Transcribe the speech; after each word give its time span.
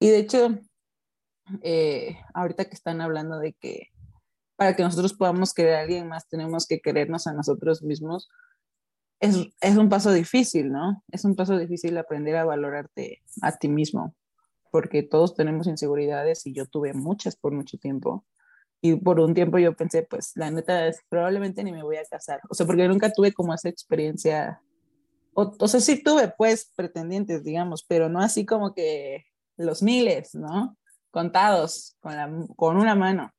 Y 0.00 0.08
de 0.08 0.18
hecho, 0.18 0.58
eh, 1.62 2.16
ahorita 2.34 2.64
que 2.64 2.74
están 2.74 3.00
hablando 3.00 3.38
de 3.38 3.52
que 3.52 3.88
para 4.56 4.74
que 4.74 4.82
nosotros 4.82 5.14
podamos 5.14 5.54
querer 5.54 5.74
a 5.74 5.80
alguien 5.80 6.08
más, 6.08 6.28
tenemos 6.28 6.66
que 6.66 6.80
querernos 6.80 7.26
a 7.26 7.32
nosotros 7.32 7.82
mismos, 7.82 8.28
es, 9.20 9.36
es 9.60 9.76
un 9.76 9.88
paso 9.88 10.12
difícil, 10.12 10.70
¿no? 10.70 11.02
Es 11.10 11.24
un 11.24 11.34
paso 11.34 11.56
difícil 11.56 11.96
aprender 11.96 12.36
a 12.36 12.44
valorarte 12.44 13.22
a 13.40 13.56
ti 13.56 13.68
mismo, 13.68 14.14
porque 14.70 15.02
todos 15.02 15.34
tenemos 15.34 15.66
inseguridades 15.66 16.46
y 16.46 16.52
yo 16.52 16.66
tuve 16.66 16.92
muchas 16.92 17.36
por 17.36 17.52
mucho 17.52 17.78
tiempo. 17.78 18.26
Y 18.82 18.96
por 18.96 19.20
un 19.20 19.34
tiempo 19.34 19.58
yo 19.58 19.74
pensé, 19.74 20.02
pues 20.02 20.32
la 20.34 20.50
neta 20.50 20.86
es, 20.86 21.00
probablemente 21.08 21.62
ni 21.64 21.72
me 21.72 21.82
voy 21.82 21.96
a 21.96 22.04
casar. 22.04 22.40
O 22.48 22.54
sea, 22.54 22.66
porque 22.66 22.88
nunca 22.88 23.12
tuve 23.12 23.32
como 23.32 23.52
esa 23.52 23.68
experiencia. 23.68 24.62
O, 25.34 25.54
o 25.58 25.68
sea, 25.68 25.80
sí 25.80 26.02
tuve 26.02 26.32
pues 26.36 26.70
pretendientes, 26.76 27.44
digamos, 27.44 27.84
pero 27.86 28.08
no 28.08 28.20
así 28.20 28.46
como 28.46 28.74
que 28.74 29.24
los 29.64 29.82
miles, 29.82 30.34
¿no? 30.34 30.76
Contados 31.10 31.96
con, 32.00 32.16
la, 32.16 32.30
con 32.56 32.76
una 32.76 32.94
mano. 32.94 33.32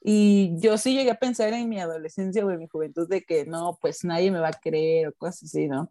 Y 0.00 0.54
yo 0.58 0.76
sí 0.76 0.94
llegué 0.94 1.10
a 1.10 1.18
pensar 1.18 1.52
en 1.54 1.68
mi 1.68 1.80
adolescencia 1.80 2.44
o 2.44 2.50
en 2.50 2.58
mi 2.58 2.68
juventud 2.68 3.08
de 3.08 3.22
que 3.22 3.46
no, 3.46 3.78
pues 3.80 4.04
nadie 4.04 4.30
me 4.30 4.38
va 4.38 4.48
a 4.48 4.52
creer 4.52 5.08
o 5.08 5.14
cosas 5.14 5.44
así, 5.44 5.66
¿no? 5.66 5.90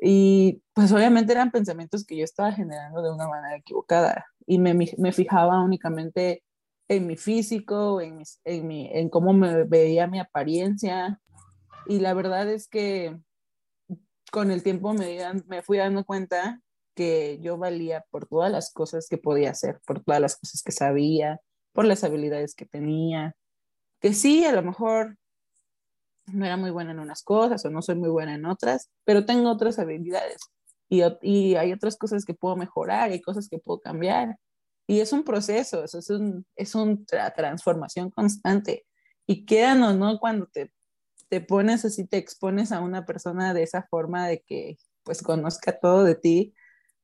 Y 0.00 0.62
pues 0.72 0.92
obviamente 0.92 1.32
eran 1.32 1.50
pensamientos 1.50 2.06
que 2.06 2.16
yo 2.16 2.24
estaba 2.24 2.52
generando 2.52 3.02
de 3.02 3.10
una 3.10 3.28
manera 3.28 3.56
equivocada 3.56 4.26
y 4.46 4.58
me, 4.58 4.74
me 4.74 5.12
fijaba 5.12 5.60
únicamente 5.60 6.42
en 6.88 7.06
mi 7.06 7.16
físico, 7.16 8.00
en, 8.00 8.22
en, 8.44 8.66
mi, 8.66 8.90
en 8.92 9.08
cómo 9.08 9.32
me 9.32 9.64
veía 9.64 10.06
mi 10.06 10.18
apariencia. 10.18 11.20
Y 11.86 12.00
la 12.00 12.14
verdad 12.14 12.48
es 12.48 12.68
que 12.68 13.18
con 14.32 14.50
el 14.50 14.62
tiempo 14.62 14.92
me, 14.92 15.18
me 15.46 15.62
fui 15.62 15.78
dando 15.78 16.04
cuenta 16.04 16.60
que 17.00 17.38
yo 17.40 17.56
valía 17.56 18.04
por 18.10 18.26
todas 18.26 18.52
las 18.52 18.70
cosas 18.74 19.08
que 19.08 19.16
podía 19.16 19.52
hacer, 19.52 19.80
por 19.86 20.04
todas 20.04 20.20
las 20.20 20.36
cosas 20.36 20.62
que 20.62 20.70
sabía, 20.70 21.40
por 21.72 21.86
las 21.86 22.04
habilidades 22.04 22.54
que 22.54 22.66
tenía, 22.66 23.34
que 24.02 24.12
sí, 24.12 24.44
a 24.44 24.52
lo 24.52 24.62
mejor 24.62 25.16
no 26.26 26.44
era 26.44 26.58
muy 26.58 26.70
buena 26.70 26.90
en 26.90 26.98
unas 26.98 27.22
cosas 27.22 27.64
o 27.64 27.70
no 27.70 27.80
soy 27.80 27.94
muy 27.94 28.10
buena 28.10 28.34
en 28.34 28.44
otras, 28.44 28.90
pero 29.04 29.24
tengo 29.24 29.50
otras 29.50 29.78
habilidades 29.78 30.42
y, 30.90 31.00
y 31.22 31.54
hay 31.54 31.72
otras 31.72 31.96
cosas 31.96 32.26
que 32.26 32.34
puedo 32.34 32.54
mejorar, 32.54 33.10
hay 33.10 33.22
cosas 33.22 33.48
que 33.48 33.58
puedo 33.58 33.80
cambiar. 33.80 34.36
Y 34.86 35.00
es 35.00 35.14
un 35.14 35.24
proceso, 35.24 35.82
eso 35.82 36.00
es, 36.00 36.10
un, 36.10 36.44
es 36.54 36.74
una 36.74 37.32
transformación 37.34 38.10
constante. 38.10 38.84
Y 39.26 39.46
quédanos, 39.46 39.96
¿no? 39.96 40.18
Cuando 40.18 40.48
te, 40.48 40.70
te 41.30 41.40
pones 41.40 41.86
así, 41.86 42.06
te 42.06 42.18
expones 42.18 42.72
a 42.72 42.80
una 42.80 43.06
persona 43.06 43.54
de 43.54 43.62
esa 43.62 43.84
forma 43.84 44.28
de 44.28 44.42
que 44.42 44.76
pues 45.02 45.22
conozca 45.22 45.78
todo 45.78 46.04
de 46.04 46.16
ti. 46.16 46.54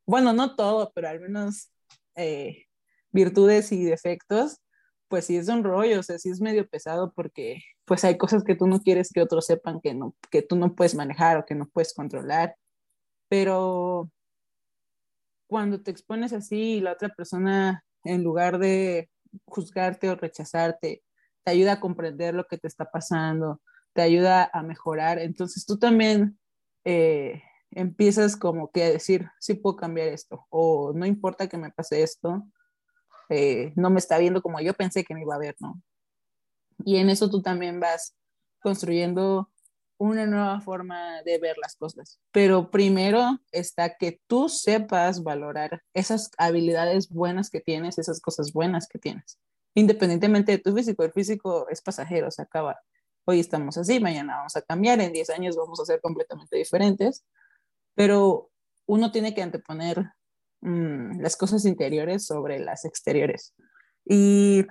Bueno, 0.06 0.32
no 0.32 0.56
todo, 0.56 0.92
pero 0.94 1.08
al 1.08 1.20
menos 1.20 1.70
eh, 2.14 2.66
virtudes 3.10 3.72
y 3.72 3.84
defectos 3.84 4.60
pues 5.08 5.26
sí 5.26 5.36
es 5.36 5.48
un 5.48 5.64
rollo, 5.64 6.00
o 6.00 6.02
sea, 6.02 6.18
sí 6.18 6.30
es 6.30 6.40
medio 6.40 6.68
pesado 6.68 7.12
porque 7.12 7.62
pues 7.84 8.04
hay 8.04 8.18
cosas 8.18 8.44
que 8.44 8.56
tú 8.56 8.66
no 8.66 8.80
quieres 8.80 9.10
que 9.12 9.22
otros 9.22 9.46
sepan 9.46 9.80
que, 9.80 9.94
no, 9.94 10.14
que 10.30 10.42
tú 10.42 10.56
no 10.56 10.74
puedes 10.74 10.94
manejar 10.94 11.38
o 11.38 11.46
que 11.46 11.54
no 11.54 11.68
puedes 11.68 11.94
controlar, 11.94 12.56
pero 13.28 14.10
cuando 15.46 15.80
te 15.82 15.90
expones 15.90 16.32
así 16.32 16.76
y 16.76 16.80
la 16.80 16.92
otra 16.92 17.08
persona 17.10 17.84
en 18.04 18.24
lugar 18.24 18.58
de 18.58 19.10
juzgarte 19.46 20.10
o 20.10 20.16
rechazarte, 20.16 21.02
te 21.44 21.50
ayuda 21.50 21.74
a 21.74 21.80
comprender 21.80 22.34
lo 22.34 22.44
que 22.46 22.58
te 22.58 22.66
está 22.68 22.90
pasando, 22.90 23.60
te 23.92 24.02
ayuda 24.02 24.50
a 24.52 24.62
mejorar, 24.62 25.18
entonces 25.18 25.64
tú 25.66 25.78
también 25.78 26.38
eh, 26.84 27.42
empiezas 27.70 28.36
como 28.36 28.70
que 28.70 28.84
a 28.84 28.90
decir, 28.90 29.28
sí 29.38 29.54
puedo 29.54 29.76
cambiar 29.76 30.08
esto, 30.08 30.46
o 30.50 30.92
no 30.94 31.06
importa 31.06 31.48
que 31.48 31.58
me 31.58 31.70
pase 31.70 32.02
esto, 32.02 32.44
eh, 33.28 33.72
no 33.76 33.90
me 33.90 33.98
está 33.98 34.18
viendo 34.18 34.42
como 34.42 34.60
yo 34.60 34.74
pensé 34.74 35.04
que 35.04 35.14
me 35.14 35.22
iba 35.22 35.34
a 35.34 35.38
ver, 35.38 35.56
¿no? 35.60 35.80
Y 36.84 36.96
en 36.96 37.10
eso 37.10 37.30
tú 37.30 37.42
también 37.42 37.80
vas 37.80 38.14
construyendo 38.60 39.50
una 39.98 40.26
nueva 40.26 40.60
forma 40.60 41.22
de 41.22 41.38
ver 41.38 41.56
las 41.58 41.76
cosas. 41.76 42.20
Pero 42.32 42.70
primero 42.70 43.40
está 43.50 43.96
que 43.96 44.20
tú 44.26 44.48
sepas 44.48 45.22
valorar 45.22 45.82
esas 45.94 46.30
habilidades 46.38 47.08
buenas 47.08 47.50
que 47.50 47.60
tienes, 47.60 47.98
esas 47.98 48.20
cosas 48.20 48.52
buenas 48.52 48.88
que 48.88 48.98
tienes, 48.98 49.38
independientemente 49.74 50.52
de 50.52 50.58
tu 50.58 50.74
físico. 50.74 51.02
El 51.02 51.12
físico 51.12 51.66
es 51.70 51.80
pasajero, 51.80 52.30
se 52.30 52.42
acaba. 52.42 52.78
Hoy 53.24 53.40
estamos 53.40 53.76
así, 53.76 53.98
mañana 53.98 54.36
vamos 54.36 54.56
a 54.56 54.62
cambiar, 54.62 55.00
en 55.00 55.12
10 55.12 55.30
años 55.30 55.56
vamos 55.56 55.80
a 55.80 55.84
ser 55.84 56.00
completamente 56.00 56.56
diferentes, 56.56 57.24
pero 57.96 58.50
uno 58.86 59.10
tiene 59.10 59.34
que 59.34 59.42
anteponer 59.42 60.12
Mm, 60.66 61.20
las 61.20 61.36
cosas 61.36 61.64
interiores 61.64 62.26
sobre 62.26 62.58
las 62.58 62.84
exteriores. 62.84 63.54
Y 64.04 64.66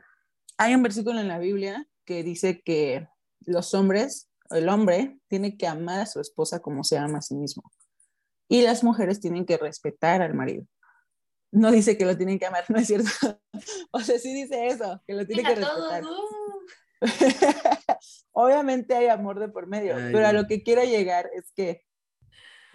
hay 0.57 0.75
un 0.75 0.83
versículo 0.83 1.21
en 1.21 1.29
la 1.29 1.39
Biblia 1.39 1.87
que 2.03 2.21
dice 2.21 2.61
que 2.61 3.07
los 3.45 3.73
hombres, 3.73 4.29
el 4.49 4.67
hombre, 4.67 5.17
tiene 5.29 5.57
que 5.57 5.67
amar 5.67 6.01
a 6.01 6.05
su 6.05 6.19
esposa 6.19 6.59
como 6.59 6.83
se 6.83 6.97
ama 6.97 7.19
a 7.19 7.21
sí 7.21 7.35
mismo. 7.35 7.63
Y 8.49 8.61
las 8.61 8.83
mujeres 8.83 9.21
tienen 9.21 9.45
que 9.45 9.57
respetar 9.57 10.21
al 10.21 10.33
marido. 10.33 10.65
No 11.51 11.71
dice 11.71 11.97
que 11.97 12.05
lo 12.05 12.17
tienen 12.17 12.39
que 12.39 12.45
amar, 12.45 12.65
no 12.69 12.77
es 12.77 12.87
cierto. 12.87 13.09
o 13.91 13.99
sea, 14.01 14.19
sí 14.19 14.33
dice 14.33 14.67
eso, 14.67 15.01
que 15.07 15.13
lo 15.13 15.25
tienen 15.25 15.45
que 15.45 15.55
respetar. 15.55 16.03
Obviamente 18.33 18.95
hay 18.95 19.07
amor 19.07 19.39
de 19.39 19.47
por 19.47 19.67
medio, 19.67 19.95
pero 19.95 20.27
a 20.27 20.33
lo 20.33 20.45
que 20.45 20.61
quiero 20.61 20.83
llegar 20.83 21.29
es 21.33 21.51
que 21.55 21.85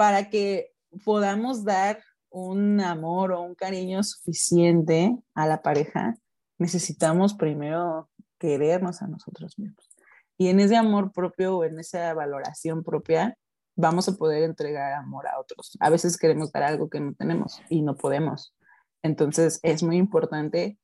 para 0.00 0.30
que 0.30 0.72
podamos 1.04 1.62
dar 1.62 2.02
un 2.30 2.80
amor 2.80 3.32
o 3.32 3.42
un 3.42 3.54
cariño 3.54 4.02
suficiente 4.02 5.14
a 5.34 5.46
la 5.46 5.60
pareja, 5.60 6.16
necesitamos 6.56 7.34
primero 7.34 8.08
querernos 8.38 9.02
a 9.02 9.08
nosotros 9.08 9.58
mismos. 9.58 9.90
Y 10.38 10.48
en 10.48 10.58
ese 10.60 10.78
amor 10.78 11.12
propio 11.12 11.58
o 11.58 11.64
en 11.64 11.78
esa 11.78 12.14
valoración 12.14 12.82
propia, 12.82 13.36
vamos 13.76 14.08
a 14.08 14.16
poder 14.16 14.44
entregar 14.44 14.94
amor 14.94 15.28
a 15.28 15.38
otros. 15.38 15.76
A 15.80 15.90
veces 15.90 16.16
queremos 16.16 16.50
dar 16.50 16.62
algo 16.62 16.88
que 16.88 17.00
no 17.00 17.12
tenemos 17.12 17.60
y 17.68 17.82
no 17.82 17.94
podemos. 17.94 18.54
Entonces 19.02 19.60
es 19.62 19.82
muy 19.82 19.98
importante 19.98 20.78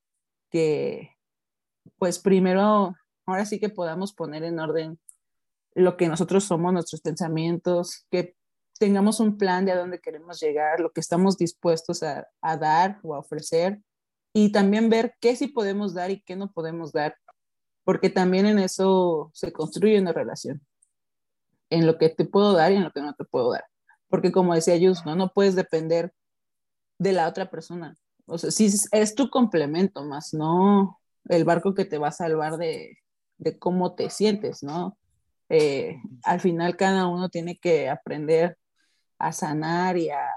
que, 0.50 1.16
pues 1.96 2.18
primero, 2.18 2.94
ahora 3.24 3.46
sí 3.46 3.58
que 3.58 3.70
podamos 3.70 4.12
poner 4.12 4.44
en 4.44 4.58
orden 4.60 4.98
lo 5.72 5.96
que 5.96 6.06
nosotros 6.06 6.44
somos, 6.44 6.74
nuestros 6.74 7.00
pensamientos, 7.00 8.04
que 8.10 8.36
tengamos 8.78 9.20
un 9.20 9.38
plan 9.38 9.64
de 9.64 9.72
a 9.72 9.78
dónde 9.78 10.00
queremos 10.00 10.40
llegar, 10.40 10.80
lo 10.80 10.90
que 10.90 11.00
estamos 11.00 11.36
dispuestos 11.36 12.02
a, 12.02 12.26
dar 12.42 12.98
o 13.02 13.14
a 13.14 13.18
ofrecer 13.18 13.80
y 14.32 14.52
también 14.52 14.90
ver 14.90 15.14
qué 15.20 15.36
sí 15.36 15.48
podemos 15.48 15.94
dar 15.94 16.10
y 16.10 16.20
qué 16.20 16.36
no 16.36 16.52
podemos 16.52 16.92
dar, 16.92 17.16
porque 17.84 18.10
también 18.10 18.46
en 18.46 18.58
eso 18.58 19.30
se 19.34 19.52
construye 19.52 20.00
una 20.00 20.12
relación, 20.12 20.60
en 21.70 21.86
lo 21.86 21.98
que 21.98 22.08
te 22.08 22.24
puedo 22.24 22.52
dar 22.52 22.72
y 22.72 22.76
en 22.76 22.84
lo 22.84 22.92
que 22.92 23.00
no 23.00 23.14
te 23.14 23.24
puedo 23.24 23.52
dar, 23.52 23.64
porque 24.08 24.32
como 24.32 24.54
decía 24.54 24.76
Yus, 24.76 25.04
¿no? 25.06 25.16
no 25.16 25.32
puedes 25.32 25.54
depender 25.54 26.12
de 26.98 27.12
la 27.12 27.28
otra 27.28 27.50
persona, 27.50 27.96
o 28.26 28.38
sea, 28.38 28.50
sí 28.50 28.68
es 28.92 29.14
tu 29.14 29.30
complemento, 29.30 30.04
más 30.04 30.34
no 30.34 31.00
el 31.28 31.44
barco 31.44 31.74
que 31.74 31.84
te 31.84 31.98
va 31.98 32.08
a 32.08 32.12
salvar 32.12 32.56
de, 32.56 32.98
de 33.38 33.58
cómo 33.58 33.94
te 33.94 34.10
sientes, 34.10 34.62
¿no? 34.62 34.96
Eh, 35.48 35.96
al 36.24 36.40
final 36.40 36.76
cada 36.76 37.06
uno 37.06 37.28
tiene 37.28 37.58
que 37.58 37.88
aprender 37.88 38.58
a 39.18 39.32
sanar 39.32 39.96
y 39.96 40.10
a, 40.10 40.30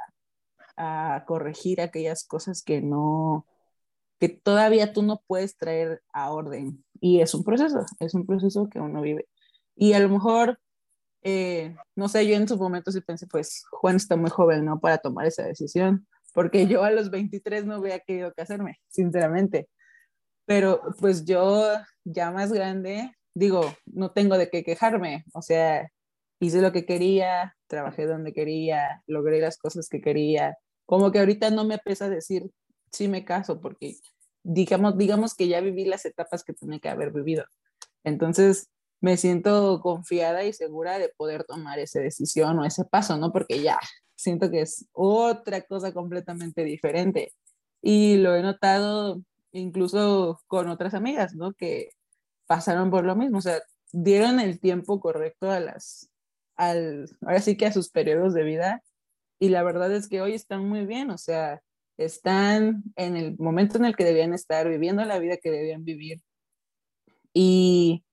corregir 1.28 1.82
aquellas 1.82 2.24
cosas 2.24 2.64
que 2.64 2.82
no, 2.82 3.46
que 4.18 4.30
todavía 4.30 4.94
tú 4.94 5.04
no 5.04 5.22
puedes 5.28 5.58
traer 5.58 6.02
a 6.14 6.32
orden. 6.32 6.86
Y 7.02 7.20
es 7.20 7.34
un 7.34 7.44
proceso, 7.44 7.86
es 8.00 8.14
un 8.14 8.26
proceso 8.26 8.70
que 8.70 8.80
uno 8.80 9.02
vive. 9.02 9.28
Y 9.76 9.92
a 9.92 10.00
lo 10.00 10.08
mejor, 10.08 10.58
eh, 11.22 11.76
no 11.96 12.08
sé, 12.08 12.26
yo 12.26 12.36
en 12.36 12.48
su 12.48 12.58
momento 12.58 12.94
sí 12.94 13.02
pensé, 13.02 13.28
pues 13.28 13.66
Juan 13.72 13.98
está 13.98 14.16
muy 14.16 14.30
joven, 14.30 14.64
¿no? 14.64 14.80
Para 14.80 15.00
tomar 15.00 15.26
esa 15.26 15.44
decisión, 15.44 16.08
porque 16.34 16.66
yo 16.68 16.84
a 16.84 16.92
los 16.92 17.10
23 17.12 17.66
no 17.66 17.80
hubiera 17.80 18.00
querido 18.00 18.34
casarme, 18.34 18.80
sinceramente. 18.88 19.68
Pero 20.46 20.82
pues 21.00 21.26
yo 21.26 21.74
ya 22.06 22.32
más 22.32 22.52
grande, 22.54 23.12
digo, 23.34 23.62
no 23.86 24.12
tengo 24.12 24.38
de 24.38 24.50
qué 24.50 24.64
quejarme, 24.64 25.26
o 25.34 25.42
sea, 25.42 25.90
hice 26.40 26.62
lo 26.62 26.72
que 26.72 26.86
quería, 26.86 27.56
trabajé 27.68 28.06
donde 28.06 28.34
quería, 28.34 29.04
logré 29.08 29.40
las 29.42 29.58
cosas 29.58 29.90
que 29.90 30.02
quería. 30.02 30.58
Como 30.86 31.12
que 31.12 31.20
ahorita 31.20 31.50
no 31.52 31.66
me 31.66 31.78
pesa 31.78 32.10
decir, 32.10 32.50
sí 32.92 33.08
me 33.08 33.26
caso, 33.26 33.60
porque 33.62 33.98
digamos, 34.44 34.98
digamos 34.98 35.36
que 35.36 35.48
ya 35.48 35.62
viví 35.62 35.86
las 35.86 36.06
etapas 36.06 36.44
que 36.44 36.54
tenía 36.54 36.80
que 36.80 36.90
haber 36.90 37.12
vivido. 37.12 37.46
Entonces, 38.04 38.70
me 39.02 39.18
siento 39.18 39.80
confiada 39.82 40.44
y 40.44 40.54
segura 40.54 41.00
de 41.00 41.10
poder 41.10 41.44
tomar 41.44 41.80
esa 41.80 42.00
decisión 42.00 42.60
o 42.60 42.66
ese 42.66 42.86
paso, 42.86 43.18
¿no? 43.18 43.32
Porque 43.32 43.62
ya 43.62 43.80
siento 44.16 44.52
que 44.52 44.62
es 44.62 44.88
otra 44.92 45.62
cosa 45.62 45.94
completamente 45.94 46.64
diferente. 46.64 47.34
Y 47.82 48.18
lo 48.18 48.36
he 48.36 48.42
notado 48.42 49.22
incluso 49.52 50.42
con 50.48 50.68
otras 50.70 50.94
amigas, 50.94 51.34
¿no? 51.36 51.54
Que 51.54 51.92
pasaron 52.46 52.90
por 52.90 53.06
lo 53.06 53.16
mismo, 53.16 53.38
o 53.38 53.42
sea, 53.42 53.62
dieron 53.92 54.40
el 54.40 54.60
tiempo 54.60 55.00
correcto 55.00 55.50
a 55.52 55.60
las, 55.60 56.10
al, 56.60 57.10
ahora 57.22 57.40
sí 57.40 57.56
que 57.56 57.66
a 57.66 57.72
sus 57.72 57.90
periodos 57.90 58.34
de 58.34 58.44
vida. 58.44 58.84
Y 59.40 59.50
la 59.50 59.64
verdad 59.64 59.92
es 59.94 60.10
que 60.10 60.22
hoy 60.22 60.34
están 60.34 60.68
muy 60.68 60.86
bien, 60.86 61.10
o 61.10 61.18
sea, 61.18 61.62
están 61.98 62.84
en 62.98 63.16
el 63.16 63.38
momento 63.38 63.78
en 63.78 63.86
el 63.86 63.96
que 63.96 64.04
debían 64.04 64.34
estar, 64.34 64.68
viviendo 64.68 65.04
la 65.06 65.20
vida 65.20 65.38
que 65.38 65.50
debían 65.50 65.86
vivir. 65.86 66.22
Y 67.34 68.04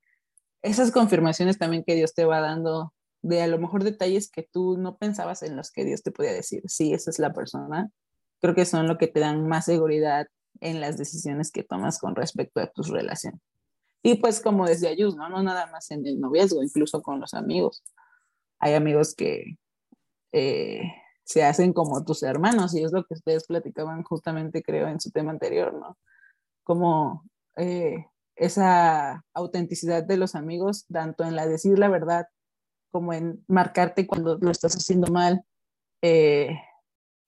esas 0.63 0.93
confirmaciones 0.93 1.59
también 1.59 1.83
que 1.85 1.97
Dios 1.97 2.15
te 2.15 2.25
va 2.25 2.41
dando 2.41 2.95
de 3.23 3.43
a 3.43 3.49
lo 3.49 3.59
mejor 3.59 3.83
detalles 3.83 4.31
que 4.31 4.45
tú 4.45 4.79
no 4.79 4.97
pensabas 4.97 5.43
en 5.43 5.57
los 5.57 5.73
que 5.73 5.85
Dios 5.85 6.05
te 6.05 6.13
podía 6.13 6.33
decir, 6.33 6.63
sí, 6.67 6.93
esa 6.93 7.11
es 7.11 7.19
la 7.19 7.33
persona, 7.33 7.91
creo 8.41 8.55
que 8.55 8.65
son 8.65 8.87
lo 8.87 8.99
que 8.99 9.09
te 9.09 9.19
dan 9.19 9.49
más 9.49 9.65
seguridad 9.65 10.29
en 10.61 10.81
las 10.81 10.97
decisiones 10.97 11.51
que 11.51 11.65
tomas 11.65 11.99
con 11.99 12.15
respecto 12.15 12.61
a 12.61 12.69
tus 12.69 12.89
relaciones. 12.89 13.41
Y 14.05 14.17
pues 14.17 14.41
como 14.41 14.67
desde 14.67 14.87
Ayus, 14.87 15.17
¿no? 15.17 15.29
No 15.29 15.43
nada 15.43 15.67
más 15.67 15.91
en 15.91 16.07
el 16.07 16.21
noviazgo, 16.21 16.63
incluso 16.63 17.03
con 17.03 17.19
los 17.19 17.35
amigos. 17.35 17.83
Hay 18.59 18.75
amigos 18.75 19.15
que 19.15 19.59
eh, 20.33 20.83
se 21.25 21.45
hacen 21.45 21.73
como 21.73 22.05
tus 22.05 22.23
hermanos 22.23 22.75
y 22.75 22.83
es 22.83 22.93
lo 22.93 23.05
que 23.05 23.15
ustedes 23.15 23.47
platicaban 23.47 24.03
justamente, 24.05 24.63
creo, 24.63 24.89
en 24.89 25.01
su 25.01 25.11
tema 25.11 25.33
anterior, 25.33 25.75
¿no? 25.75 25.99
Como 26.65 27.25
eh, 27.57 28.07
esa 28.37 29.25
autenticidad 29.35 30.05
de 30.05 30.17
los 30.17 30.35
amigos, 30.35 30.87
tanto 30.93 31.25
en 31.25 31.37
la 31.37 31.47
decir 31.47 31.79
la 31.79 31.89
verdad 31.89 32.27
como 32.91 33.13
en 33.13 33.45
marcarte 33.49 34.07
cuando 34.07 34.39
lo 34.39 34.51
estás 34.51 34.77
haciendo 34.77 35.13
mal, 35.13 35.45
eh, 36.03 36.59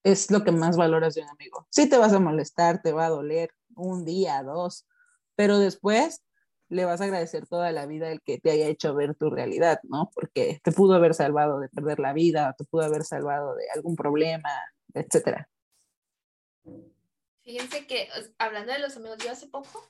es 0.04 0.30
lo 0.30 0.44
que 0.44 0.52
más 0.52 0.76
valoras 0.76 1.14
de 1.14 1.22
un 1.22 1.28
amigo. 1.28 1.66
Sí 1.70 1.88
te 1.88 1.98
vas 1.98 2.12
a 2.12 2.20
molestar, 2.20 2.80
te 2.82 2.92
va 2.92 3.06
a 3.06 3.10
doler 3.10 3.50
un 3.74 4.04
día, 4.04 4.42
dos, 4.42 4.86
pero 5.36 5.58
después 5.58 6.22
le 6.68 6.84
vas 6.84 7.00
a 7.00 7.04
agradecer 7.04 7.46
toda 7.46 7.72
la 7.72 7.86
vida 7.86 8.10
el 8.10 8.20
que 8.20 8.38
te 8.38 8.50
haya 8.50 8.66
hecho 8.66 8.94
ver 8.94 9.14
tu 9.14 9.30
realidad, 9.30 9.80
¿no? 9.84 10.10
Porque 10.14 10.60
te 10.62 10.72
pudo 10.72 10.94
haber 10.94 11.14
salvado 11.14 11.60
de 11.60 11.68
perder 11.68 11.98
la 11.98 12.12
vida, 12.12 12.54
te 12.56 12.64
pudo 12.64 12.82
haber 12.82 13.04
salvado 13.04 13.54
de 13.54 13.70
algún 13.74 13.96
problema, 13.96 14.50
etcétera. 14.94 15.48
Fíjense 17.42 17.86
que 17.86 18.08
hablando 18.38 18.72
de 18.72 18.78
los 18.78 18.96
amigos, 18.96 19.18
yo 19.24 19.30
hace 19.30 19.48
poco, 19.48 19.82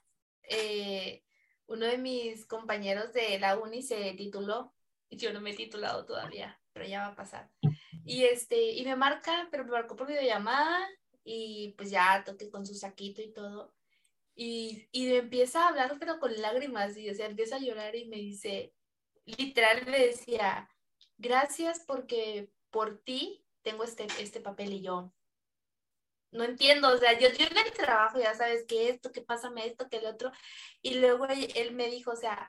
eh, 0.44 1.24
uno 1.66 1.86
de 1.86 1.98
mis 1.98 2.46
compañeros 2.46 3.12
de 3.12 3.38
la 3.40 3.58
uni 3.58 3.82
se 3.82 4.14
tituló, 4.14 4.72
y 5.10 5.16
yo 5.16 5.32
no 5.32 5.40
me 5.40 5.50
he 5.50 5.56
titulado 5.56 6.04
todavía, 6.04 6.60
pero 6.72 6.86
ya 6.86 7.00
va 7.00 7.06
a 7.08 7.16
pasar. 7.16 7.50
Y, 8.04 8.24
este, 8.24 8.72
y 8.72 8.84
me 8.84 8.96
marca, 8.96 9.48
pero 9.50 9.64
me 9.64 9.72
marcó 9.72 9.96
por 9.96 10.06
videollamada 10.06 10.86
y 11.24 11.74
pues 11.76 11.90
ya 11.90 12.22
toqué 12.24 12.50
con 12.50 12.64
su 12.64 12.74
saquito 12.74 13.20
y 13.22 13.32
todo. 13.32 13.74
Y, 14.40 14.88
y 14.92 15.12
empieza 15.16 15.64
a 15.64 15.68
hablar, 15.70 15.96
pero 15.98 16.20
con 16.20 16.40
lágrimas, 16.40 16.96
y 16.96 17.10
o 17.10 17.14
sea, 17.14 17.26
empieza 17.26 17.56
a 17.56 17.58
llorar 17.58 17.96
y 17.96 18.04
me 18.04 18.18
dice, 18.18 18.72
literal 19.24 19.84
me 19.86 19.98
decía, 19.98 20.70
gracias 21.16 21.80
porque 21.84 22.48
por 22.70 22.98
ti 22.98 23.44
tengo 23.62 23.82
este, 23.82 24.06
este 24.20 24.40
papel 24.40 24.74
y 24.74 24.82
yo. 24.82 25.12
No 26.30 26.44
entiendo, 26.44 26.88
o 26.94 26.96
sea, 26.98 27.18
yo, 27.18 27.30
yo 27.30 27.46
en 27.46 27.58
el 27.58 27.72
trabajo 27.72 28.20
ya 28.20 28.32
sabes 28.32 28.64
que 28.66 28.90
esto, 28.90 29.10
que 29.10 29.22
pásame 29.22 29.66
esto, 29.66 29.88
que 29.88 29.96
el 29.96 30.06
otro. 30.06 30.30
Y 30.82 31.00
luego 31.00 31.26
él 31.26 31.72
me 31.74 31.88
dijo, 31.90 32.12
o 32.12 32.16
sea, 32.16 32.48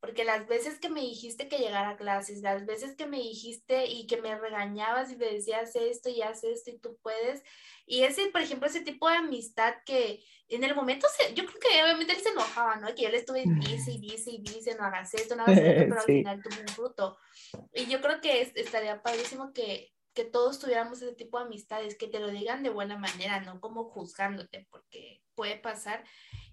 porque 0.00 0.24
las 0.24 0.48
veces 0.48 0.78
que 0.78 0.88
me 0.88 1.00
dijiste 1.00 1.48
que 1.48 1.58
llegara 1.58 1.90
a 1.90 1.96
clases, 1.96 2.40
las 2.40 2.64
veces 2.64 2.96
que 2.96 3.06
me 3.06 3.18
dijiste 3.18 3.86
y 3.86 4.06
que 4.06 4.20
me 4.20 4.38
regañabas 4.38 5.12
y 5.12 5.16
me 5.16 5.26
decías 5.26 5.76
esto 5.76 6.08
y 6.08 6.22
haces 6.22 6.58
esto 6.58 6.70
y 6.70 6.78
tú 6.78 6.98
puedes, 7.02 7.42
y 7.86 8.04
ese, 8.04 8.26
por 8.30 8.40
ejemplo, 8.40 8.66
ese 8.66 8.80
tipo 8.80 9.08
de 9.08 9.16
amistad 9.16 9.74
que 9.84 10.24
en 10.48 10.64
el 10.64 10.74
momento, 10.74 11.06
se, 11.16 11.34
yo 11.34 11.44
creo 11.44 11.60
que 11.60 11.82
obviamente 11.82 12.12
él 12.12 12.20
se 12.20 12.30
enojaba, 12.30 12.76
¿no? 12.76 12.94
Que 12.94 13.02
yo 13.02 13.10
le 13.10 13.18
estuve 13.18 13.44
dice 13.46 13.92
y 13.92 13.98
dice 13.98 14.30
y 14.30 14.38
dice, 14.38 14.74
no 14.74 14.84
hagas 14.84 15.14
esto, 15.14 15.36
no 15.36 15.44
hagas 15.44 15.58
esto, 15.58 15.84
pero 15.88 16.00
al 16.00 16.06
final 16.06 16.42
tuvo 16.42 16.60
un 16.60 16.68
fruto. 16.68 17.18
Y 17.72 17.86
yo 17.86 18.00
creo 18.00 18.20
que 18.20 18.52
estaría 18.54 19.02
padrísimo 19.02 19.52
que, 19.52 19.92
que 20.14 20.24
todos 20.24 20.58
tuviéramos 20.58 21.00
ese 21.02 21.14
tipo 21.14 21.38
de 21.38 21.44
amistades, 21.44 21.96
que 21.96 22.08
te 22.08 22.18
lo 22.18 22.28
digan 22.28 22.62
de 22.62 22.70
buena 22.70 22.98
manera, 22.98 23.40
no 23.40 23.60
como 23.60 23.84
juzgándote, 23.84 24.66
porque 24.70 25.22
puede 25.34 25.56
pasar. 25.56 26.04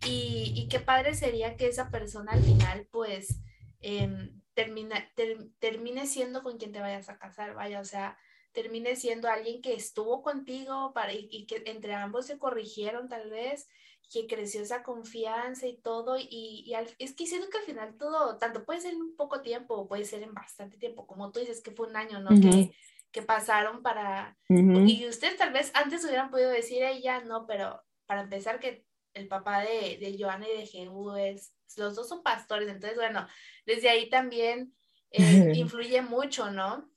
Y, 0.06 0.54
y 0.56 0.68
qué 0.68 0.80
padre 0.80 1.16
sería 1.16 1.58
que 1.58 1.68
esa 1.68 1.90
persona 1.90 2.34
al 2.34 2.44
final, 2.44 2.88
pues, 2.92 3.42
em, 3.80 4.42
termina, 4.54 5.12
termine 5.60 6.08
siendo 6.08 6.44
con 6.44 6.58
quien 6.58 6.72
te 6.72 6.80
vayas 6.80 7.10
a 7.10 7.18
casar, 7.18 7.54
vaya, 7.54 7.80
o 7.80 7.86
sea, 7.86 8.18
termine 8.52 8.96
siendo 8.96 9.28
alguien 9.28 9.62
que 9.62 9.74
estuvo 9.74 10.24
contigo 10.24 10.94
para, 10.94 11.14
y, 11.14 11.46
que 11.46 11.62
entre 11.66 11.94
ambos 11.94 12.26
se 12.26 12.40
corrigieron 12.40 13.08
tal 13.08 13.30
vez, 13.30 13.68
que 14.12 14.26
creció 14.26 14.62
esa 14.62 14.84
confianza 14.84 15.68
y 15.68 15.78
todo, 15.78 16.18
y, 16.18 16.64
y 16.66 16.74
es 16.98 17.14
que 17.14 17.28
siento 17.28 17.50
que 17.50 17.58
al 17.58 17.66
final 17.66 17.98
todo, 17.98 18.38
tanto 18.38 18.66
puede 18.66 18.82
ser 18.82 18.94
en 18.94 19.02
un 19.02 19.16
poco 19.16 19.42
tiempo, 19.42 19.88
puede 19.88 20.06
ser 20.06 20.24
en 20.24 20.34
bastante 20.34 20.78
tiempo, 20.78 21.06
como 21.06 21.32
tú 21.32 21.40
dices 21.40 21.62
que 21.62 21.72
fue 21.72 21.88
un 21.88 21.96
año, 21.96 22.20
¿no? 22.20 22.30
que, 22.30 22.72
que 23.12 23.22
pasaron 23.22 23.82
para, 23.82 24.38
y 24.50 25.08
ustedes 25.08 25.38
tal 25.38 25.52
vez 25.52 25.72
antes 25.74 26.04
hubieran 26.06 26.30
podido 26.30 26.50
decir 26.50 26.84
ella, 26.84 27.22
no, 27.22 27.48
pero 27.48 27.82
para 28.06 28.22
empezar 28.22 28.60
que 28.60 28.86
el 29.14 29.28
papá 29.28 29.62
de, 29.62 29.98
de 30.00 30.16
Joana 30.20 30.48
y 30.48 30.58
de 30.58 30.68
Jehú 30.68 31.16
es, 31.16 31.54
los 31.78 31.96
dos 31.96 32.08
son 32.08 32.22
pastores, 32.22 32.70
entonces 32.70 32.98
bueno, 32.98 33.28
desde 33.66 33.90
ahí 33.90 34.10
también 34.10 34.76
eh, 35.12 35.52
influye 35.56 36.02
mucho, 36.02 36.52
¿no? 36.52 36.90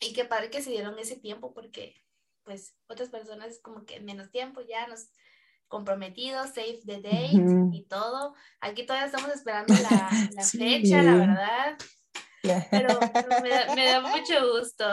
Y 0.00 0.12
qué 0.12 0.24
padre 0.24 0.50
que 0.50 0.62
se 0.62 0.70
dieron 0.70 0.98
ese 0.98 1.16
tiempo 1.16 1.52
porque 1.52 1.94
pues 2.42 2.74
otras 2.88 3.10
personas 3.10 3.60
como 3.62 3.84
que 3.84 4.00
menos 4.00 4.30
tiempo 4.30 4.62
ya 4.62 4.86
nos 4.86 5.10
comprometidos, 5.68 6.50
save 6.50 6.80
the 6.84 7.00
date 7.00 7.30
y 7.72 7.84
todo. 7.84 8.34
Aquí 8.60 8.84
todavía 8.84 9.06
estamos 9.06 9.30
esperando 9.30 9.72
la, 9.74 10.10
la 10.32 10.42
fecha, 10.42 11.02
la 11.02 11.14
verdad. 11.14 11.78
Pero, 12.42 13.00
me, 13.42 13.48
da, 13.48 13.74
me, 13.74 13.86
da, 13.86 14.00
mucho 14.16 14.52
gusto, 14.54 14.84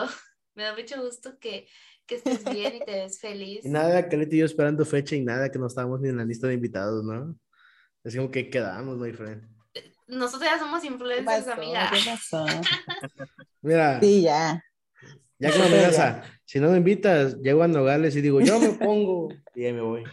me 0.55 0.63
da 0.63 0.75
mucho 0.75 1.01
gusto 1.01 1.37
que, 1.39 1.67
que 2.05 2.15
estés 2.15 2.43
bien 2.43 2.75
y 2.75 2.79
te 2.79 2.91
ves 2.91 3.19
feliz. 3.19 3.65
Y 3.65 3.69
nada, 3.69 4.07
Caleta 4.07 4.35
y 4.35 4.39
yo 4.39 4.45
esperando 4.45 4.85
fecha 4.85 5.15
y 5.15 5.21
nada, 5.21 5.49
que 5.49 5.59
no 5.59 5.67
estábamos 5.67 6.01
ni 6.01 6.09
en 6.09 6.17
la 6.17 6.25
lista 6.25 6.47
de 6.47 6.53
invitados, 6.55 7.03
¿no? 7.03 7.35
Es 8.03 8.15
como 8.15 8.31
que 8.31 8.49
quedamos, 8.49 8.97
my 8.97 9.11
friend. 9.11 9.43
Nosotros 10.07 10.49
ya 10.49 10.57
somos 10.57 10.83
influencers, 10.83 11.47
amiga. 11.47 11.91
¿Qué 11.91 11.99
pasó? 12.09 12.45
Mira. 13.61 13.99
Sí, 13.99 14.21
ya. 14.21 14.63
Ya 15.39 15.51
que 15.51 15.59
me 15.59 15.85
a, 15.85 16.23
si 16.45 16.59
no 16.59 16.71
me 16.71 16.77
invitas, 16.77 17.37
llego 17.37 17.61
a 17.61 17.67
Nogales 17.67 18.15
y 18.15 18.21
digo, 18.21 18.41
yo 18.41 18.59
me 18.59 18.69
pongo 18.69 19.29
y 19.53 19.65
ahí 19.65 19.73
me 19.73 19.81
voy. 19.81 20.03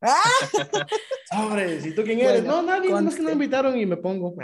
Sobre, 1.32 1.80
¿y 1.80 1.94
tú 1.94 2.04
quién 2.04 2.20
eres? 2.20 2.44
no, 2.44 2.62
nadie, 2.62 2.90
no 2.90 3.08
es 3.08 3.16
que 3.16 3.22
no 3.22 3.28
me 3.28 3.32
invitaron 3.32 3.76
y 3.76 3.86
me 3.86 3.96
pongo. 3.96 4.36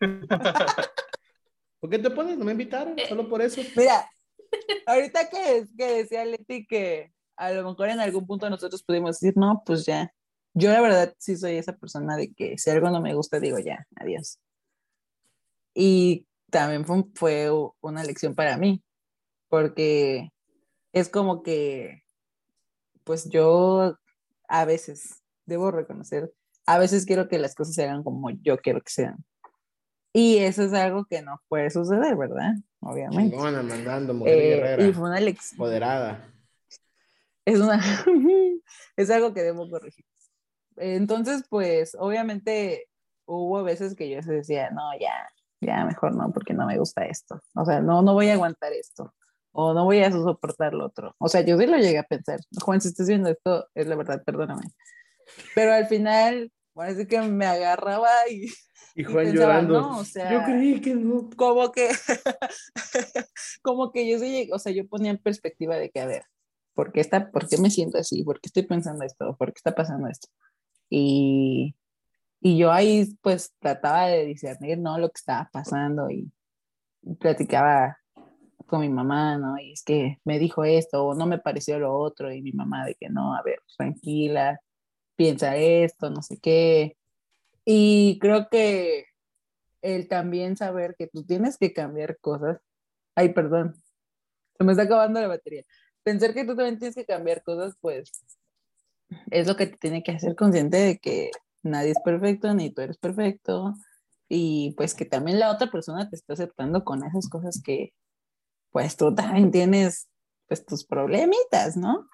¿Por 1.80 1.90
qué 1.90 1.98
te 1.98 2.10
pones? 2.10 2.38
No 2.38 2.44
me 2.44 2.52
invitaron, 2.52 2.96
solo 3.08 3.28
por 3.28 3.42
eso. 3.42 3.60
Mira, 3.76 4.08
ahorita 4.86 5.28
que, 5.28 5.66
que 5.76 5.86
decía 6.02 6.24
Leti 6.24 6.66
que 6.66 7.12
a 7.36 7.50
lo 7.52 7.68
mejor 7.68 7.88
en 7.88 8.00
algún 8.00 8.26
punto 8.26 8.48
nosotros 8.48 8.82
pudimos 8.82 9.20
decir, 9.20 9.34
no, 9.36 9.62
pues 9.64 9.84
ya. 9.84 10.12
Yo 10.54 10.70
la 10.70 10.80
verdad 10.80 11.14
sí 11.18 11.36
soy 11.36 11.56
esa 11.56 11.76
persona 11.76 12.16
de 12.16 12.32
que 12.32 12.56
si 12.56 12.70
algo 12.70 12.90
no 12.90 13.00
me 13.02 13.14
gusta, 13.14 13.40
digo 13.40 13.58
ya, 13.58 13.86
adiós. 13.96 14.38
Y 15.74 16.26
también 16.50 16.86
fue, 16.86 17.04
fue 17.14 17.50
una 17.80 18.02
lección 18.02 18.34
para 18.34 18.56
mí, 18.56 18.82
porque 19.48 20.30
es 20.92 21.10
como 21.10 21.42
que, 21.42 22.02
pues 23.04 23.28
yo 23.28 23.98
a 24.48 24.64
veces, 24.64 25.22
debo 25.44 25.70
reconocer, 25.70 26.32
a 26.64 26.78
veces 26.78 27.04
quiero 27.04 27.28
que 27.28 27.38
las 27.38 27.54
cosas 27.54 27.74
se 27.74 27.84
hagan 27.84 28.02
como 28.02 28.30
yo 28.30 28.56
quiero 28.56 28.80
que 28.80 28.90
sean. 28.90 29.22
Y 30.16 30.38
eso 30.38 30.62
es 30.62 30.72
algo 30.72 31.04
que 31.04 31.20
no 31.20 31.42
puede 31.46 31.68
suceder, 31.68 32.16
¿verdad? 32.16 32.54
Obviamente. 32.80 33.36
Chingona, 33.36 33.62
mandando, 33.62 34.14
mujer 34.14 34.38
eh, 34.38 34.48
guerrera. 34.48 34.82
Y 34.86 34.92
fue 34.94 35.10
una 35.10 35.20
lección. 35.20 35.58
Moderada. 35.58 36.32
Es, 37.44 37.60
una, 37.60 37.78
es 38.96 39.10
algo 39.10 39.34
que 39.34 39.42
debo 39.42 39.68
corregir. 39.68 40.06
Entonces, 40.76 41.44
pues, 41.50 41.94
obviamente 42.00 42.88
hubo 43.26 43.62
veces 43.62 43.94
que 43.94 44.08
yo 44.08 44.22
se 44.22 44.32
decía, 44.32 44.70
no, 44.70 44.90
ya, 44.98 45.28
ya 45.60 45.84
mejor 45.84 46.14
no, 46.14 46.32
porque 46.32 46.54
no 46.54 46.64
me 46.66 46.78
gusta 46.78 47.04
esto. 47.04 47.38
O 47.54 47.66
sea, 47.66 47.80
no, 47.80 48.00
no 48.00 48.14
voy 48.14 48.30
a 48.30 48.32
aguantar 48.32 48.72
esto. 48.72 49.14
O 49.52 49.74
no 49.74 49.84
voy 49.84 49.98
a 50.02 50.10
soportar 50.10 50.72
lo 50.72 50.86
otro. 50.86 51.14
O 51.18 51.28
sea, 51.28 51.42
yo 51.42 51.58
sí 51.58 51.66
lo 51.66 51.76
llegué 51.76 51.98
a 51.98 52.04
pensar. 52.04 52.40
Juan, 52.58 52.80
si 52.80 52.88
estás 52.88 53.06
viendo 53.06 53.28
esto, 53.28 53.68
es 53.74 53.86
la 53.86 53.96
verdad, 53.96 54.22
perdóname. 54.24 54.64
Pero 55.54 55.74
al 55.74 55.86
final, 55.88 56.50
parece 56.76 57.08
que 57.08 57.20
me 57.22 57.46
agarraba 57.46 58.10
y 58.30 58.46
y 58.96 59.04
Juan 59.04 59.30
llorando. 59.30 60.02
yo 60.02 60.44
creí 60.44 60.80
que 60.80 60.94
no. 60.94 61.28
Como 61.36 61.70
que, 61.70 61.90
como 63.62 63.92
que 63.92 64.10
yo 64.10 64.18
sí, 64.18 64.48
o 64.50 64.58
sea, 64.58 64.72
yo 64.72 64.88
ponía 64.88 65.10
en 65.10 65.18
perspectiva 65.18 65.76
de 65.76 65.90
que, 65.90 66.00
a 66.00 66.06
ver, 66.06 66.22
¿por 66.72 66.92
qué, 66.92 67.00
está, 67.00 67.30
¿por 67.30 67.46
qué 67.46 67.58
me 67.58 67.68
siento 67.68 67.98
así? 67.98 68.24
¿Por 68.24 68.40
qué 68.40 68.46
estoy 68.48 68.62
pensando 68.62 69.04
esto? 69.04 69.36
¿Por 69.36 69.48
qué 69.48 69.58
está 69.58 69.74
pasando 69.74 70.08
esto? 70.08 70.28
Y, 70.88 71.76
y 72.40 72.56
yo 72.56 72.72
ahí 72.72 73.14
pues 73.20 73.52
trataba 73.58 74.06
de 74.06 74.24
discernir, 74.24 74.78
¿no? 74.78 74.98
Lo 74.98 75.08
que 75.10 75.18
estaba 75.18 75.50
pasando 75.52 76.08
y, 76.10 76.32
platicaba 77.20 77.98
con 78.66 78.80
mi 78.80 78.88
mamá, 78.88 79.36
¿no? 79.36 79.58
Y 79.58 79.72
es 79.72 79.84
que 79.84 80.18
me 80.24 80.38
dijo 80.38 80.64
esto 80.64 81.04
o 81.04 81.14
no 81.14 81.26
me 81.26 81.38
pareció 81.38 81.78
lo 81.78 81.94
otro 81.94 82.32
y 82.32 82.40
mi 82.40 82.52
mamá 82.52 82.86
de 82.86 82.94
que 82.94 83.10
no, 83.10 83.36
a 83.36 83.42
ver, 83.42 83.60
tranquila, 83.76 84.58
piensa 85.16 85.56
esto, 85.56 86.10
no 86.10 86.22
sé 86.22 86.38
qué. 86.38 86.96
Y 87.64 88.18
creo 88.20 88.48
que 88.48 89.06
el 89.82 90.08
también 90.08 90.56
saber 90.56 90.94
que 90.96 91.08
tú 91.08 91.24
tienes 91.24 91.58
que 91.58 91.72
cambiar 91.72 92.18
cosas. 92.20 92.58
Ay, 93.14 93.32
perdón, 93.32 93.74
se 94.58 94.64
me 94.64 94.72
está 94.72 94.84
acabando 94.84 95.20
la 95.20 95.28
batería. 95.28 95.64
pensar 96.02 96.34
que 96.34 96.44
tú 96.44 96.54
también 96.54 96.78
tienes 96.78 96.94
que 96.94 97.04
cambiar 97.04 97.42
cosas, 97.42 97.74
pues 97.80 98.12
es 99.30 99.46
lo 99.46 99.56
que 99.56 99.66
te 99.66 99.76
tiene 99.76 100.02
que 100.02 100.12
hacer 100.12 100.36
consciente 100.36 100.76
de 100.76 100.98
que 100.98 101.30
nadie 101.62 101.90
es 101.90 102.00
perfecto, 102.04 102.54
ni 102.54 102.70
tú 102.70 102.82
eres 102.82 102.98
perfecto, 102.98 103.74
y 104.28 104.74
pues 104.76 104.94
que 104.94 105.04
también 105.04 105.38
la 105.38 105.50
otra 105.50 105.70
persona 105.70 106.08
te 106.08 106.16
está 106.16 106.34
aceptando 106.34 106.84
con 106.84 107.04
esas 107.04 107.28
cosas 107.28 107.60
que 107.62 107.92
pues 108.70 108.96
tú 108.96 109.14
también 109.14 109.50
tienes 109.50 110.08
pues 110.48 110.64
tus 110.64 110.84
problemitas, 110.84 111.76
¿no? 111.76 112.08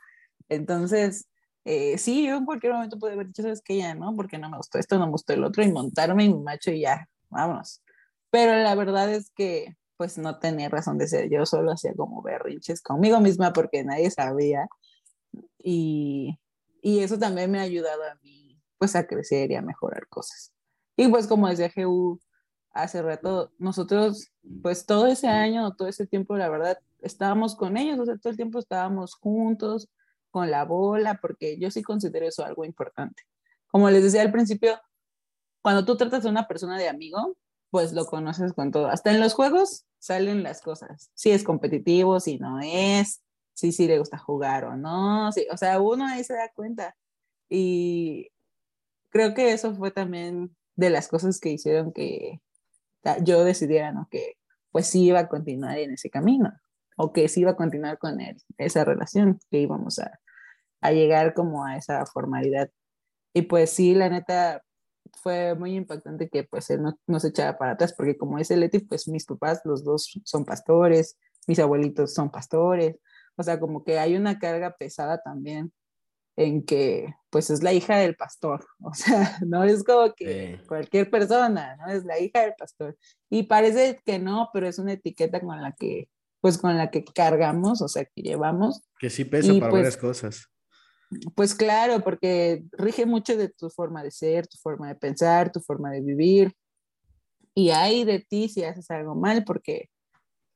Entonces, 0.49 1.29
eh, 1.65 1.99
sí, 1.99 2.27
yo 2.27 2.37
en 2.37 2.45
cualquier 2.45 2.73
momento 2.73 2.99
puedo 2.99 3.15
haber 3.15 3.29
dicho, 3.29 3.43
sabes 3.43 3.63
que 3.63 3.77
ya, 3.79 3.95
¿no? 3.95 4.15
Porque 4.17 4.39
no 4.39 4.51
me 4.51 4.57
gustó 4.57 4.79
esto, 4.79 4.99
no 4.99 5.07
me 5.07 5.13
gustó 5.13 5.33
el 5.33 5.45
otro, 5.45 5.63
y 5.63 5.71
montarme 5.71 6.29
mi 6.29 6.39
macho 6.39 6.71
y 6.71 6.81
ya, 6.81 7.09
vámonos. 7.31 7.83
Pero 8.31 8.57
la 8.57 8.75
verdad 8.75 9.13
es 9.13 9.31
que 9.31 9.77
pues 9.97 10.19
no 10.19 10.39
tenía 10.39 10.69
razón 10.69 10.99
de 10.99 11.07
ser, 11.07 11.31
yo 11.31 11.47
solo 11.47 11.71
hacía 11.73 11.95
como 11.95 12.23
berrinches 12.23 12.83
conmigo 12.83 13.21
misma 13.21 13.53
porque 13.53 13.85
nadie 13.85 14.11
sabía. 14.11 14.67
Y, 15.59 16.39
y 16.83 17.01
eso 17.01 17.19
también 17.19 17.51
me 17.51 17.61
ha 17.61 17.63
ayudado 17.63 18.03
a 18.03 18.17
mí 18.23 18.61
pues 18.79 18.97
a 18.97 19.07
crecer 19.07 19.53
y 19.53 19.55
a 19.55 19.63
mejorar 19.63 20.09
cosas. 20.09 20.53
Y 20.97 21.07
pues 21.07 21.29
como 21.29 21.49
decía 21.49 21.71
GU 21.75 22.19
hace 22.73 23.01
rato, 23.01 23.53
nosotros 23.59 24.33
pues 24.61 24.87
todo 24.87 25.07
ese 25.07 25.29
año, 25.29 25.73
todo 25.77 25.87
ese 25.87 26.07
tiempo, 26.07 26.37
la 26.37 26.49
verdad, 26.49 26.79
estábamos 27.01 27.55
con 27.55 27.77
ellos, 27.77 28.01
o 28.01 28.05
sea, 28.05 28.19
todo 28.19 28.31
el 28.33 28.37
tiempo 28.37 28.59
estábamos 28.59 29.15
juntos, 29.15 29.89
con 30.33 30.51
la 30.51 30.65
bola, 30.65 31.19
porque 31.21 31.59
yo 31.59 31.71
sí 31.71 31.83
considero 31.83 32.27
eso 32.27 32.45
algo 32.45 32.65
importante. 32.65 33.23
Como 33.69 33.89
les 33.91 34.03
decía 34.03 34.23
al 34.23 34.33
principio, 34.33 34.81
cuando 35.63 35.85
tú 35.85 35.97
tratas 35.97 36.27
a 36.27 36.31
una 36.31 36.49
persona 36.49 36.77
de 36.79 36.89
amigo, 36.89 37.37
pues 37.71 37.93
lo 37.93 38.07
conoces 38.07 38.53
con 38.53 38.73
todo. 38.73 38.89
Hasta 38.89 39.13
en 39.13 39.21
los 39.21 39.35
juegos 39.35 39.87
salen 39.99 40.43
las 40.43 40.61
cosas. 40.61 41.11
Si 41.15 41.31
es 41.31 41.45
competitivo, 41.45 42.19
si 42.19 42.39
no 42.39 42.59
es, 42.61 43.23
si 43.55 43.73
sí 43.73 43.87
le 43.87 43.99
gusta 43.99 44.19
jugar 44.19 44.65
o 44.65 44.77
no. 44.77 45.31
Sí, 45.33 45.47
o 45.53 45.57
sea, 45.57 45.81
uno 45.81 46.07
ahí 46.07 46.25
se 46.25 46.35
da 46.35 46.51
cuenta. 46.55 46.97
Y 47.49 48.31
creo 49.11 49.35
que 49.35 49.53
eso 49.53 49.75
fue 49.75 49.91
también 49.91 50.57
de 50.75 50.91
las 50.91 51.09
cosas 51.09 51.39
que 51.39 51.51
hicieron 51.51 51.93
que 51.93 52.41
yo 53.23 53.45
decidiera, 53.45 53.93
¿no? 53.93 54.09
Que 54.11 54.39
pues 54.71 54.87
sí 54.87 55.05
iba 55.05 55.21
a 55.21 55.29
continuar 55.29 55.79
en 55.79 55.93
ese 55.93 56.11
camino 56.11 56.53
o 57.03 57.13
que 57.13 57.29
sí 57.29 57.41
iba 57.41 57.53
a 57.53 57.57
continuar 57.57 57.99
con 57.99 58.21
él, 58.21 58.37
esa 58.59 58.85
relación, 58.85 59.41
que 59.51 59.59
íbamos 59.59 59.99
a, 59.99 60.21
a 60.81 60.93
llegar 60.93 61.35
como 61.35 61.65
a 61.65 61.77
esa 61.77 62.07
formalidad. 62.07 62.71
Y 63.35 63.43
pues 63.43 63.71
sí, 63.71 63.95
la 63.95 64.09
neta, 64.09 64.63
fue 65.23 65.55
muy 65.55 65.75
impactante 65.75 66.29
que 66.29 66.45
pues 66.45 66.71
él 66.71 66.83
no, 66.83 66.99
no, 67.07 67.21
se 67.21 67.29
echara 67.29 67.59
para 67.59 67.73
atrás, 67.73 67.93
porque 67.97 68.17
como 68.17 68.39
dice 68.39 68.57
Leti, 68.57 68.81
pues 68.81 69.09
mis 69.09 69.27
papás, 69.27 69.61
los 69.65 69.85
dos 69.85 70.13
son 70.25 70.45
pastores, 70.45 71.19
mis 71.49 71.59
abuelitos 71.59 72.15
son 72.15 72.31
pastores, 72.31 72.97
o 73.37 73.43
sea, 73.43 73.59
como 73.59 73.85
que 73.85 73.99
hay 73.99 74.17
una 74.17 74.39
carga 74.39 74.77
pesada 74.79 75.21
también 75.23 75.73
en 76.37 76.65
que 76.65 77.15
pues 77.31 77.51
es 77.51 77.63
la 77.63 77.73
hija 77.73 77.97
del 77.97 78.17
pastor, 78.17 78.65
o 78.81 78.95
sea, 78.95 79.39
no 79.47 79.65
es 79.65 79.85
como 79.85 80.15
que 80.15 80.61
cualquier 80.69 81.11
persona, 81.11 81.77
¿no? 81.77 81.89
Es 81.93 82.05
la 82.05 82.19
hija 82.21 82.43
del 82.43 82.55
pastor. 82.57 82.97
Y 83.31 83.45
parece 83.45 84.01
que 84.05 84.19
no, 84.19 84.51
pero 84.53 84.69
es 84.69 84.79
una 84.79 84.93
etiqueta 84.93 85.41
con 85.41 85.61
la 85.61 85.73
que, 85.73 86.09
pues 86.43 86.59
con 86.59 86.77
la 86.77 86.91
que 86.91 87.05
cargamos, 87.05 87.81
o 87.83 87.89
sea, 87.89 88.05
que 88.05 88.21
llevamos. 88.21 88.83
Que 88.99 89.09
sí 89.09 89.25
pesa 89.25 89.53
para 89.53 89.71
pues, 89.71 89.73
varias 89.73 89.97
cosas. 89.97 90.49
Pues 91.37 91.55
claro, 91.55 92.01
porque 92.03 92.65
rige 92.73 93.07
mucho 93.07 93.37
de 93.37 93.49
tu 93.49 93.71
forma 93.71 94.03
de 94.03 94.11
ser, 94.11 94.49
tu 94.49 94.59
forma 94.59 94.89
de 94.89 94.97
pensar, 94.97 95.53
tu 95.53 95.61
forma 95.61 95.93
de 95.93 96.01
vivir. 96.01 96.53
Y 97.55 97.71
hay 97.71 98.03
de 98.03 98.19
ti 98.19 98.49
si 98.49 98.65
haces 98.65 98.91
algo 98.91 99.15
mal, 99.15 99.45
porque 99.45 99.89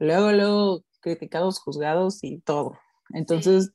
luego, 0.01 0.33
luego 0.33 0.85
criticados, 0.99 1.61
juzgados 1.61 2.25
y 2.25 2.41
todo. 2.41 2.77
Entonces, 3.11 3.71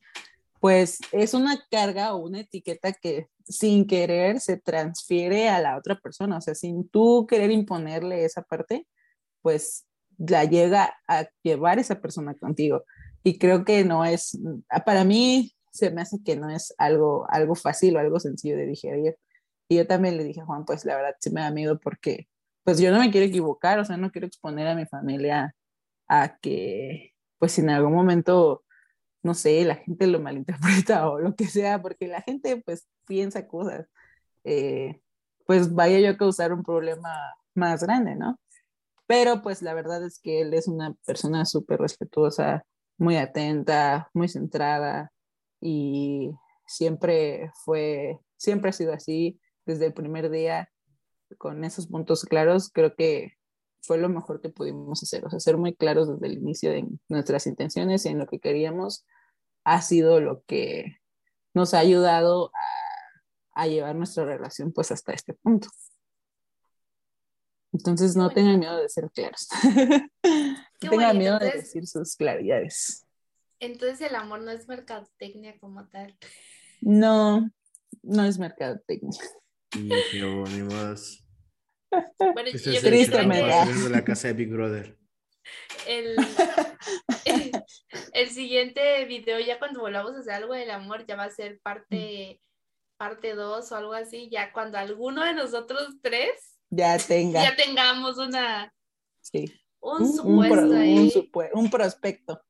pues 0.60 0.98
es 1.12 1.32
una 1.32 1.64
carga 1.70 2.12
o 2.12 2.18
una 2.18 2.40
etiqueta 2.40 2.92
que 2.92 3.28
sin 3.46 3.86
querer 3.86 4.38
se 4.38 4.58
transfiere 4.58 5.48
a 5.48 5.62
la 5.62 5.78
otra 5.78 5.98
persona, 5.98 6.36
o 6.36 6.40
sea, 6.42 6.54
sin 6.54 6.90
tú 6.90 7.26
querer 7.26 7.50
imponerle 7.50 8.26
esa 8.26 8.42
parte, 8.42 8.86
pues 9.40 9.86
la 10.26 10.44
llega 10.44 10.94
a 11.08 11.26
llevar 11.42 11.78
esa 11.78 12.00
persona 12.00 12.34
contigo. 12.34 12.84
Y 13.22 13.38
creo 13.38 13.64
que 13.64 13.84
no 13.84 14.04
es, 14.04 14.38
para 14.84 15.04
mí 15.04 15.52
se 15.70 15.90
me 15.90 16.02
hace 16.02 16.18
que 16.24 16.36
no 16.36 16.50
es 16.50 16.74
algo, 16.78 17.26
algo 17.30 17.54
fácil 17.54 17.96
o 17.96 18.00
algo 18.00 18.20
sencillo 18.20 18.56
de 18.56 18.66
digerir. 18.66 19.16
Y 19.68 19.76
yo 19.76 19.86
también 19.86 20.16
le 20.16 20.24
dije 20.24 20.40
a 20.42 20.46
Juan, 20.46 20.64
pues 20.64 20.84
la 20.84 20.96
verdad 20.96 21.14
sí 21.20 21.30
me 21.30 21.40
da 21.40 21.50
miedo 21.50 21.78
porque 21.80 22.28
pues 22.64 22.78
yo 22.78 22.92
no 22.92 22.98
me 23.00 23.10
quiero 23.10 23.26
equivocar, 23.26 23.78
o 23.78 23.84
sea, 23.84 23.96
no 23.96 24.10
quiero 24.12 24.26
exponer 24.26 24.68
a 24.68 24.74
mi 24.74 24.86
familia 24.86 25.54
a 26.08 26.38
que 26.38 27.12
pues 27.38 27.58
en 27.58 27.70
algún 27.70 27.94
momento 27.94 28.64
no 29.22 29.34
sé, 29.34 29.64
la 29.64 29.76
gente 29.76 30.06
lo 30.06 30.20
malinterpreta 30.20 31.08
o 31.10 31.18
lo 31.18 31.34
que 31.34 31.46
sea, 31.46 31.80
porque 31.80 32.08
la 32.08 32.22
gente 32.22 32.62
pues 32.64 32.88
piensa 33.06 33.46
cosas, 33.46 33.86
eh, 34.44 35.00
pues 35.46 35.74
vaya 35.74 36.00
yo 36.00 36.10
a 36.10 36.16
causar 36.16 36.52
un 36.52 36.62
problema 36.62 37.10
más 37.54 37.82
grande, 37.82 38.16
¿no? 38.16 38.38
Pero 39.12 39.42
pues 39.42 39.60
la 39.60 39.74
verdad 39.74 40.02
es 40.06 40.18
que 40.18 40.40
él 40.40 40.54
es 40.54 40.68
una 40.68 40.94
persona 41.04 41.44
súper 41.44 41.78
respetuosa, 41.78 42.64
muy 42.96 43.18
atenta, 43.18 44.08
muy 44.14 44.26
centrada 44.26 45.12
y 45.60 46.30
siempre 46.66 47.50
fue, 47.62 48.18
siempre 48.38 48.70
ha 48.70 48.72
sido 48.72 48.94
así 48.94 49.38
desde 49.66 49.84
el 49.84 49.92
primer 49.92 50.30
día 50.30 50.70
con 51.36 51.62
esos 51.62 51.88
puntos 51.88 52.24
claros, 52.24 52.70
creo 52.72 52.94
que 52.94 53.34
fue 53.82 53.98
lo 53.98 54.08
mejor 54.08 54.40
que 54.40 54.48
pudimos 54.48 55.02
hacer, 55.02 55.26
o 55.26 55.28
sea, 55.28 55.40
ser 55.40 55.58
muy 55.58 55.74
claros 55.74 56.08
desde 56.08 56.28
el 56.28 56.38
inicio 56.38 56.70
de 56.70 56.88
nuestras 57.10 57.46
intenciones 57.46 58.06
y 58.06 58.08
en 58.08 58.18
lo 58.18 58.26
que 58.26 58.40
queríamos, 58.40 59.04
ha 59.64 59.82
sido 59.82 60.22
lo 60.22 60.42
que 60.44 60.96
nos 61.52 61.74
ha 61.74 61.80
ayudado 61.80 62.50
a, 62.54 63.62
a 63.62 63.66
llevar 63.66 63.94
nuestra 63.94 64.24
relación 64.24 64.72
pues 64.72 64.90
hasta 64.90 65.12
este 65.12 65.34
punto. 65.34 65.68
Entonces 67.72 68.16
no 68.16 68.30
tengan 68.30 68.58
miedo 68.58 68.76
de 68.76 68.88
ser 68.88 69.10
claros. 69.10 69.48
no 70.22 70.90
tengan 70.90 71.16
miedo 71.16 71.38
de 71.38 71.52
decir 71.52 71.86
sus 71.86 72.16
claridades. 72.16 73.06
Entonces 73.60 74.00
el 74.02 74.14
amor 74.14 74.42
no 74.42 74.50
es 74.50 74.68
mercadotecnia 74.68 75.58
como 75.58 75.88
tal. 75.88 76.16
No, 76.80 77.50
no 78.02 78.24
es 78.24 78.38
mercadotecnia. 78.38 79.22
Y 79.74 79.88
qué 80.10 80.64
más. 80.64 81.24
Bueno, 82.18 82.50
este 82.52 82.72
yo 82.72 82.78
es 82.78 82.84
el 82.84 83.28
de 83.84 83.90
la 83.90 84.04
casa 84.04 84.28
de 84.28 84.34
Big 84.34 84.50
Brother. 84.50 84.98
El, 85.86 86.16
el, 88.12 88.30
siguiente 88.30 89.04
video, 89.06 89.40
ya 89.40 89.58
cuando 89.58 89.80
volvamos 89.80 90.14
a 90.14 90.20
hacer 90.20 90.34
algo 90.34 90.54
del 90.54 90.70
amor, 90.70 91.04
ya 91.06 91.16
va 91.16 91.24
a 91.24 91.30
ser 91.30 91.58
parte 91.60 92.40
parte 92.96 93.34
2 93.34 93.72
o 93.72 93.76
algo 93.76 93.94
así, 93.94 94.28
ya 94.30 94.52
cuando 94.52 94.78
alguno 94.78 95.24
de 95.24 95.34
nosotros 95.34 95.96
tres 96.02 96.51
ya 96.72 96.98
tenga 96.98 97.42
ya 97.42 97.54
tengamos 97.54 98.16
una 98.16 98.72
sí. 99.20 99.52
un, 99.80 100.10
supuesto 100.10 100.66
un, 100.66 100.76
ahí. 100.76 101.12
Un, 101.54 101.70
prospecto. 101.70 102.42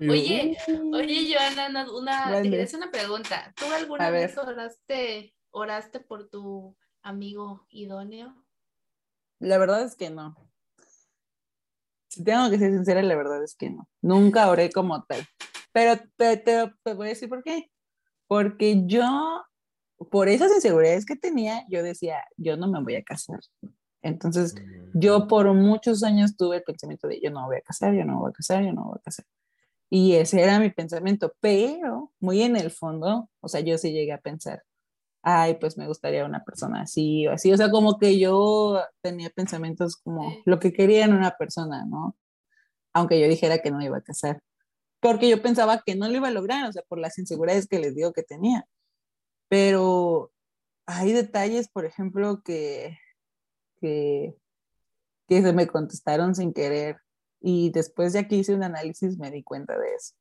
Oye, 0.00 0.56
oye, 0.92 1.34
Joana, 1.34 1.86
una, 1.90 2.42
te 2.42 2.76
una 2.76 2.90
pregunta. 2.90 3.52
¿Tú 3.56 3.64
alguna 3.72 4.10
vez 4.10 4.36
oraste, 4.36 5.34
oraste 5.50 6.00
por 6.00 6.28
tu 6.28 6.76
amigo 7.02 7.66
idóneo? 7.70 8.44
La 9.40 9.58
verdad 9.58 9.82
es 9.82 9.96
que 9.96 10.10
no. 10.10 10.36
Si 12.08 12.22
tengo 12.22 12.50
que 12.50 12.58
ser 12.58 12.72
sincera, 12.72 13.02
la 13.02 13.16
verdad 13.16 13.42
es 13.42 13.56
que 13.56 13.70
no. 13.70 13.88
Nunca 14.02 14.50
oré 14.50 14.70
como 14.70 15.04
tal. 15.04 15.26
Pero 15.72 16.00
te, 16.16 16.36
te, 16.36 16.72
voy 16.94 17.06
a 17.06 17.10
decir 17.10 17.28
por 17.28 17.42
qué. 17.42 17.70
Porque 18.26 18.82
yo, 18.86 19.44
por 20.10 20.28
esas 20.28 20.52
inseguridades 20.54 21.04
que 21.04 21.16
tenía, 21.16 21.64
yo 21.68 21.82
decía, 21.82 22.24
yo 22.36 22.56
no 22.56 22.68
me 22.68 22.82
voy 22.82 22.96
a 22.96 23.02
casar. 23.02 23.40
Entonces, 24.02 24.54
yo 24.94 25.20
mm. 25.20 25.28
por 25.28 25.52
muchos 25.54 26.02
años 26.02 26.36
tuve 26.36 26.56
el 26.56 26.62
pensamiento 26.62 27.08
de 27.08 27.20
yo 27.20 27.30
no 27.30 27.46
voy 27.46 27.56
a 27.56 27.60
casar, 27.62 27.94
yo 27.94 28.04
no 28.04 28.20
voy 28.20 28.30
a 28.30 28.32
casar, 28.32 28.64
yo 28.64 28.72
no 28.72 28.84
voy 28.84 28.98
a 28.98 29.02
casar. 29.02 29.26
Y 29.90 30.14
ese 30.16 30.42
era 30.42 30.60
mi 30.60 30.70
pensamiento, 30.70 31.34
pero 31.40 32.12
muy 32.20 32.42
en 32.42 32.56
el 32.56 32.70
fondo, 32.70 33.30
o 33.40 33.48
sea, 33.48 33.60
yo 33.60 33.78
sí 33.78 33.92
llegué 33.92 34.12
a 34.12 34.20
pensar, 34.20 34.62
ay, 35.22 35.56
pues 35.60 35.76
me 35.78 35.86
gustaría 35.86 36.24
una 36.24 36.44
persona 36.44 36.82
así 36.82 37.26
o 37.26 37.32
así. 37.32 37.52
O 37.52 37.56
sea, 37.56 37.70
como 37.70 37.98
que 37.98 38.18
yo 38.18 38.82
tenía 39.02 39.30
pensamientos 39.30 39.96
como 39.96 40.32
lo 40.44 40.58
que 40.58 40.72
quería 40.72 41.04
en 41.04 41.14
una 41.14 41.32
persona, 41.32 41.84
¿no? 41.86 42.16
Aunque 42.94 43.20
yo 43.20 43.28
dijera 43.28 43.58
que 43.58 43.70
no 43.70 43.82
iba 43.82 43.98
a 43.98 44.02
casar. 44.02 44.42
Porque 45.00 45.28
yo 45.28 45.42
pensaba 45.42 45.82
que 45.84 45.96
no 45.96 46.08
lo 46.08 46.16
iba 46.16 46.28
a 46.28 46.32
lograr, 46.32 46.68
o 46.68 46.72
sea, 46.72 46.82
por 46.88 46.98
las 46.98 47.18
inseguridades 47.18 47.68
que 47.68 47.78
les 47.78 47.94
digo 47.94 48.12
que 48.12 48.22
tenía. 48.22 48.66
Pero 49.48 50.32
hay 50.86 51.12
detalles, 51.12 51.68
por 51.68 51.84
ejemplo, 51.84 52.42
que, 52.42 52.98
que, 53.80 54.36
que 55.28 55.42
se 55.42 55.52
me 55.52 55.66
contestaron 55.66 56.34
sin 56.34 56.52
querer. 56.52 56.98
Y 57.40 57.70
después 57.70 58.12
ya 58.12 58.26
que 58.26 58.36
hice 58.36 58.54
un 58.54 58.62
análisis 58.62 59.18
me 59.18 59.30
di 59.30 59.42
cuenta 59.42 59.78
de 59.78 59.94
eso. 59.94 60.14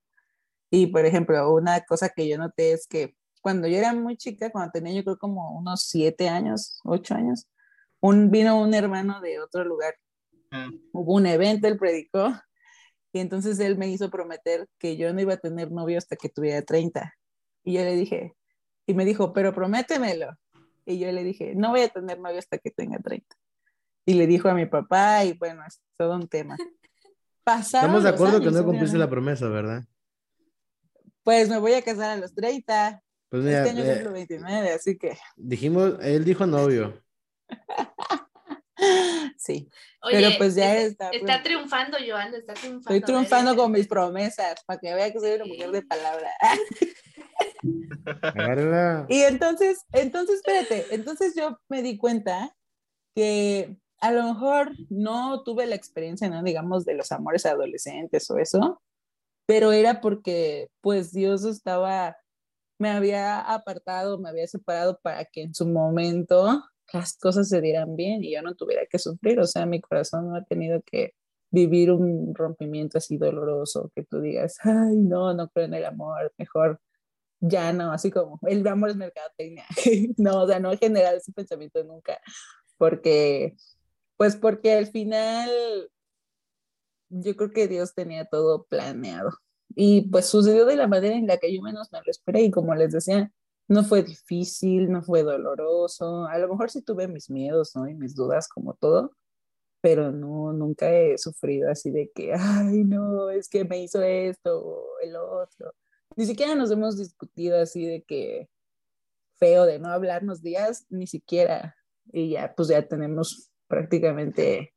Y, 0.70 0.88
por 0.88 1.06
ejemplo, 1.06 1.54
una 1.54 1.82
cosa 1.82 2.10
que 2.10 2.28
yo 2.28 2.38
noté 2.38 2.74
es 2.74 2.88
que 2.88 3.16
cuando 3.42 3.68
yo 3.68 3.78
era 3.78 3.94
muy 3.94 4.18
chica, 4.18 4.52
cuando 4.52 4.72
tenía 4.72 4.94
yo 4.94 5.04
creo 5.04 5.18
como 5.18 5.58
unos 5.58 5.84
siete 5.84 6.28
años, 6.28 6.80
ocho 6.84 7.16
años, 7.16 7.48
un, 8.02 8.30
vino 8.30 8.62
un 8.62 8.74
hermano 8.74 9.22
de 9.22 9.40
otro 9.40 9.64
lugar. 9.64 9.96
Mm. 10.52 10.76
Hubo 10.94 11.16
un 11.16 11.26
evento, 11.26 11.68
él 11.68 11.78
predicó 11.78 12.34
Y 13.14 13.20
entonces 13.20 13.60
él 13.60 13.78
me 13.78 13.88
hizo 13.90 14.10
prometer 14.10 14.68
que 14.78 14.98
yo 14.98 15.14
no 15.14 15.22
iba 15.22 15.34
a 15.36 15.38
tener 15.38 15.72
novio 15.72 15.98
hasta 15.98 16.16
que 16.16 16.30
tuviera 16.30 16.62
30. 16.62 17.14
Y 17.64 17.74
yo 17.74 17.82
le 17.84 17.96
dije, 17.96 18.37
y 18.88 18.94
me 18.94 19.06
dijo, 19.06 19.34
pero 19.34 19.54
prométemelo. 19.54 20.36
Y 20.86 20.98
yo 20.98 21.12
le 21.12 21.24
dije, 21.24 21.54
no 21.54 21.72
voy 21.72 21.82
a 21.82 21.90
tener 21.90 22.18
novio 22.20 22.40
hasta 22.40 22.58
que 22.58 22.72
tenga 22.72 22.98
30. 22.98 23.36
Y 24.06 24.14
le 24.14 24.26
dijo 24.26 24.48
a 24.48 24.54
mi 24.54 24.66
papá, 24.66 25.26
y 25.26 25.34
bueno, 25.34 25.62
es 25.68 25.82
todo 25.98 26.16
un 26.16 26.28
tema. 26.28 26.56
Estamos 27.46 28.04
de 28.04 28.10
acuerdo 28.10 28.42
que 28.42 28.52
no 28.52 28.66
cumpliste 28.66 28.98
la 28.98 29.10
promesa, 29.10 29.48
¿verdad? 29.48 29.84
Pues 31.24 31.50
me 31.50 31.58
voy 31.60 31.74
a 31.74 31.82
casar 31.82 32.12
a 32.12 32.18
los 32.18 32.34
30. 32.34 33.02
Pues 33.30 33.44
mira, 33.44 33.60
este 33.60 33.70
año 33.70 33.84
eh, 33.84 33.94
cumplo 33.94 34.12
29, 34.14 34.72
así 34.72 34.98
que. 34.98 35.18
Dijimos, 35.38 35.96
él 36.02 36.26
dijo 36.26 36.46
novio. 36.46 37.02
sí. 39.38 39.70
pero 40.12 40.30
pues 40.38 40.56
ya 40.56 40.76
está. 40.78 41.10
Está 41.10 41.34
pues. 41.34 41.44
triunfando, 41.44 41.98
Joana, 42.06 42.38
está 42.38 42.54
triunfando. 42.54 42.96
Estoy 42.96 43.02
triunfando 43.02 43.56
con 43.56 43.72
mis 43.72 43.88
promesas, 43.88 44.62
para 44.66 44.80
que 44.80 44.94
vea 44.94 45.12
que 45.12 45.20
soy 45.20 45.36
una 45.36 45.46
mujer 45.46 45.72
de 45.72 45.82
palabra. 45.84 46.30
y 49.10 49.22
entonces, 49.24 49.86
entonces, 49.92 50.38
espérate, 50.38 50.86
entonces 50.94 51.36
yo 51.36 51.60
me 51.70 51.82
di 51.82 51.98
cuenta 51.98 52.56
que 53.16 53.78
a 54.00 54.12
lo 54.12 54.24
mejor 54.24 54.72
no 54.90 55.44
tuve 55.44 55.66
la 55.66 55.76
experiencia, 55.76 56.30
¿no? 56.30 56.44
Digamos, 56.44 56.86
de 56.86 56.94
los 56.94 57.12
amores 57.12 57.46
adolescentes 57.46 58.30
o 58.30 58.38
eso, 58.38 58.82
pero 59.46 59.72
era 59.72 60.02
porque, 60.02 60.70
pues, 60.82 61.12
Dios 61.14 61.44
estaba, 61.46 62.18
me 62.80 62.90
había 62.90 63.40
apartado, 63.40 64.20
me 64.20 64.30
había 64.30 64.48
separado 64.48 65.00
para 65.02 65.26
que 65.26 65.44
en 65.44 65.56
su 65.56 65.68
momento 65.68 66.64
las 66.94 67.18
cosas 67.18 67.50
se 67.50 67.62
dieran 67.62 67.96
bien 67.96 68.24
y 68.24 68.34
yo 68.34 68.42
no 68.42 68.56
tuviera 68.56 68.84
que 68.90 69.00
sufrir, 69.00 69.40
o 69.40 69.48
sea, 69.48 69.66
mi 69.66 69.82
corazón 69.82 70.30
no 70.30 70.36
ha 70.36 70.44
tenido 70.44 70.82
que 70.86 71.14
vivir 71.50 71.92
un 71.92 72.36
rompimiento 72.36 72.98
así 72.98 73.18
doloroso, 73.18 73.92
que 73.96 74.04
tú 74.04 74.20
digas, 74.22 74.58
ay, 74.64 74.96
no, 74.96 75.34
no 75.34 75.50
creo 75.50 75.66
en 75.66 75.74
el 75.74 75.86
amor, 75.86 76.34
mejor 76.38 76.80
ya 77.40 77.74
no, 77.74 77.92
así 77.92 78.12
como 78.12 78.40
el 78.44 78.66
amor 78.68 78.90
es 78.90 78.96
mercadotecnia, 78.96 79.66
no, 80.18 80.44
o 80.44 80.48
sea, 80.48 80.60
no 80.60 80.76
generar 80.78 81.16
ese 81.16 81.32
pensamiento 81.32 81.84
nunca, 81.84 82.20
porque 82.78 83.56
pues 84.18 84.36
porque 84.36 84.74
al 84.74 84.88
final 84.88 85.50
yo 87.10 87.36
creo 87.36 87.52
que 87.52 87.68
Dios 87.68 87.94
tenía 87.94 88.26
todo 88.26 88.66
planeado. 88.66 89.30
Y 89.76 90.10
pues 90.10 90.26
sucedió 90.28 90.66
de 90.66 90.76
la 90.76 90.88
manera 90.88 91.16
en 91.16 91.28
la 91.28 91.38
que 91.38 91.54
yo 91.54 91.62
menos 91.62 91.92
me 91.92 92.00
lo 92.00 92.10
esperé. 92.10 92.42
Y 92.42 92.52
como 92.52 92.74
les 92.76 92.92
decía, 92.92 93.32
no 93.68 93.84
fue 93.84 94.04
difícil, 94.04 94.92
no 94.92 95.04
fue 95.04 95.24
doloroso. 95.24 96.26
A 96.26 96.38
lo 96.40 96.50
mejor 96.50 96.72
sí 96.72 96.82
tuve 96.82 97.08
mis 97.08 97.30
miedos, 97.30 97.76
¿no? 97.76 97.88
Y 97.88 97.94
mis 97.96 98.16
dudas 98.16 98.48
como 98.48 98.74
todo, 98.76 99.12
pero 99.82 100.12
no, 100.12 100.54
nunca 100.54 100.92
he 100.92 101.18
sufrido 101.18 101.70
así 101.70 101.92
de 101.92 102.12
que, 102.14 102.34
ay, 102.34 102.84
no, 102.86 103.30
es 103.30 103.50
que 103.50 103.66
me 103.66 103.80
hizo 103.84 104.02
esto 104.02 104.60
o 104.66 105.00
el 105.02 105.16
otro. 105.16 105.74
Ni 106.16 106.26
siquiera 106.26 106.56
nos 106.56 106.72
hemos 106.72 106.98
discutido 106.98 107.60
así 107.60 107.86
de 107.86 108.04
que 108.04 108.50
feo 109.36 109.66
de 109.66 109.80
no 109.80 109.90
hablarnos 109.90 110.42
días, 110.42 110.86
ni 110.90 111.08
siquiera. 111.08 111.76
Y 112.12 112.32
ya, 112.32 112.54
pues 112.56 112.70
ya 112.70 112.88
tenemos 112.88 113.52
prácticamente 113.68 114.74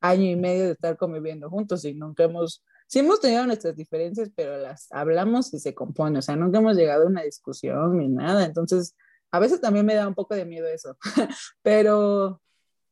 año 0.00 0.30
y 0.30 0.36
medio 0.36 0.66
de 0.66 0.72
estar 0.72 0.96
conviviendo 0.96 1.48
juntos 1.48 1.84
y 1.84 1.94
nunca 1.94 2.24
hemos, 2.24 2.62
sí 2.86 2.98
hemos 2.98 3.20
tenido 3.20 3.46
nuestras 3.46 3.74
diferencias, 3.74 4.30
pero 4.36 4.58
las 4.58 4.86
hablamos 4.92 5.52
y 5.54 5.58
se 5.58 5.74
compone, 5.74 6.18
o 6.18 6.22
sea, 6.22 6.36
nunca 6.36 6.58
hemos 6.58 6.76
llegado 6.76 7.04
a 7.04 7.08
una 7.08 7.22
discusión 7.22 7.96
ni 7.96 8.08
nada, 8.08 8.44
entonces 8.44 8.94
a 9.30 9.38
veces 9.38 9.62
también 9.62 9.86
me 9.86 9.94
da 9.94 10.06
un 10.06 10.14
poco 10.14 10.34
de 10.34 10.44
miedo 10.44 10.68
eso, 10.68 10.98
pero 11.62 12.42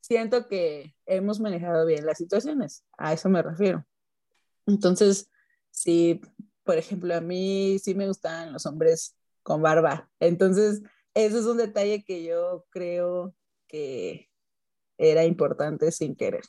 siento 0.00 0.48
que 0.48 0.94
hemos 1.04 1.38
manejado 1.38 1.84
bien 1.84 2.06
las 2.06 2.16
situaciones, 2.16 2.84
a 2.96 3.12
eso 3.12 3.28
me 3.28 3.42
refiero. 3.42 3.86
Entonces, 4.66 5.30
sí, 5.70 6.20
por 6.64 6.78
ejemplo, 6.78 7.14
a 7.14 7.20
mí 7.20 7.78
sí 7.78 7.94
me 7.94 8.06
gustan 8.06 8.52
los 8.52 8.66
hombres 8.66 9.16
con 9.42 9.62
barba, 9.62 10.08
entonces 10.20 10.82
eso 11.14 11.38
es 11.38 11.46
un 11.46 11.58
detalle 11.58 12.04
que 12.04 12.22
yo 12.24 12.64
creo 12.70 13.34
que 13.66 14.30
era 14.98 15.24
importante 15.24 15.92
sin 15.92 16.14
querer, 16.16 16.44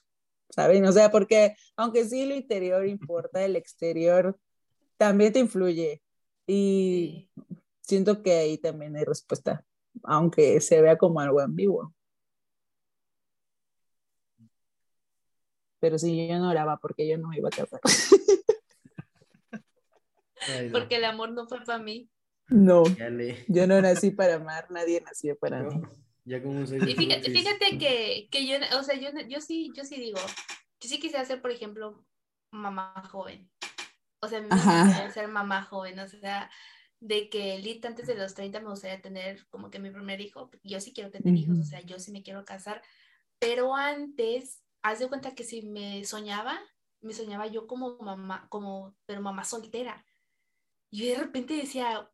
¿saben? 0.49 0.86
O 0.86 0.91
sea, 0.91 1.12
porque 1.12 1.56
aunque 1.76 2.06
sí 2.06 2.26
lo 2.26 2.36
interior 2.36 2.86
importa, 2.88 3.43
el 3.43 3.56
exterior 3.56 4.39
también 4.97 5.34
te 5.34 5.39
influye 5.39 6.02
y 6.47 7.30
siento 7.82 8.21
que 8.23 8.34
ahí 8.34 8.58
también 8.58 8.95
hay 8.95 9.06
respuesta, 9.06 9.65
aunque 10.04 10.62
se 10.62 10.82
vea 10.82 10.97
como 10.97 11.19
algo 11.19 11.39
ambiguo. 11.39 11.93
Pero 15.80 15.97
sí, 15.99 16.28
yo 16.28 16.39
no 16.39 16.49
oraba 16.49 16.78
porque 16.78 17.08
yo 17.08 17.17
no 17.17 17.34
iba 17.34 17.49
a 17.49 17.52
casar. 17.52 17.82
Porque 20.71 20.97
el 20.97 21.06
amor 21.06 21.32
no 21.32 21.47
fue 21.47 21.63
para 21.63 21.79
mí. 21.79 22.10
No, 22.49 22.84
yo 23.47 23.67
no 23.67 23.82
nací 23.82 24.12
para 24.12 24.36
amar, 24.36 24.69
nadie 24.69 25.01
nació 25.01 25.38
para 25.38 25.63
mí. 25.63 25.82
Ya 26.25 26.41
como 26.41 26.60
un 26.60 26.63
Y 26.63 26.95
fíjate, 26.95 27.32
fíjate 27.32 27.77
que, 27.77 28.27
que, 28.32 28.47
yo, 28.47 28.58
o 28.79 28.84
sea, 28.84 28.95
yo, 28.95 29.10
yo 29.27 29.41
sí, 29.41 29.71
yo 29.75 29.84
sí 29.84 29.95
digo, 29.95 30.19
yo 30.79 30.89
sí 30.89 30.99
quisiera 30.99 31.25
ser, 31.25 31.41
por 31.41 31.51
ejemplo, 31.51 32.06
mamá 32.51 32.93
joven. 33.10 33.49
O 34.21 34.27
sea, 34.27 34.41
me 34.41 34.49
gustaría 34.49 35.12
ser 35.12 35.27
mamá 35.27 35.63
joven, 35.63 35.99
o 35.99 36.08
sea, 36.08 36.49
de 37.01 37.29
que 37.29 37.60
Lita 37.60 37.89
antes 37.89 38.08
de 38.08 38.15
los 38.15 38.34
30 38.34 38.62
me 38.62 38.69
gustaría 38.69 39.01
tener 39.01 39.45
como 39.49 39.69
que 39.69 39.79
mi 39.79 39.91
primer 39.91 40.21
hijo, 40.21 40.49
yo 40.63 40.79
sí 40.79 40.93
quiero 40.93 41.12
tener 41.12 41.36
hijos, 41.36 41.60
o 41.60 41.63
sea, 41.63 41.82
yo 41.82 41.99
sí 41.99 42.12
me 42.13 42.23
quiero 42.23 42.45
casar, 42.45 42.82
pero 43.39 43.75
antes, 43.75 44.63
haz 44.82 44.99
de 44.99 45.10
cuenta 45.10 45.36
que 45.36 45.43
si 45.43 45.63
me 45.63 46.06
soñaba, 46.06 46.58
me 47.01 47.13
soñaba 47.13 47.47
yo 47.47 47.67
como 47.67 47.97
mamá, 47.97 48.47
como, 48.49 48.95
pero 49.06 49.21
mamá 49.21 49.43
soltera. 49.43 50.06
Y 50.93 51.08
de 51.08 51.15
repente 51.15 51.56
decía, 51.56 52.08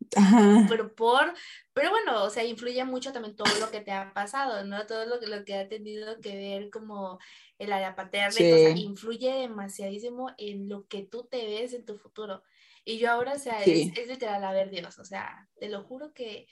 pero 0.70 0.96
por, 0.96 1.34
pero 1.74 1.90
bueno, 1.90 2.24
o 2.24 2.30
sea, 2.30 2.46
influye 2.46 2.82
mucho 2.86 3.12
también 3.12 3.36
todo 3.36 3.54
lo 3.60 3.70
que 3.70 3.82
te 3.82 3.92
ha 3.92 4.14
pasado, 4.14 4.64
¿no? 4.64 4.86
Todo 4.86 5.06
lo, 5.06 5.20
lo 5.20 5.44
que 5.44 5.56
ha 5.56 5.68
tenido 5.68 6.22
que 6.22 6.38
ver 6.38 6.70
como 6.70 7.20
el 7.58 7.74
área 7.74 7.98
paterna, 7.98 8.30
o 8.30 8.32
sea, 8.32 8.70
influye 8.70 9.34
demasiadísimo 9.34 10.32
en 10.38 10.70
lo 10.70 10.88
que 10.88 11.04
tú 11.04 11.28
te 11.30 11.46
ves 11.46 11.74
en 11.74 11.84
tu 11.84 11.98
futuro. 11.98 12.42
Y 12.86 13.00
yo 13.00 13.12
ahora, 13.12 13.34
o 13.34 13.38
sea, 13.38 13.62
es, 13.64 13.92
es, 13.98 14.08
literal, 14.08 14.46
a 14.46 14.54
ver 14.54 14.70
Dios, 14.70 14.98
o 14.98 15.04
sea, 15.04 15.50
te 15.60 15.68
lo 15.68 15.84
juro 15.84 16.14
que 16.14 16.48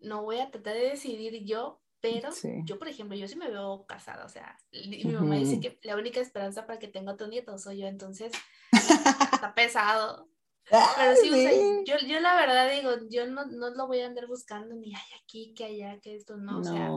no 0.00 0.24
voy 0.24 0.40
a 0.40 0.50
tratar 0.50 0.74
de 0.74 0.90
decidir 0.90 1.44
yo, 1.44 1.80
pero 2.00 2.30
yo, 2.64 2.80
por 2.80 2.88
ejemplo, 2.88 3.16
yo 3.16 3.28
sí 3.28 3.36
me 3.36 3.50
veo 3.50 3.86
casada, 3.86 4.24
o 4.24 4.28
sea, 4.28 4.58
mi 4.72 5.04
mamá 5.04 5.36
dice 5.36 5.60
que 5.60 5.78
la 5.84 5.94
única 5.94 6.18
esperanza 6.18 6.66
para 6.66 6.80
que 6.80 6.88
tenga 6.88 7.12
otro 7.12 7.28
nieto 7.28 7.56
soy 7.56 7.78
yo, 7.78 7.86
entonces 7.86 8.32
está 9.32 9.54
pesado. 9.54 10.28
Pero 10.70 11.16
sí, 11.16 11.84
yo, 11.86 11.96
yo, 12.06 12.20
la 12.20 12.36
verdad 12.36 12.70
digo, 12.70 12.90
yo 13.10 13.26
no, 13.26 13.46
no, 13.46 13.70
lo 13.70 13.86
voy 13.86 14.00
a 14.00 14.06
andar 14.06 14.26
buscando 14.26 14.74
ni 14.74 14.94
hay 14.94 15.20
aquí, 15.22 15.54
que 15.54 15.64
allá, 15.64 15.98
que 16.00 16.14
esto, 16.14 16.36
no, 16.36 16.58
o 16.58 16.64
sea, 16.64 16.90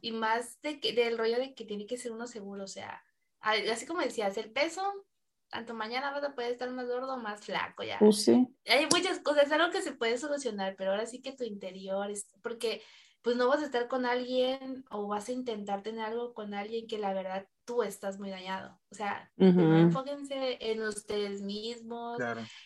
y 0.00 0.12
más 0.12 0.60
de 0.62 0.80
que, 0.80 0.92
del 0.92 1.18
rollo 1.18 1.38
de 1.38 1.54
que 1.54 1.64
tiene 1.64 1.86
que 1.86 1.96
ser 1.96 2.12
uno 2.12 2.26
seguro, 2.26 2.64
o 2.64 2.68
sea, 2.68 3.02
así 3.40 3.86
como 3.86 4.00
decías, 4.00 4.36
el 4.36 4.52
peso, 4.52 4.82
tanto 5.48 5.74
mañana 5.74 6.10
vas 6.10 6.24
a 6.24 6.34
poder 6.34 6.52
estar 6.52 6.70
más 6.70 6.86
gordo 6.86 7.14
o 7.14 7.18
más 7.18 7.40
flaco, 7.40 7.82
ya. 7.82 7.98
Pues 7.98 8.24
sí. 8.24 8.46
Hay 8.66 8.86
muchas 8.92 9.20
cosas, 9.20 9.46
es 9.46 9.52
algo 9.52 9.70
que 9.70 9.82
se 9.82 9.92
puede 9.92 10.18
solucionar, 10.18 10.74
pero 10.76 10.92
ahora 10.92 11.06
sí 11.06 11.20
que 11.20 11.32
tu 11.32 11.44
interior, 11.44 12.10
es, 12.10 12.28
porque 12.42 12.82
pues 13.22 13.36
no 13.36 13.48
vas 13.48 13.60
a 13.60 13.64
estar 13.64 13.88
con 13.88 14.06
alguien 14.06 14.84
o 14.88 15.08
vas 15.08 15.28
a 15.28 15.32
intentar 15.32 15.82
tener 15.82 16.04
algo 16.04 16.32
con 16.32 16.54
alguien 16.54 16.86
que 16.86 16.98
la 16.98 17.12
verdad 17.12 17.48
tú 17.66 17.82
estás 17.82 18.18
muy 18.18 18.30
dañado. 18.30 18.80
O 18.90 18.94
sea, 18.94 19.30
enfóquense 19.36 20.56
en 20.60 20.82
ustedes 20.82 21.42
mismos, 21.42 22.18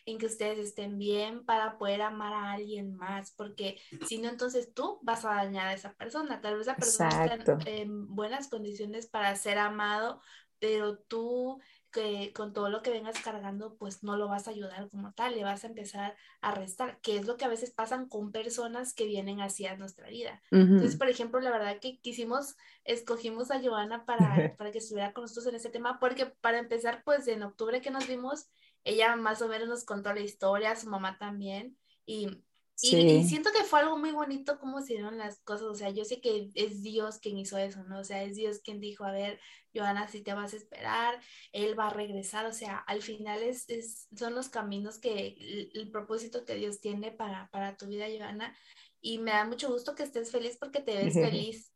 en 0.05 0.19
que 0.19 0.27
ustedes 0.27 0.59
estén 0.59 0.99
bien 0.99 1.45
para 1.45 1.79
poder 1.79 2.03
amar 2.03 2.33
a 2.33 2.53
alguien 2.53 2.95
más, 2.95 3.33
porque 3.33 3.81
si 4.07 4.19
no, 4.19 4.29
entonces 4.29 4.73
tú 4.73 5.01
vas 5.03 5.25
a 5.25 5.35
dañar 5.35 5.67
a 5.67 5.73
esa 5.73 5.95
persona. 5.95 6.41
Tal 6.41 6.59
vez 6.59 6.67
la 6.67 6.77
persona 6.77 7.35
está 7.35 7.59
en 7.65 8.15
buenas 8.15 8.49
condiciones 8.49 9.09
para 9.09 9.35
ser 9.35 9.59
amado, 9.59 10.21
pero 10.61 10.99
tú 10.99 11.61
que 11.90 12.33
con 12.33 12.53
todo 12.53 12.68
lo 12.70 12.83
que 12.83 12.90
vengas 12.90 13.20
cargando, 13.20 13.76
pues 13.76 14.03
no 14.03 14.16
lo 14.16 14.29
vas 14.29 14.48
a 14.48 14.53
ayudar 14.53 14.88
como 14.88 15.12
tal, 15.12 15.35
le 15.35 15.44
vas 15.44 15.64
a 15.64 15.66
empezar 15.66 16.16
a 16.40 16.55
restar, 16.55 17.00
que 17.00 17.16
es 17.16 17.26
lo 17.26 17.37
que 17.37 17.44
a 17.44 17.48
veces 17.48 17.70
pasan 17.70 18.09
con 18.09 18.33
personas 18.33 18.94
que 18.94 19.07
vienen 19.07 19.40
hacia 19.40 19.76
nuestra 19.76 20.09
vida. 20.09 20.42
Entonces, 20.50 20.96
por 20.96 21.09
ejemplo, 21.09 21.40
la 21.40 21.50
verdad 21.50 21.79
que 21.81 22.00
quisimos, 22.00 22.57
escogimos 22.85 23.50
a 23.50 23.61
Joana 23.61 24.05
para, 24.05 24.18
para 24.59 24.70
que 24.70 24.79
estuviera 24.79 25.12
con 25.12 25.22
nosotros 25.22 25.46
en 25.46 25.55
este 25.57 25.70
tema, 25.70 25.98
porque 25.98 26.26
para 26.26 26.59
empezar, 26.59 27.03
pues 27.05 27.26
en 27.29 27.42
octubre 27.42 27.81
que 27.81 27.90
nos 27.90 28.07
vimos, 28.07 28.48
ella 28.85 29.16
más 29.16 29.42
o 29.42 29.48
menos 29.48 29.68
nos 29.68 29.85
contó 29.85 30.12
la 30.12 30.20
historia, 30.20 30.76
su 30.76 30.88
mamá 30.88 31.18
también, 31.18 31.76
y 32.07 32.42
y, 32.83 33.25
siento 33.25 33.51
que 33.53 33.64
fue 33.64 33.81
algo 33.81 33.99
muy 33.99 34.11
bonito 34.11 34.59
cómo 34.59 34.81
se 34.81 34.95
dieron 34.95 35.19
las 35.19 35.40
cosas, 35.40 35.66
o 35.66 35.75
sea, 35.75 35.90
yo 35.90 36.05
sé 36.05 36.21
que 36.21 36.51
es 36.55 36.83
Dios 36.83 37.19
quien 37.19 37.37
hizo 37.37 37.59
eso, 37.59 37.85
¿no? 37.85 38.01
O 38.01 38.05
sea, 38.05 38.23
es 38.23 38.37
Dios 38.37 38.61
quien 38.61 38.81
dijo, 38.81 39.05
a 39.05 39.12
ver, 39.12 39.38
Joana, 39.75 40.09
si 40.09 40.23
te 40.23 40.33
vas 40.33 40.55
a 40.55 40.57
esperar, 40.57 41.21
Él 41.53 41.79
va 41.79 41.88
a 41.88 41.93
regresar, 41.93 42.47
o 42.47 42.53
sea, 42.53 42.79
al 42.79 43.03
final 43.03 43.43
es, 43.43 43.69
es 43.69 44.09
son 44.16 44.35
los 44.35 44.49
caminos 44.49 44.99
que, 44.99 45.71
el, 45.75 45.90
propósito 45.90 46.45
que 46.45 46.55
Dios 46.55 46.81
tiene 46.81 47.11
para, 47.11 47.49
para 47.51 47.77
tu 47.77 47.87
vida, 47.87 48.07
Joana, 48.16 48.57
y 49.01 49.19
me 49.19 49.33
da 49.33 49.45
mucho 49.45 49.71
gusto 49.71 49.95
que 49.95 50.03
estés 50.03 50.31
feliz 50.31 50.57
porque 50.59 50.81
te 50.81 50.97
ves 50.97 51.14
feliz. 51.14 51.73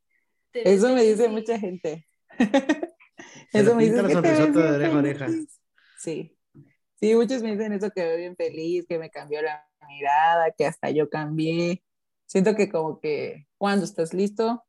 eso 0.52 0.88
me 0.94 1.02
dice 1.02 1.28
mucha 1.28 1.58
gente. 1.58 2.06
eso 3.52 3.74
me 3.74 3.84
dice 3.84 4.02
que 4.02 4.14
te 4.14 4.20
ves 4.20 4.54
de 4.54 4.88
oreja. 4.88 5.28
Sí, 5.98 6.36
Sí, 7.04 7.14
muchos 7.14 7.42
me 7.42 7.50
dicen 7.50 7.70
eso, 7.74 7.90
que 7.90 8.02
veo 8.02 8.16
bien 8.16 8.34
feliz, 8.34 8.86
que 8.88 8.98
me 8.98 9.10
cambió 9.10 9.42
la 9.42 9.68
mirada, 9.86 10.52
que 10.52 10.64
hasta 10.64 10.88
yo 10.88 11.10
cambié. 11.10 11.84
Siento 12.24 12.54
que 12.54 12.70
como 12.70 12.98
que 12.98 13.46
cuando 13.58 13.84
estás 13.84 14.14
listo, 14.14 14.64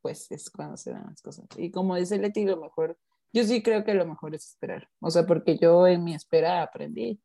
pues 0.00 0.30
es 0.30 0.48
cuando 0.48 0.78
se 0.78 0.92
dan 0.92 1.04
las 1.10 1.20
cosas. 1.20 1.44
Y 1.58 1.70
como 1.70 1.94
dice 1.96 2.16
Leti, 2.16 2.46
lo 2.46 2.56
mejor, 2.56 2.96
yo 3.34 3.44
sí 3.44 3.62
creo 3.62 3.84
que 3.84 3.92
lo 3.92 4.06
mejor 4.06 4.34
es 4.34 4.46
esperar. 4.46 4.88
O 4.98 5.10
sea, 5.10 5.26
porque 5.26 5.58
yo 5.58 5.86
en 5.86 6.04
mi 6.04 6.14
espera 6.14 6.62
aprendí. 6.62 7.20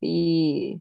Y, 0.00 0.80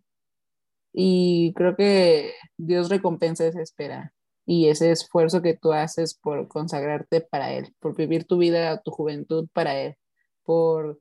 y 0.94 1.54
creo 1.56 1.76
que 1.76 2.36
Dios 2.56 2.90
recompensa 2.90 3.48
esa 3.48 3.64
espera 3.64 4.14
y 4.46 4.68
ese 4.68 4.92
esfuerzo 4.92 5.42
que 5.42 5.58
tú 5.58 5.74
haces 5.74 6.14
por 6.14 6.48
consagrarte 6.48 7.22
para 7.22 7.52
Él, 7.52 7.74
por 7.80 7.96
vivir 7.96 8.26
tu 8.26 8.38
vida, 8.38 8.80
tu 8.84 8.92
juventud 8.92 9.50
para 9.54 9.76
Él, 9.80 9.96
por 10.44 11.00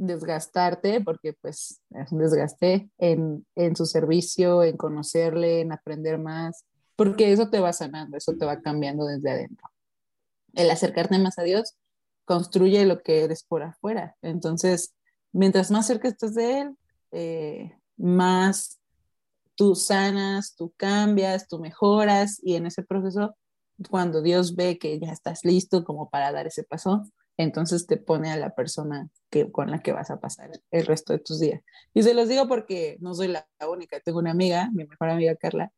desgastarte, 0.00 1.00
porque 1.00 1.34
pues 1.34 1.80
es 1.90 2.12
un 2.12 2.18
desgaste 2.18 2.90
en, 2.98 3.46
en 3.54 3.76
su 3.76 3.84
servicio, 3.86 4.64
en 4.64 4.76
conocerle, 4.76 5.60
en 5.60 5.72
aprender 5.72 6.18
más, 6.18 6.64
porque 6.96 7.32
eso 7.32 7.50
te 7.50 7.60
va 7.60 7.72
sanando, 7.72 8.16
eso 8.16 8.34
te 8.34 8.46
va 8.46 8.60
cambiando 8.60 9.04
desde 9.06 9.30
adentro. 9.30 9.68
El 10.54 10.70
acercarte 10.70 11.18
más 11.18 11.38
a 11.38 11.42
Dios 11.42 11.76
construye 12.24 12.84
lo 12.86 13.02
que 13.02 13.24
eres 13.24 13.44
por 13.44 13.62
afuera. 13.62 14.16
Entonces, 14.22 14.94
mientras 15.32 15.70
más 15.70 15.86
cerca 15.86 16.08
estés 16.08 16.34
de 16.34 16.60
Él, 16.60 16.76
eh, 17.12 17.78
más 17.96 18.80
tú 19.54 19.74
sanas, 19.74 20.54
tú 20.56 20.72
cambias, 20.76 21.46
tú 21.46 21.58
mejoras 21.58 22.40
y 22.42 22.54
en 22.54 22.66
ese 22.66 22.82
proceso, 22.82 23.36
cuando 23.90 24.22
Dios 24.22 24.56
ve 24.56 24.78
que 24.78 24.98
ya 24.98 25.12
estás 25.12 25.44
listo 25.44 25.84
como 25.84 26.08
para 26.08 26.32
dar 26.32 26.46
ese 26.46 26.64
paso, 26.64 27.04
entonces 27.42 27.86
te 27.86 27.96
pone 27.96 28.30
a 28.30 28.36
la 28.36 28.54
persona 28.54 29.08
que, 29.30 29.50
con 29.50 29.70
la 29.70 29.80
que 29.80 29.92
vas 29.92 30.10
a 30.10 30.20
pasar 30.20 30.50
el 30.70 30.86
resto 30.86 31.12
de 31.12 31.20
tus 31.20 31.40
días. 31.40 31.62
Y 31.94 32.02
se 32.02 32.14
los 32.14 32.28
digo 32.28 32.48
porque 32.48 32.98
no 33.00 33.14
soy 33.14 33.28
la 33.28 33.46
única, 33.68 34.00
tengo 34.00 34.18
una 34.18 34.32
amiga, 34.32 34.70
mi 34.72 34.84
mejor 34.84 35.08
amiga 35.08 35.34
Carla, 35.36 35.72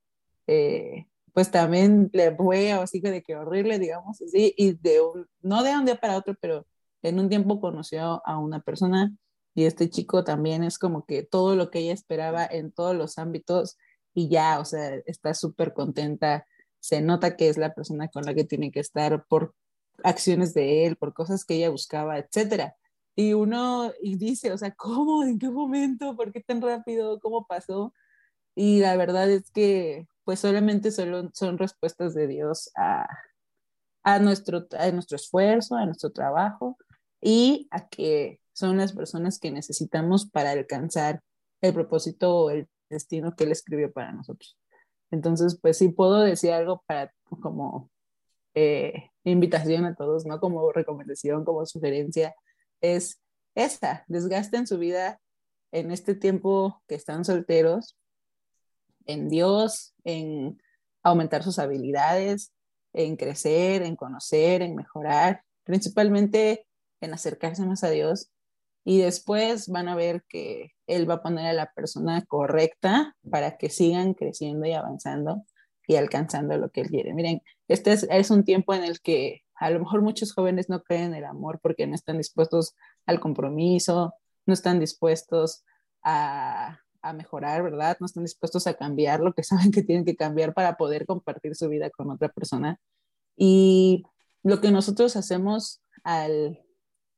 eh, 0.47 1.07
pues 1.33 1.51
también 1.51 2.11
le 2.13 2.35
fue 2.35 2.73
así 2.73 3.01
de 3.01 3.23
que 3.23 3.37
horrible, 3.37 3.79
digamos 3.79 4.21
así, 4.21 4.55
y 4.57 4.73
de 4.75 5.01
un, 5.01 5.27
no 5.41 5.63
de 5.63 5.77
un 5.77 5.85
día 5.85 5.97
para 5.97 6.17
otro, 6.17 6.35
pero 6.41 6.67
en 7.03 7.21
un 7.21 7.29
tiempo 7.29 7.61
conoció 7.61 8.23
a 8.27 8.39
una 8.39 8.61
persona 8.61 9.13
y 9.55 9.65
este 9.65 9.89
chico 9.89 10.25
también 10.25 10.65
es 10.65 10.79
como 10.79 11.05
que 11.05 11.23
todo 11.23 11.55
lo 11.57 11.71
que 11.71 11.81
ella 11.81 11.93
esperaba 11.93 12.45
en 12.45 12.73
todos 12.73 12.97
los 12.97 13.19
ámbitos 13.19 13.77
y 14.15 14.29
ya, 14.29 14.59
o 14.59 14.65
sea, 14.65 14.97
está 15.07 15.35
súper 15.35 15.73
contenta, 15.75 16.47
se 16.81 17.01
nota 17.01 17.37
que 17.37 17.49
es 17.49 17.57
la 17.57 17.73
persona 17.73 18.09
con 18.09 18.25
la 18.25 18.35
que 18.35 18.45
tiene 18.45 18.73
que 18.73 18.81
estar 18.81 19.25
por 19.27 19.55
acciones 20.05 20.55
de 20.55 20.87
él, 20.87 20.97
por 20.97 21.15
cosas 21.15 21.45
que 21.45 21.55
ella 21.55 21.71
buscaba, 21.71 22.19
etcétera. 22.19 22.77
Y 23.15 23.35
uno 23.35 23.93
y 24.01 24.17
dice, 24.17 24.53
o 24.53 24.59
sea, 24.59 24.73
¿cómo? 24.73 25.25
¿En 25.25 25.39
qué 25.39 25.51
momento? 25.51 26.17
¿Por 26.17 26.33
qué 26.33 26.41
tan 26.41 26.63
rápido? 26.63 27.21
¿Cómo 27.21 27.47
pasó? 27.47 27.93
Y 28.55 28.81
la 28.81 28.97
verdad 28.97 29.31
es 29.31 29.51
que 29.51 30.07
pues 30.25 30.41
solamente 30.41 30.91
solo 30.91 31.31
son 31.35 31.59
respuestas 31.59 32.15
de 32.15 32.27
Dios 32.29 32.71
a, 32.77 33.07
a, 34.05 34.19
nuestro, 34.19 34.67
a 34.79 34.91
nuestro 34.91 35.17
esfuerzo, 35.17 35.77
a 35.77 35.87
nuestro 35.87 36.11
trabajo 36.13 36.77
y 37.21 37.69
a 37.71 37.89
que 37.89 38.41
son 38.53 38.77
las 38.77 38.93
personas 38.93 39.39
que 39.39 39.51
necesitamos 39.51 40.29
para 40.31 40.51
alcanzar 40.51 41.23
el 41.61 41.75
propósito 41.75 42.37
o 42.37 42.51
el 42.51 42.69
destino 42.91 43.35
que 43.35 43.45
Él 43.45 43.53
escribió 43.53 43.93
para 43.93 44.13
nosotros. 44.13 44.59
Entonces, 45.11 45.59
pues 45.61 45.79
sí 45.79 45.89
puedo 45.89 46.21
decir 46.21 46.53
algo 46.53 46.83
para 46.87 47.13
como 47.41 47.91
eh, 48.55 49.11
invitación 49.25 49.85
a 49.85 49.95
todos, 49.95 50.27
no 50.27 50.41
como 50.41 50.73
recomendación, 50.73 51.45
como 51.45 51.65
sugerencia, 51.67 52.35
es 52.81 53.21
esta, 53.55 54.05
desgasten 54.09 54.67
su 54.67 54.79
vida 54.79 55.21
en 55.73 55.91
este 55.91 56.15
tiempo 56.15 56.83
que 56.89 56.95
están 56.95 57.25
solteros, 57.25 57.97
en 59.07 59.29
Dios, 59.29 59.95
en 60.05 60.61
aumentar 61.03 61.43
sus 61.43 61.59
habilidades, 61.59 62.53
en 62.93 63.17
crecer, 63.17 63.83
en 63.83 63.97
conocer, 63.97 64.63
en 64.63 64.77
mejorar, 64.77 65.43
principalmente 65.65 66.67
en 67.01 67.15
acercarse 67.15 67.65
más 67.65 67.85
a 67.85 67.91
Dios. 67.91 68.31
Y 68.85 69.01
después 69.01 69.69
van 69.69 69.89
a 69.89 69.95
ver 69.95 70.25
que 70.29 70.73
Él 70.87 71.09
va 71.09 71.15
a 71.15 71.23
poner 71.23 71.47
a 71.47 71.53
la 71.53 71.73
persona 71.73 72.25
correcta 72.27 73.17
para 73.31 73.57
que 73.57 73.71
sigan 73.71 74.15
creciendo 74.15 74.67
y 74.67 74.73
avanzando 74.73 75.45
y 75.93 75.97
alcanzando 75.97 76.57
lo 76.57 76.71
que 76.71 76.83
Él 76.83 76.89
quiere. 76.89 77.15
Miren, 77.15 77.43
este 77.69 77.93
es, 77.93 78.07
es 78.11 78.31
un 78.31 78.45
tiempo 78.45 78.75
en 78.75 78.85
el 78.85 79.01
que 79.01 79.43
a 79.55 79.71
lo 79.71 79.79
mejor 79.81 80.03
muchos 80.03 80.33
jóvenes 80.33 80.69
no 80.69 80.83
creen 80.83 81.05
en 81.05 81.15
el 81.15 81.25
amor 81.25 81.61
porque 81.63 81.87
no 81.87 81.95
están 81.95 82.19
dispuestos 82.19 82.75
al 83.07 83.21
compromiso, 83.21 84.15
no 84.47 84.55
están 84.55 84.81
dispuestos 84.81 85.65
a, 86.03 86.81
a 87.03 87.13
mejorar, 87.13 87.63
¿verdad? 87.63 87.97
No 88.01 88.07
están 88.07 88.25
dispuestos 88.25 88.67
a 88.67 88.75
cambiar 88.75 89.21
lo 89.21 89.35
que 89.35 89.43
saben 89.45 89.71
que 89.71 89.83
tienen 89.83 90.05
que 90.05 90.17
cambiar 90.17 90.55
para 90.55 90.77
poder 90.77 91.07
compartir 91.07 91.55
su 91.55 91.69
vida 91.69 91.91
con 91.91 92.11
otra 92.11 92.29
persona. 92.31 92.81
Y 93.37 94.05
lo 94.43 94.61
que 94.61 94.71
nosotros 94.71 95.17
hacemos 95.17 95.83
al 96.05 96.61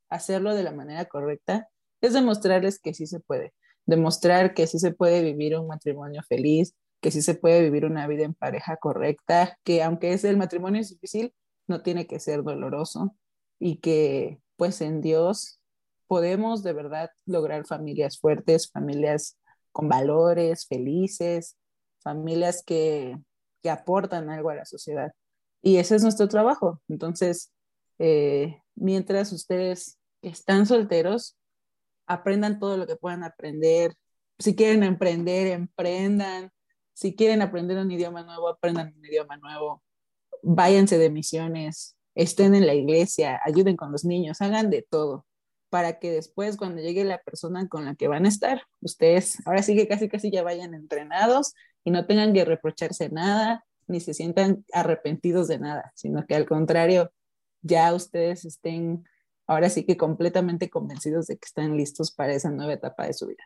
hacerlo 0.08 0.54
de 0.54 0.62
la 0.62 0.72
manera 0.72 1.06
correcta 1.06 1.68
es 2.00 2.12
demostrarles 2.12 2.78
que 2.78 2.94
sí 2.94 3.06
se 3.06 3.20
puede, 3.20 3.54
demostrar 3.86 4.54
que 4.54 4.66
sí 4.66 4.78
se 4.78 4.92
puede 4.92 5.22
vivir 5.22 5.56
un 5.56 5.66
matrimonio 5.66 6.22
feliz, 6.22 6.74
que 7.04 7.10
sí 7.10 7.20
se 7.20 7.34
puede 7.34 7.60
vivir 7.60 7.84
una 7.84 8.06
vida 8.06 8.24
en 8.24 8.32
pareja 8.32 8.78
correcta, 8.78 9.58
que 9.62 9.82
aunque 9.82 10.14
es 10.14 10.24
el 10.24 10.38
matrimonio 10.38 10.80
es 10.80 10.88
difícil, 10.88 11.34
no 11.66 11.82
tiene 11.82 12.06
que 12.06 12.18
ser 12.18 12.42
doloroso 12.42 13.14
y 13.58 13.76
que 13.80 14.40
pues 14.56 14.80
en 14.80 15.02
Dios 15.02 15.60
podemos 16.06 16.62
de 16.62 16.72
verdad 16.72 17.10
lograr 17.26 17.66
familias 17.66 18.18
fuertes, 18.18 18.70
familias 18.70 19.38
con 19.70 19.86
valores, 19.86 20.66
felices, 20.66 21.58
familias 22.02 22.62
que, 22.64 23.18
que 23.62 23.68
aportan 23.68 24.30
algo 24.30 24.48
a 24.48 24.54
la 24.54 24.64
sociedad. 24.64 25.12
Y 25.60 25.76
ese 25.76 25.96
es 25.96 26.02
nuestro 26.04 26.26
trabajo. 26.28 26.80
Entonces, 26.88 27.52
eh, 27.98 28.62
mientras 28.76 29.30
ustedes 29.30 29.98
están 30.22 30.64
solteros, 30.64 31.36
aprendan 32.06 32.58
todo 32.58 32.78
lo 32.78 32.86
que 32.86 32.96
puedan 32.96 33.24
aprender. 33.24 33.92
Si 34.38 34.56
quieren 34.56 34.84
emprender, 34.84 35.48
emprendan. 35.48 36.50
Si 36.94 37.14
quieren 37.14 37.42
aprender 37.42 37.76
un 37.78 37.90
idioma 37.90 38.22
nuevo, 38.22 38.48
aprendan 38.48 38.94
un 38.96 39.04
idioma 39.04 39.36
nuevo. 39.36 39.82
Váyanse 40.42 40.98
de 40.98 41.10
misiones, 41.10 41.96
estén 42.14 42.54
en 42.54 42.66
la 42.66 42.74
iglesia, 42.74 43.40
ayuden 43.44 43.76
con 43.76 43.92
los 43.92 44.04
niños, 44.04 44.40
hagan 44.40 44.70
de 44.70 44.86
todo 44.88 45.26
para 45.74 45.98
que 45.98 46.12
después 46.12 46.56
cuando 46.56 46.80
llegue 46.80 47.02
la 47.02 47.18
persona 47.18 47.66
con 47.68 47.84
la 47.84 47.96
que 47.96 48.06
van 48.06 48.26
a 48.26 48.28
estar, 48.28 48.62
ustedes 48.80 49.44
ahora 49.44 49.60
sí 49.60 49.74
que 49.74 49.88
casi 49.88 50.08
casi 50.08 50.30
ya 50.30 50.44
vayan 50.44 50.72
entrenados 50.72 51.52
y 51.82 51.90
no 51.90 52.06
tengan 52.06 52.32
que 52.32 52.44
reprocharse 52.44 53.08
nada, 53.08 53.64
ni 53.88 53.98
se 53.98 54.14
sientan 54.14 54.64
arrepentidos 54.72 55.48
de 55.48 55.58
nada, 55.58 55.90
sino 55.96 56.26
que 56.26 56.36
al 56.36 56.46
contrario, 56.46 57.12
ya 57.62 57.92
ustedes 57.92 58.44
estén 58.44 59.04
ahora 59.48 59.68
sí 59.68 59.84
que 59.84 59.96
completamente 59.96 60.70
convencidos 60.70 61.26
de 61.26 61.38
que 61.38 61.46
están 61.46 61.76
listos 61.76 62.12
para 62.12 62.34
esa 62.34 62.50
nueva 62.50 62.74
etapa 62.74 63.06
de 63.06 63.14
su 63.14 63.26
vida. 63.26 63.42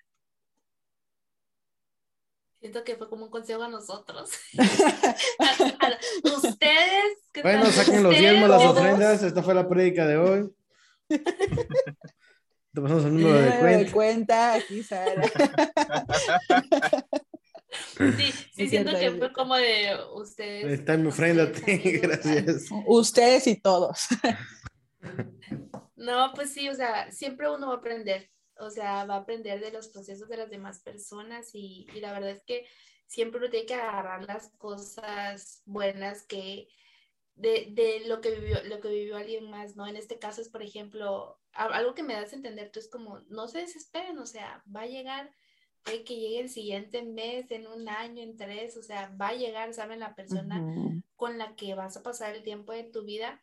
Siento 2.61 2.83
que 2.83 2.97
fue 2.97 3.09
como 3.09 3.25
un 3.27 3.31
consejo 3.31 3.62
a 3.62 3.68
nosotros. 3.68 4.31
ustedes. 6.25 7.18
bueno, 7.42 7.66
saquen 7.66 8.03
los 8.03 8.16
diezmos, 8.16 8.49
las 8.49 8.64
ofrendas. 8.64 9.23
Esta 9.23 9.42
fue 9.42 9.55
la 9.55 9.68
prédica 9.68 10.07
de 10.07 10.16
hoy. 10.16 10.51
Te 11.09 12.83
pasamos 12.83 13.05
el 13.05 13.14
número 13.14 13.40
de 13.40 13.59
cuenta. 13.59 13.79
de 13.79 13.90
cuenta. 13.90 14.55
Aquí, 14.55 14.83
Sara. 14.83 15.23
Sí, 17.97 18.33
sí, 18.55 18.68
siento 18.68 18.92
que 18.99 19.11
fue 19.12 19.33
como 19.33 19.57
de 19.57 19.97
ustedes. 20.14 20.81
Está 20.81 20.94
en 20.94 21.03
mi 21.03 21.09
ofrenda, 21.09 21.47
gracias. 21.47 22.66
Ustedes 22.87 23.47
y 23.47 23.61
todos. 23.61 24.09
No, 25.97 26.33
pues 26.35 26.53
sí, 26.53 26.68
o 26.68 26.75
sea, 26.75 27.11
siempre 27.11 27.51
uno 27.51 27.68
va 27.68 27.75
a 27.75 27.77
aprender, 27.79 28.31
o 28.59 28.71
sea, 28.71 29.05
va 29.05 29.14
a 29.14 29.18
aprender 29.18 29.61
de 29.61 29.73
los 29.73 29.88
procesos 29.88 30.29
de 30.29 30.37
las 30.37 30.51
demás 30.51 30.81
personas 30.81 31.51
y, 31.55 31.87
la 32.01 32.12
verdad 32.12 32.31
es 32.31 32.42
que 32.44 32.66
siempre 33.07 33.40
uno 33.40 33.51
tiene 33.51 33.66
que 33.66 33.75
agarrar 33.75 34.25
las 34.25 34.51
cosas 34.59 35.62
buenas 35.64 36.23
que 36.27 36.68
de, 37.35 37.68
de, 37.71 38.09
lo 38.09 38.21
que 38.21 38.33
vivió 38.33 38.62
lo 38.64 38.81
que 38.81 38.88
vivió 38.88 39.16
alguien 39.16 39.49
más, 39.49 39.77
¿no? 39.77 39.87
En 39.87 39.97
este 39.97 40.18
caso 40.18 40.40
es, 40.40 40.49
por 40.49 40.62
ejemplo, 40.62 41.38
algo 41.53 41.94
que 41.94 42.03
me 42.03 42.14
das 42.14 42.33
a 42.33 42.37
entender 42.37 42.71
tú 42.73 42.81
es 42.81 42.88
como, 42.90 43.21
no 43.29 43.49
se 43.49 43.61
desesperen, 43.61 44.18
o 44.18 44.27
sea, 44.27 44.62
va 44.75 44.83
a 44.83 44.87
llegar, 44.87 45.31
puede 45.85 46.05
que 46.05 46.16
llegue 46.16 46.40
el 46.40 46.51
siguiente 46.51 47.03
mes, 47.03 47.51
en 47.51 47.66
un 47.68 47.88
año, 47.88 48.23
en 48.23 48.37
tres, 48.37 48.77
o 48.77 48.83
sea, 48.83 49.14
va 49.21 49.29
a 49.29 49.35
llegar, 49.35 49.73
¿saben? 49.73 50.01
La 50.01 50.14
persona 50.14 51.03
con 51.16 51.38
la 51.38 51.55
que 51.55 51.75
vas 51.75 51.97
a 51.97 52.03
pasar 52.03 52.35
el 52.35 52.42
tiempo 52.42 52.73
de 52.73 52.85
tu 52.85 53.05
vida 53.05 53.40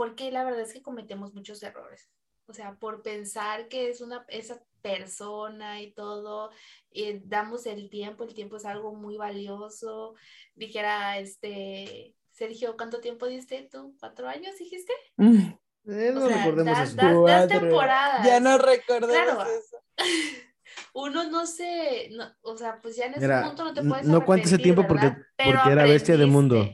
porque 0.00 0.30
la 0.30 0.44
verdad 0.44 0.62
es 0.62 0.72
que 0.72 0.80
cometemos 0.80 1.34
muchos 1.34 1.62
errores. 1.62 2.10
O 2.50 2.52
sea, 2.52 2.74
por 2.74 3.02
pensar 3.02 3.68
que 3.68 3.88
es 3.90 4.00
una 4.00 4.24
esa 4.28 4.60
persona 4.82 5.80
y 5.80 5.92
todo, 5.92 6.50
y 6.90 7.20
damos 7.20 7.64
el 7.66 7.88
tiempo, 7.90 8.24
el 8.24 8.34
tiempo 8.34 8.56
es 8.56 8.64
algo 8.64 8.92
muy 8.94 9.16
valioso. 9.16 10.14
Dijera, 10.54 11.18
este, 11.18 12.16
Sergio, 12.32 12.76
¿cuánto 12.76 13.00
tiempo 13.00 13.26
diste 13.26 13.68
tú? 13.70 13.94
¿Cuatro 14.00 14.28
años 14.28 14.58
dijiste? 14.58 14.92
Eh, 15.18 16.10
no 16.12 16.28
recordemos 16.28 16.96
das, 16.96 17.48
temporadas. 17.48 18.26
Ya 18.26 18.40
no 18.40 18.58
recordemos 18.58 19.46
eso. 19.48 19.76
uno 20.94 21.30
no 21.30 21.46
se, 21.46 22.08
no, 22.10 22.32
o 22.42 22.56
sea, 22.56 22.80
pues 22.80 22.96
ya 22.96 23.06
en 23.06 23.12
ese 23.12 23.20
Mira, 23.20 23.44
punto 23.44 23.64
no 23.64 23.74
te 23.74 23.82
puedes 23.82 24.06
no 24.06 24.18
ese 24.18 24.24
arrepentir, 24.32 24.62
tiempo 24.62 24.86
porque- 24.86 25.14
porque 25.36 25.70
era 25.72 25.84
bestia 25.84 26.16
de 26.16 26.26
mundo. 26.26 26.68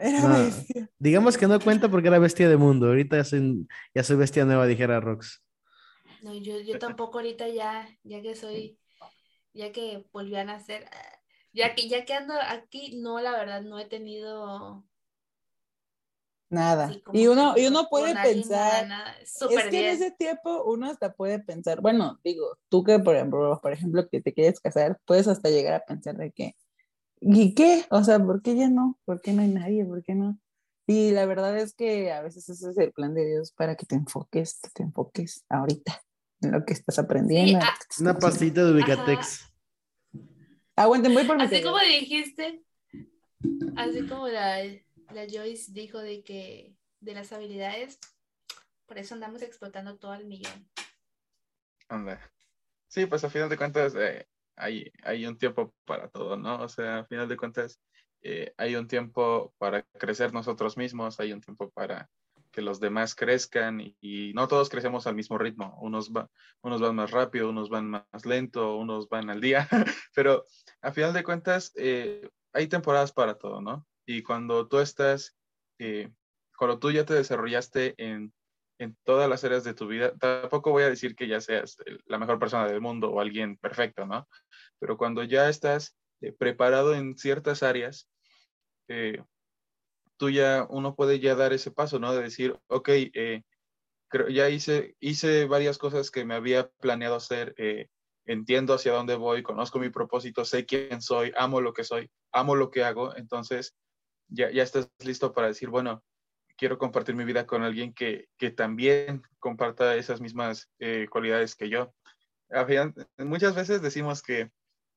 Era 0.00 0.22
No, 0.22 0.44
bestia. 0.44 0.90
digamos 0.98 1.36
que 1.36 1.46
no 1.46 1.60
cuenta 1.60 1.90
porque 1.90 2.08
era 2.08 2.18
bestia 2.18 2.48
de 2.48 2.56
mundo. 2.56 2.86
Ahorita 2.86 3.18
ya 3.18 3.24
soy, 3.24 3.68
ya 3.94 4.02
soy 4.02 4.16
bestia 4.16 4.44
nueva, 4.46 4.66
dijera 4.66 4.98
Rox. 4.98 5.42
No, 6.22 6.34
yo, 6.34 6.58
yo 6.60 6.78
tampoco 6.78 7.18
ahorita 7.18 7.48
ya, 7.48 7.86
ya 8.02 8.22
que 8.22 8.34
soy, 8.34 8.78
ya 9.52 9.72
que 9.72 10.04
volví 10.12 10.36
a 10.36 10.44
nacer, 10.44 10.88
ya 11.52 11.74
que, 11.74 11.88
ya 11.88 12.04
que 12.04 12.14
ando 12.14 12.34
aquí, 12.48 12.98
no, 13.00 13.20
la 13.20 13.32
verdad, 13.32 13.62
no 13.62 13.78
he 13.78 13.84
tenido 13.84 14.84
Nada. 16.50 16.92
Y 17.12 17.28
uno, 17.28 17.54
y 17.56 17.66
uno 17.66 17.86
puede 17.88 18.12
pensar, 18.12 18.88
nada, 18.88 19.16
es 19.20 19.38
que 19.38 19.88
en 19.88 19.94
ese 19.94 20.10
tiempo 20.10 20.64
uno 20.64 20.90
hasta 20.90 21.12
puede 21.12 21.38
pensar, 21.38 21.80
bueno, 21.80 22.18
digo, 22.24 22.58
tú 22.68 22.82
que 22.82 22.98
por 22.98 23.14
ejemplo, 23.14 23.60
por 23.62 23.72
ejemplo, 23.72 24.08
que 24.08 24.20
te 24.20 24.34
quieres 24.34 24.58
casar, 24.58 24.98
puedes 25.04 25.28
hasta 25.28 25.48
llegar 25.48 25.74
a 25.74 25.84
pensar 25.84 26.16
de 26.16 26.32
que, 26.32 26.56
¿y 27.20 27.54
qué? 27.54 27.84
O 27.90 28.02
sea, 28.02 28.18
¿por 28.18 28.42
qué 28.42 28.56
ya 28.56 28.68
no? 28.68 28.98
¿Por 29.04 29.20
qué 29.20 29.32
no 29.32 29.42
hay 29.42 29.48
nadie? 29.48 29.84
¿Por 29.84 30.02
qué 30.02 30.14
no? 30.14 30.38
Y 30.86 31.12
la 31.12 31.24
verdad 31.26 31.56
es 31.56 31.74
que 31.74 32.10
a 32.12 32.22
veces 32.22 32.48
ese 32.48 32.70
es 32.70 32.78
el 32.78 32.92
plan 32.92 33.14
de 33.14 33.24
Dios 33.24 33.52
para 33.52 33.76
que 33.76 33.86
te 33.86 33.94
enfoques, 33.94 34.58
que 34.60 34.70
te 34.70 34.82
enfoques 34.82 35.44
ahorita 35.48 36.02
en 36.40 36.52
lo 36.52 36.64
que 36.64 36.72
estás 36.72 36.98
aprendiendo. 36.98 37.60
Sí, 37.60 37.66
ah, 37.66 37.74
Una 38.00 38.18
pastita 38.18 38.64
de 38.64 38.72
Ubicatex. 38.72 39.52
Aguanten, 40.74 41.14
voy 41.14 41.24
por 41.24 41.36
mi 41.36 41.44
Así 41.44 41.62
como 41.62 41.78
dijiste, 41.78 42.64
así 43.76 44.06
como 44.06 44.28
la, 44.28 44.64
la 44.64 45.26
Joyce 45.30 45.72
dijo 45.72 45.98
de 45.98 46.24
que 46.24 46.74
de 47.00 47.14
las 47.14 47.32
habilidades, 47.32 47.98
por 48.86 48.98
eso 48.98 49.14
andamos 49.14 49.42
explotando 49.42 49.98
todo 49.98 50.12
al 50.12 50.26
millón. 50.26 50.68
Anda. 51.88 52.20
Sí, 52.88 53.06
pues 53.06 53.22
a 53.22 53.30
final 53.30 53.48
de 53.48 53.56
cuentas 53.56 53.94
eh, 53.96 54.26
hay, 54.60 54.92
hay 55.02 55.26
un 55.26 55.38
tiempo 55.38 55.74
para 55.84 56.08
todo, 56.08 56.36
¿no? 56.36 56.62
O 56.62 56.68
sea, 56.68 57.00
a 57.00 57.04
final 57.04 57.28
de 57.28 57.36
cuentas 57.36 57.80
eh, 58.22 58.52
hay 58.56 58.76
un 58.76 58.86
tiempo 58.88 59.54
para 59.58 59.82
crecer 59.98 60.32
nosotros 60.32 60.76
mismos, 60.76 61.20
hay 61.20 61.32
un 61.32 61.40
tiempo 61.40 61.70
para 61.70 62.08
que 62.52 62.62
los 62.62 62.80
demás 62.80 63.14
crezcan 63.14 63.80
y, 63.80 63.96
y 64.00 64.32
no 64.34 64.48
todos 64.48 64.68
crecemos 64.68 65.06
al 65.06 65.14
mismo 65.14 65.38
ritmo. 65.38 65.78
Unos, 65.80 66.10
va- 66.12 66.28
unos 66.62 66.80
van 66.80 66.96
más 66.96 67.10
rápido, 67.12 67.48
unos 67.50 67.68
van 67.70 67.88
más 67.90 68.26
lento, 68.26 68.76
unos 68.76 69.08
van 69.08 69.30
al 69.30 69.40
día, 69.40 69.68
pero 70.14 70.44
a 70.82 70.92
final 70.92 71.12
de 71.12 71.22
cuentas 71.24 71.72
eh, 71.76 72.28
hay 72.52 72.66
temporadas 72.66 73.12
para 73.12 73.34
todo, 73.38 73.60
¿no? 73.60 73.86
Y 74.06 74.22
cuando 74.22 74.66
tú 74.68 74.78
estás, 74.80 75.36
eh, 75.78 76.12
cuando 76.56 76.78
tú 76.78 76.90
ya 76.90 77.04
te 77.04 77.14
desarrollaste 77.14 77.94
en 77.98 78.32
en 78.80 78.96
todas 79.04 79.28
las 79.28 79.44
áreas 79.44 79.62
de 79.62 79.74
tu 79.74 79.86
vida. 79.86 80.16
Tampoco 80.18 80.70
voy 80.70 80.82
a 80.84 80.88
decir 80.88 81.14
que 81.14 81.28
ya 81.28 81.40
seas 81.40 81.76
la 82.06 82.18
mejor 82.18 82.38
persona 82.38 82.66
del 82.66 82.80
mundo 82.80 83.10
o 83.10 83.20
alguien 83.20 83.58
perfecto, 83.58 84.06
¿no? 84.06 84.26
Pero 84.78 84.96
cuando 84.96 85.22
ya 85.22 85.48
estás 85.48 85.96
eh, 86.22 86.32
preparado 86.32 86.94
en 86.94 87.16
ciertas 87.16 87.62
áreas, 87.62 88.08
eh, 88.88 89.22
tú 90.16 90.30
ya, 90.30 90.66
uno 90.70 90.94
puede 90.94 91.20
ya 91.20 91.34
dar 91.34 91.52
ese 91.52 91.70
paso, 91.70 91.98
¿no? 91.98 92.14
De 92.14 92.22
decir, 92.22 92.58
ok, 92.68 92.88
eh, 92.88 93.42
ya 94.30 94.48
hice, 94.48 94.96
hice 94.98 95.44
varias 95.44 95.78
cosas 95.78 96.10
que 96.10 96.24
me 96.24 96.34
había 96.34 96.68
planeado 96.80 97.16
hacer, 97.16 97.54
eh, 97.58 97.88
entiendo 98.24 98.74
hacia 98.74 98.92
dónde 98.92 99.14
voy, 99.14 99.42
conozco 99.42 99.78
mi 99.78 99.90
propósito, 99.90 100.44
sé 100.44 100.64
quién 100.64 101.02
soy, 101.02 101.32
amo 101.36 101.60
lo 101.60 101.74
que 101.74 101.84
soy, 101.84 102.10
amo 102.32 102.56
lo 102.56 102.70
que 102.70 102.82
hago, 102.82 103.14
entonces 103.16 103.74
ya, 104.28 104.50
ya 104.50 104.62
estás 104.62 104.90
listo 105.04 105.32
para 105.32 105.48
decir, 105.48 105.68
bueno, 105.68 106.02
quiero 106.60 106.76
compartir 106.76 107.14
mi 107.14 107.24
vida 107.24 107.46
con 107.46 107.62
alguien 107.62 107.94
que, 107.94 108.28
que 108.36 108.50
también 108.50 109.22
comparta 109.38 109.96
esas 109.96 110.20
mismas 110.20 110.70
eh, 110.78 111.06
cualidades 111.10 111.56
que 111.56 111.70
yo. 111.70 111.94
Muchas 113.16 113.54
veces 113.54 113.80
decimos 113.80 114.20
que 114.22 114.50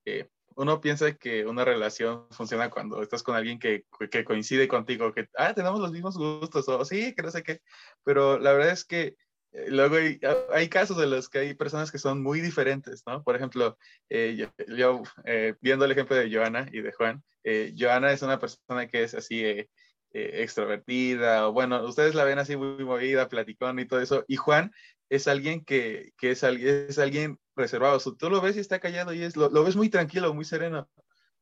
eh, 0.03 0.27
uno 0.57 0.81
piensa 0.81 1.13
que 1.13 1.45
una 1.45 1.63
relación 1.63 2.27
funciona 2.31 2.69
cuando 2.69 3.01
estás 3.01 3.23
con 3.23 3.37
alguien 3.37 3.59
que, 3.59 3.85
que 4.11 4.25
coincide 4.25 4.67
contigo, 4.67 5.13
que, 5.13 5.29
ah, 5.37 5.53
tenemos 5.53 5.79
los 5.79 5.93
mismos 5.93 6.17
gustos, 6.17 6.67
o 6.67 6.83
sí, 6.83 7.15
que 7.15 7.23
no 7.23 7.31
sé 7.31 7.43
qué, 7.43 7.61
pero 8.03 8.37
la 8.39 8.51
verdad 8.51 8.73
es 8.73 8.83
que 8.83 9.15
eh, 9.53 9.67
luego 9.69 9.95
hay, 9.95 10.19
hay 10.51 10.67
casos 10.67 11.01
en 11.01 11.11
los 11.11 11.29
que 11.29 11.39
hay 11.39 11.53
personas 11.53 11.93
que 11.93 11.97
son 11.97 12.21
muy 12.21 12.41
diferentes, 12.41 13.03
¿no? 13.07 13.23
Por 13.23 13.37
ejemplo, 13.37 13.77
eh, 14.09 14.35
yo, 14.37 14.75
yo, 14.75 15.03
eh, 15.23 15.55
viendo 15.61 15.85
el 15.85 15.93
ejemplo 15.93 16.17
de 16.17 16.29
Joana 16.29 16.67
y 16.73 16.81
de 16.81 16.91
Juan, 16.91 17.23
eh, 17.45 17.73
Joana 17.79 18.11
es 18.11 18.21
una 18.21 18.37
persona 18.37 18.85
que 18.85 19.03
es 19.03 19.13
así 19.13 19.65
eh, 20.13 20.43
extrovertida, 20.43 21.47
o 21.47 21.53
bueno, 21.53 21.83
ustedes 21.83 22.15
la 22.15 22.23
ven 22.23 22.39
así 22.39 22.55
muy 22.55 22.83
movida, 22.83 23.29
platicón 23.29 23.79
y 23.79 23.85
todo 23.85 23.99
eso, 23.99 24.23
y 24.27 24.35
Juan 24.35 24.71
es 25.09 25.27
alguien 25.27 25.63
que, 25.63 26.13
que 26.17 26.31
es, 26.31 26.43
alguien, 26.43 26.85
es 26.89 26.99
alguien 26.99 27.39
reservado, 27.55 27.97
o 28.03 28.15
tú 28.15 28.29
lo 28.29 28.41
ves 28.41 28.57
y 28.57 28.59
está 28.59 28.79
callado 28.79 29.13
y 29.13 29.23
es, 29.23 29.35
lo, 29.35 29.49
lo, 29.49 29.63
ves 29.63 29.75
muy 29.75 29.89
tranquilo, 29.89 30.33
muy 30.33 30.45
sereno, 30.45 30.89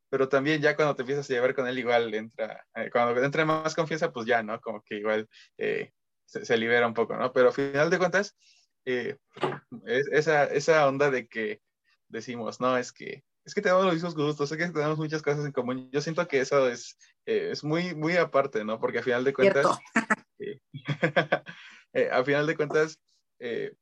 pero 0.09 0.27
también 0.27 0.61
ya 0.61 0.75
cuando 0.75 0.95
te 0.95 1.03
empiezas 1.03 1.29
a 1.29 1.33
llevar 1.33 1.55
con 1.55 1.67
él 1.67 1.79
igual 1.79 2.13
entra, 2.13 2.65
eh, 2.75 2.89
cuando 2.91 3.23
entra 3.23 3.45
más 3.45 3.75
confianza, 3.75 4.11
pues 4.11 4.25
ya, 4.25 4.43
¿no? 4.43 4.59
Como 4.59 4.81
que 4.83 4.95
igual 4.95 5.27
eh, 5.57 5.91
se, 6.25 6.57
libera 6.57 6.87
un 6.87 6.93
poco, 6.93 7.15
¿no? 7.15 7.31
Pero 7.31 7.47
al 7.47 7.53
final 7.53 7.89
de 7.89 7.97
cuentas, 7.97 8.35
eh, 8.85 9.17
es, 9.85 10.07
esa, 10.11 10.45
esa 10.45 10.87
onda 10.87 11.11
de 11.11 11.27
que 11.27 11.61
decimos, 12.09 12.59
no, 12.59 12.77
es 12.77 12.91
que 12.91 13.23
es 13.43 13.53
que 13.53 13.61
tenemos 13.61 13.85
los 13.85 13.93
mismos 13.93 14.15
gustos, 14.15 14.51
es 14.51 14.57
que 14.57 14.69
tenemos 14.69 14.97
muchas 14.97 15.21
cosas 15.21 15.45
en 15.45 15.51
común. 15.51 15.89
Yo 15.91 16.01
siento 16.01 16.27
que 16.27 16.39
eso 16.39 16.67
es, 16.67 16.97
eh, 17.25 17.49
es 17.51 17.63
muy, 17.63 17.95
muy 17.95 18.17
aparte, 18.17 18.63
¿no? 18.63 18.79
Porque 18.79 18.99
a 18.99 19.03
final 19.03 19.23
de 19.23 19.33
cuentas, 19.33 19.79
eh, 20.39 20.59
eh, 21.93 22.09
a 22.11 22.23
final 22.23 22.47
de 22.47 22.55
cuentas, 22.55 22.99
eh, 23.39 23.73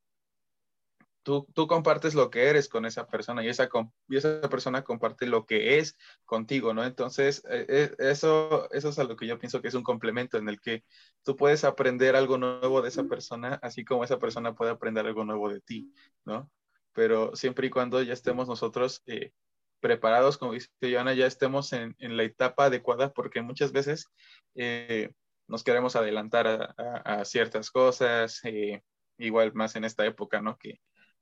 tú, 1.23 1.47
tú, 1.53 1.67
compartes 1.67 2.15
lo 2.15 2.29
que 2.29 2.47
eres 2.47 2.69
con 2.69 2.85
esa 2.85 3.07
persona 3.07 3.43
y 3.43 3.49
esa, 3.49 3.69
y 4.07 4.17
esa 4.17 4.41
persona 4.49 4.83
comparte 4.83 5.27
lo 5.27 5.45
que 5.45 5.77
es 5.79 5.97
contigo, 6.25 6.73
¿no? 6.73 6.83
Entonces, 6.83 7.43
eh, 7.49 7.91
eso, 7.99 8.69
eso 8.71 8.89
es 8.89 8.99
a 8.99 9.03
lo 9.03 9.15
que 9.15 9.27
yo 9.27 9.37
pienso 9.37 9.61
que 9.61 9.67
es 9.67 9.73
un 9.73 9.83
complemento 9.83 10.37
en 10.37 10.49
el 10.49 10.59
que 10.59 10.83
tú 11.23 11.35
puedes 11.35 11.63
aprender 11.63 12.15
algo 12.15 12.37
nuevo 12.37 12.81
de 12.81 12.89
esa 12.89 13.03
persona, 13.03 13.59
así 13.61 13.85
como 13.85 14.03
esa 14.03 14.19
persona 14.19 14.55
puede 14.55 14.71
aprender 14.71 15.05
algo 15.05 15.25
nuevo 15.25 15.49
de 15.49 15.61
ti, 15.61 15.93
¿no? 16.25 16.49
Pero 16.93 17.35
siempre 17.35 17.67
y 17.67 17.69
cuando 17.69 18.01
ya 18.01 18.13
estemos 18.13 18.47
nosotros 18.47 19.03
eh, 19.05 19.31
preparados, 19.79 20.37
como 20.37 20.53
dice 20.53 20.69
Joana, 20.81 21.13
ya 21.13 21.25
estemos 21.25 21.73
en, 21.73 21.95
en, 21.99 22.17
la 22.17 22.23
etapa 22.23 22.65
adecuada, 22.65 23.13
porque 23.13 23.41
muchas 23.41 23.71
veces 23.71 24.07
eh, 24.55 25.11
nos 25.47 25.63
queremos 25.63 25.95
adelantar 25.95 26.47
a, 26.47 26.75
a, 26.77 27.21
a 27.21 27.25
ciertas 27.25 27.71
cosas, 27.71 28.39
eh, 28.43 28.81
igual 29.17 29.53
más 29.53 29.75
en 29.75 29.85
esta 29.85 30.05
época, 30.05 30.41
¿no? 30.41 30.57
Que, 30.57 30.79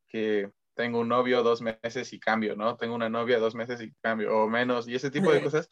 que 0.08 0.52
tengo 0.76 1.00
un 1.00 1.10
novio 1.10 1.44
dos 1.44 1.62
meses 1.62 2.14
y 2.14 2.20
cambio, 2.20 2.56
¿no? 2.56 2.78
Tengo 2.78 2.96
una 2.96 3.10
novia 3.10 3.40
dos 3.40 3.56
meses 3.56 3.82
y 3.82 3.92
cambio, 4.02 4.38
o 4.38 4.48
menos, 4.48 4.88
y 4.88 4.96
ese 4.96 5.12
tipo 5.12 5.32
de 5.32 5.42
cosas, 5.44 5.70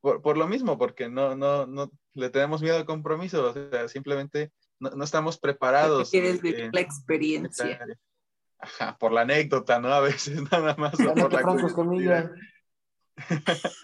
por, 0.00 0.22
por 0.22 0.36
lo 0.36 0.46
mismo, 0.46 0.78
porque 0.78 1.08
no, 1.08 1.34
no, 1.34 1.66
no 1.66 1.90
le 2.14 2.30
tenemos 2.30 2.62
miedo 2.62 2.76
al 2.76 2.84
compromiso, 2.84 3.48
o 3.48 3.52
sea, 3.52 3.88
simplemente 3.88 4.52
no, 4.78 4.90
no 4.90 5.04
estamos 5.04 5.38
preparados. 5.38 6.10
Quieres 6.10 6.40
vivir 6.40 6.70
la 6.72 6.80
experiencia. 6.80 7.84
Ajá, 8.64 8.96
por 8.98 9.12
la 9.12 9.22
anécdota, 9.22 9.78
¿no? 9.78 9.88
A 9.92 10.00
veces 10.00 10.40
nada 10.52 10.74
más. 10.76 10.94
O 10.94 11.14
por 11.14 11.32
la 11.32 11.42
curiosidad. 11.42 12.30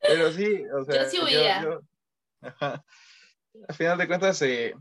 Pero 0.00 0.32
sí, 0.32 0.64
o 0.74 0.84
sea. 0.84 1.04
Yo 1.04 1.10
sí 1.10 1.18
huía. 1.22 1.62
Yo, 1.62 1.70
yo, 1.70 1.80
ajá. 2.40 2.84
Al 3.68 3.74
final 3.74 3.98
de 3.98 4.08
cuentas, 4.08 4.40
eh, 4.42 4.74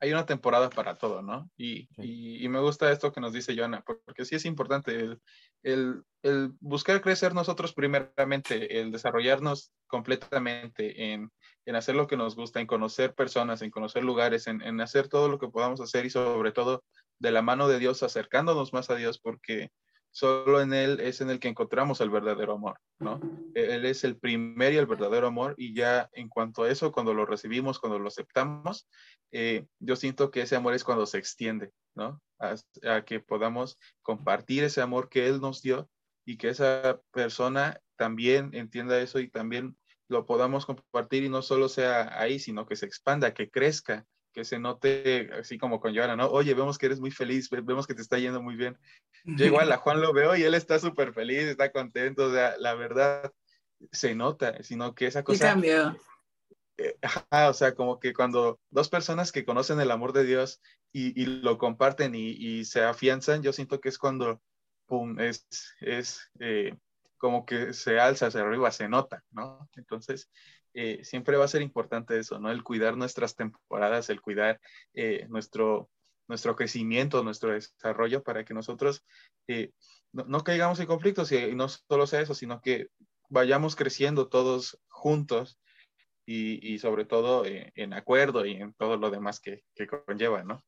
hay 0.00 0.12
una 0.12 0.26
temporada 0.26 0.70
para 0.70 0.96
todo, 0.96 1.22
¿no? 1.22 1.50
Y, 1.56 1.88
y, 1.96 2.44
y, 2.44 2.48
me 2.48 2.60
gusta 2.60 2.90
esto 2.90 3.12
que 3.12 3.20
nos 3.20 3.32
dice 3.32 3.56
Joana, 3.56 3.82
porque 3.84 4.24
sí 4.24 4.36
es 4.36 4.44
importante 4.44 4.94
el, 4.94 5.20
el, 5.62 6.02
el, 6.22 6.52
buscar 6.60 7.00
crecer 7.00 7.34
nosotros 7.34 7.72
primeramente, 7.74 8.80
el 8.80 8.92
desarrollarnos 8.92 9.72
completamente 9.88 11.12
en, 11.12 11.30
en, 11.66 11.76
hacer 11.76 11.94
lo 11.94 12.06
que 12.06 12.16
nos 12.16 12.36
gusta, 12.36 12.60
en 12.60 12.66
conocer 12.66 13.14
personas, 13.14 13.62
en 13.62 13.70
conocer 13.70 14.04
lugares, 14.04 14.46
en, 14.46 14.62
en 14.62 14.80
hacer 14.80 15.08
todo 15.08 15.28
lo 15.28 15.38
que 15.38 15.48
podamos 15.48 15.80
hacer 15.80 16.06
y 16.06 16.10
sobre 16.10 16.52
todo 16.52 16.84
de 17.22 17.30
la 17.30 17.40
mano 17.40 17.68
de 17.68 17.78
Dios, 17.78 18.02
acercándonos 18.02 18.72
más 18.72 18.90
a 18.90 18.96
Dios, 18.96 19.20
porque 19.20 19.70
solo 20.10 20.60
en 20.60 20.74
Él 20.74 20.98
es 21.00 21.20
en 21.20 21.30
el 21.30 21.38
que 21.38 21.48
encontramos 21.48 22.00
el 22.00 22.10
verdadero 22.10 22.54
amor, 22.54 22.78
¿no? 22.98 23.20
Él 23.54 23.86
es 23.86 24.02
el 24.02 24.18
primer 24.18 24.72
y 24.72 24.76
el 24.76 24.86
verdadero 24.86 25.28
amor 25.28 25.54
y 25.56 25.72
ya 25.72 26.10
en 26.12 26.28
cuanto 26.28 26.64
a 26.64 26.70
eso, 26.70 26.90
cuando 26.90 27.14
lo 27.14 27.24
recibimos, 27.24 27.78
cuando 27.78 28.00
lo 28.00 28.08
aceptamos, 28.08 28.88
eh, 29.30 29.66
yo 29.78 29.94
siento 29.94 30.32
que 30.32 30.42
ese 30.42 30.56
amor 30.56 30.74
es 30.74 30.82
cuando 30.82 31.06
se 31.06 31.18
extiende, 31.18 31.70
¿no? 31.94 32.20
A, 32.40 33.04
que 33.04 33.20
podamos 33.20 33.78
compartir 34.02 34.64
ese 34.64 34.82
amor 34.82 35.08
que 35.08 35.28
Él 35.28 35.40
nos 35.40 35.62
dio 35.62 35.88
y 36.26 36.36
que 36.36 36.48
esa 36.48 37.00
persona 37.12 37.80
también 37.96 38.50
entienda 38.52 39.00
eso 39.00 39.20
y 39.20 39.30
también 39.30 39.76
lo 40.08 40.26
podamos 40.26 40.66
compartir 40.66 41.22
y 41.22 41.28
no 41.28 41.40
solo 41.40 41.68
sea 41.68 42.20
ahí, 42.20 42.40
sino 42.40 42.66
que 42.66 42.74
se 42.74 42.84
expanda, 42.84 43.32
que 43.32 43.48
crezca, 43.48 44.06
que 44.32 44.44
se 44.44 44.58
note 44.58 45.30
así 45.38 45.58
como 45.58 45.80
con 45.80 45.94
Joana, 45.94 46.16
¿no? 46.16 46.26
Oye, 46.28 46.54
vemos 46.54 46.78
que 46.78 46.86
eres 46.86 47.00
muy 47.00 47.10
feliz, 47.10 47.48
vemos 47.50 47.86
que 47.86 47.94
te 47.94 48.02
está 48.02 48.18
yendo 48.18 48.42
muy 48.42 48.56
bien. 48.56 48.78
Yo 49.24 49.46
igual 49.46 49.70
a 49.70 49.76
Juan 49.76 50.00
lo 50.00 50.12
veo 50.12 50.36
y 50.36 50.42
él 50.42 50.54
está 50.54 50.78
súper 50.78 51.12
feliz, 51.12 51.44
está 51.44 51.70
contento, 51.70 52.26
o 52.26 52.32
sea, 52.32 52.56
la 52.58 52.74
verdad 52.74 53.32
se 53.90 54.14
nota, 54.14 54.62
sino 54.62 54.94
que 54.94 55.06
esa 55.06 55.22
cosa... 55.22 55.38
Sí 55.38 55.44
cambió. 55.44 55.96
Eh, 56.78 56.96
ajá, 57.02 57.50
o 57.50 57.54
sea, 57.54 57.74
como 57.74 58.00
que 58.00 58.12
cuando 58.12 58.58
dos 58.70 58.88
personas 58.88 59.30
que 59.30 59.44
conocen 59.44 59.80
el 59.80 59.90
amor 59.90 60.12
de 60.12 60.24
Dios 60.24 60.60
y, 60.92 61.20
y 61.20 61.26
lo 61.26 61.58
comparten 61.58 62.14
y, 62.14 62.30
y, 62.30 62.64
se 62.64 62.82
afianzan, 62.82 63.42
yo 63.42 63.52
siento 63.52 63.80
que 63.80 63.88
es 63.88 63.98
cuando 63.98 64.40
pum, 64.86 65.18
es, 65.20 65.46
es 65.80 66.30
eh, 66.40 66.76
como 67.18 67.46
que 67.46 67.72
se 67.72 68.00
alza 68.00 68.26
hacia 68.26 68.40
arriba, 68.40 68.70
se 68.70 68.88
nota, 68.88 69.22
¿no? 69.30 69.68
Entonces, 69.76 70.30
eh, 70.74 71.04
siempre 71.04 71.36
va 71.36 71.44
a 71.44 71.48
ser 71.48 71.62
importante 71.62 72.18
eso, 72.18 72.38
¿no? 72.38 72.50
El 72.50 72.62
cuidar 72.62 72.96
nuestras 72.96 73.36
temporadas, 73.36 74.10
el 74.10 74.20
cuidar 74.20 74.60
eh, 74.94 75.26
nuestro, 75.28 75.90
nuestro 76.28 76.56
crecimiento, 76.56 77.22
nuestro 77.22 77.52
desarrollo 77.52 78.22
para 78.22 78.44
que 78.44 78.54
nosotros 78.54 79.04
no, 80.12 80.24
no, 80.24 80.44
caigamos 80.44 80.80
en 80.80 80.86
conflictos 80.86 81.30
y, 81.32 81.54
no 81.54 81.68
solo 81.68 82.06
sea 82.06 82.20
eso, 82.20 82.34
sino 82.34 82.60
que 82.60 82.88
vayamos 83.28 83.76
creciendo 83.76 84.28
todos 84.28 84.78
juntos 84.88 85.58
y, 86.26 86.74
y 86.74 86.78
sobre 86.78 87.04
todo 87.04 87.44
en 87.46 87.92
acuerdo 87.92 88.46
y 88.46 88.54
en 88.54 88.72
todo 88.74 88.96
lo 88.96 89.10
demás 89.10 89.40
que, 89.40 89.62
que 89.74 89.86
conlleva, 89.86 90.44
¿no? 90.44 90.62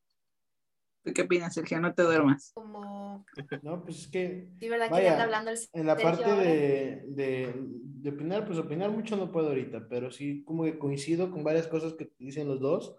Qué 1.13 1.23
opinas, 1.23 1.53
Sergio? 1.53 1.81
No 1.81 1.93
te 1.93 2.03
duermas. 2.03 2.53
Como... 2.55 3.27
No, 3.63 3.85
pues 3.85 4.01
es 4.01 4.09
que... 4.09 4.49
Sí, 4.59 4.69
¿verdad? 4.69 4.89
Vaya, 4.91 5.03
que 5.03 5.09
anda 5.11 5.25
hablando 5.25 5.51
el 5.51 5.59
En 5.73 5.87
la 5.87 5.97
parte 5.97 6.31
de, 6.31 7.05
de, 7.09 7.55
de 7.57 8.11
opinar, 8.11 8.47
pues 8.47 8.59
opinar 8.59 8.91
mucho 8.91 9.17
no 9.17 9.31
puedo 9.31 9.49
ahorita, 9.49 9.87
pero 9.89 10.11
sí 10.11 10.43
como 10.45 10.65
que 10.65 10.79
coincido 10.79 11.31
con 11.31 11.45
varias 11.45 11.67
cosas 11.67 11.93
que 11.95 12.11
dicen 12.19 12.49
los 12.49 12.61
dos, 12.61 12.97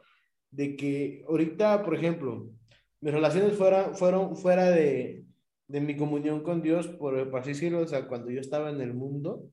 de 0.51 0.75
que 0.75 1.25
ahorita, 1.27 1.83
por 1.83 1.95
ejemplo, 1.95 2.49
mis 3.01 3.13
relaciones 3.13 3.53
fuera, 3.57 3.93
fueron 3.93 4.35
fuera 4.35 4.69
de, 4.69 5.25
de 5.67 5.81
mi 5.81 5.97
comunión 5.97 6.43
con 6.43 6.61
Dios, 6.61 6.87
por, 6.87 7.29
por 7.29 7.39
así 7.39 7.49
decirlo, 7.49 7.79
o 7.79 7.87
sea, 7.87 8.07
cuando 8.07 8.31
yo 8.31 8.39
estaba 8.39 8.69
en 8.69 8.81
el 8.81 8.93
mundo, 8.93 9.49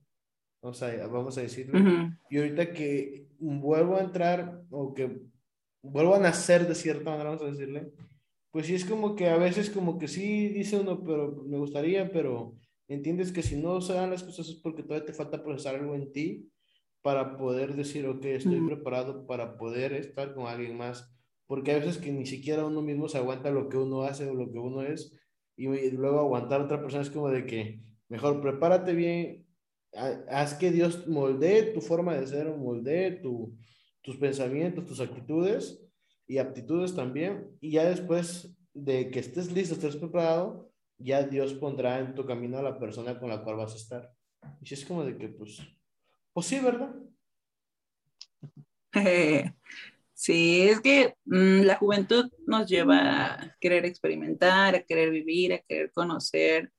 o 0.61 0.73
sea, 0.73 1.07
vamos 1.09 1.37
a 1.39 1.43
decirlo, 1.43 1.81
Ujú. 1.81 2.15
y 2.31 2.39
ahorita 2.39 2.73
que 2.73 3.27
vuelvo 3.39 3.97
a 3.97 4.03
entrar 4.03 4.63
o 4.71 4.95
que 4.95 5.23
vuelvo 5.83 6.15
a 6.15 6.21
nacer 6.21 6.69
de 6.69 6.75
cierta 6.75 7.11
manera, 7.11 7.31
vamos 7.31 7.43
a 7.43 7.51
decirle, 7.51 7.93
pues 8.53 8.67
sí 8.67 8.75
es 8.77 8.85
como 8.85 9.17
que 9.17 9.29
a 9.31 9.39
veces 9.39 9.71
como 9.71 9.99
que 9.99 10.09
sí 10.09 10.49
dice 10.51 10.79
uno, 10.81 11.03
pero 11.05 11.45
me 11.47 11.59
gustaría, 11.59 12.13
pero 12.13 12.57
entiendes 12.89 13.33
que 13.33 13.43
si 13.43 13.57
no 13.57 13.81
se 13.81 13.95
dan 13.95 14.11
las 14.11 14.23
cosas 14.25 14.49
es 14.49 14.57
porque 14.57 14.85
todavía 14.85 15.07
te 15.07 15.15
falta 15.15 15.43
procesar 15.43 15.77
algo 15.77 15.95
en 15.97 16.13
ti 16.13 16.51
para 17.03 17.37
poder 17.39 17.75
decir, 17.75 18.07
ok, 18.07 18.25
estoy 18.27 18.59
Ujú. 18.59 18.69
preparado 18.69 19.27
para 19.27 19.57
poder 19.59 19.93
estar 19.95 20.35
con 20.35 20.47
alguien 20.47 20.77
más, 20.77 21.13
porque 21.47 21.73
a 21.73 21.79
veces 21.79 21.99
que 21.99 22.13
ni 22.13 22.27
siquiera 22.27 22.67
uno 22.67 22.83
mismo 22.83 23.09
se 23.09 23.19
aguanta 23.19 23.51
lo 23.51 23.69
que 23.69 23.79
uno 23.79 24.03
hace 24.03 24.29
o 24.29 24.35
lo 24.35 24.53
que 24.53 24.59
uno 24.59 24.83
es, 24.83 25.19
y 25.57 25.67
luego 25.91 26.21
aguantar 26.21 26.61
a 26.61 26.65
otra 26.65 26.81
persona 26.81 27.03
es 27.03 27.11
como 27.11 27.31
de 27.31 27.47
que 27.47 27.83
mejor 28.09 28.41
prepárate 28.41 28.95
bien, 28.95 29.47
ha- 29.95 30.25
haz 30.29 30.55
que 30.55 30.71
Dios 30.71 31.09
moldee 31.09 31.73
tu 31.75 31.81
forma 31.81 32.15
de 32.17 32.27
ser, 32.27 32.49
moldee 32.57 33.13
tu, 33.23 33.57
tus 34.03 34.17
pensamientos, 34.17 34.87
tus 34.87 35.01
actitudes 35.01 35.82
y 36.33 36.39
aptitudes 36.39 36.97
también. 36.97 37.47
Y 37.61 37.73
ya 37.73 37.85
después 37.85 38.57
de 38.73 39.11
que 39.11 39.19
estés 39.19 39.53
listo, 39.53 39.75
estés 39.75 39.97
preparado, 39.97 40.73
ya 40.97 41.23
Dios 41.25 41.53
pondrá 41.53 41.99
en 41.99 42.15
tu 42.15 42.25
camino 42.25 42.57
a 42.57 42.63
la 42.63 42.79
persona 42.79 43.19
con 43.19 43.29
la 43.29 43.45
cual 43.45 43.57
vas 43.57 43.75
a 43.75 43.77
estar. 43.77 44.11
Y 44.63 44.67
si 44.67 44.73
es 44.73 44.87
como 44.87 45.05
de 45.05 45.19
que, 45.19 45.29
pues, 45.29 45.61
pues 46.33 46.47
sí, 46.47 46.59
¿verdad? 46.59 46.95
Sí, 50.15 50.69
es 50.69 50.81
que 50.81 51.17
mm, 51.25 51.63
la 51.63 51.77
juventud 51.77 52.31
nos 52.47 52.69
lleva 52.69 53.33
a 53.35 53.57
querer 53.61 53.85
experimentar, 53.85 54.77
a 54.77 54.83
querer 54.85 55.11
vivir, 55.11 55.53
a 55.53 55.59
querer 55.59 55.91
conocer. 55.91 56.71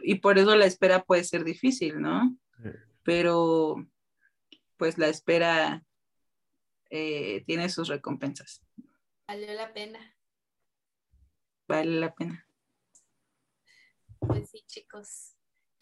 Y 0.00 0.14
por 0.16 0.38
eso 0.38 0.56
la 0.56 0.64
espera 0.64 1.04
puede 1.04 1.22
ser 1.24 1.44
difícil, 1.44 2.00
¿no? 2.00 2.34
Sí. 2.62 2.70
Pero 3.02 3.86
pues 4.78 4.96
la 4.96 5.08
espera 5.08 5.84
eh, 6.94 7.44
tiene 7.46 7.68
sus 7.68 7.88
recompensas. 7.88 8.62
Valió 9.28 9.52
la 9.52 9.72
pena. 9.74 10.00
Vale 11.68 12.00
la 12.00 12.14
pena. 12.14 12.46
Pues 14.18 14.50
sí, 14.50 14.64
chicos. 14.66 15.36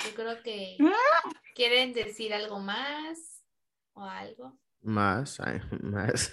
Yo 0.05 0.15
creo 0.15 0.43
que 0.43 0.77
quieren 1.55 1.93
decir 1.93 2.35
algo 2.35 2.59
más 2.61 3.45
o 3.95 4.03
algo. 4.05 4.59
Más, 4.83 5.39
ay, 5.41 5.61
más. 5.83 6.33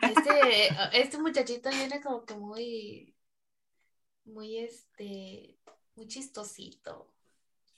Este, 0.00 0.68
este 0.92 1.18
muchachito 1.18 1.70
viene 1.70 2.00
como 2.00 2.24
que 2.24 2.34
muy, 2.34 3.16
muy 4.24 4.58
este, 4.58 5.58
muy 5.94 6.06
chistosito. 6.08 7.14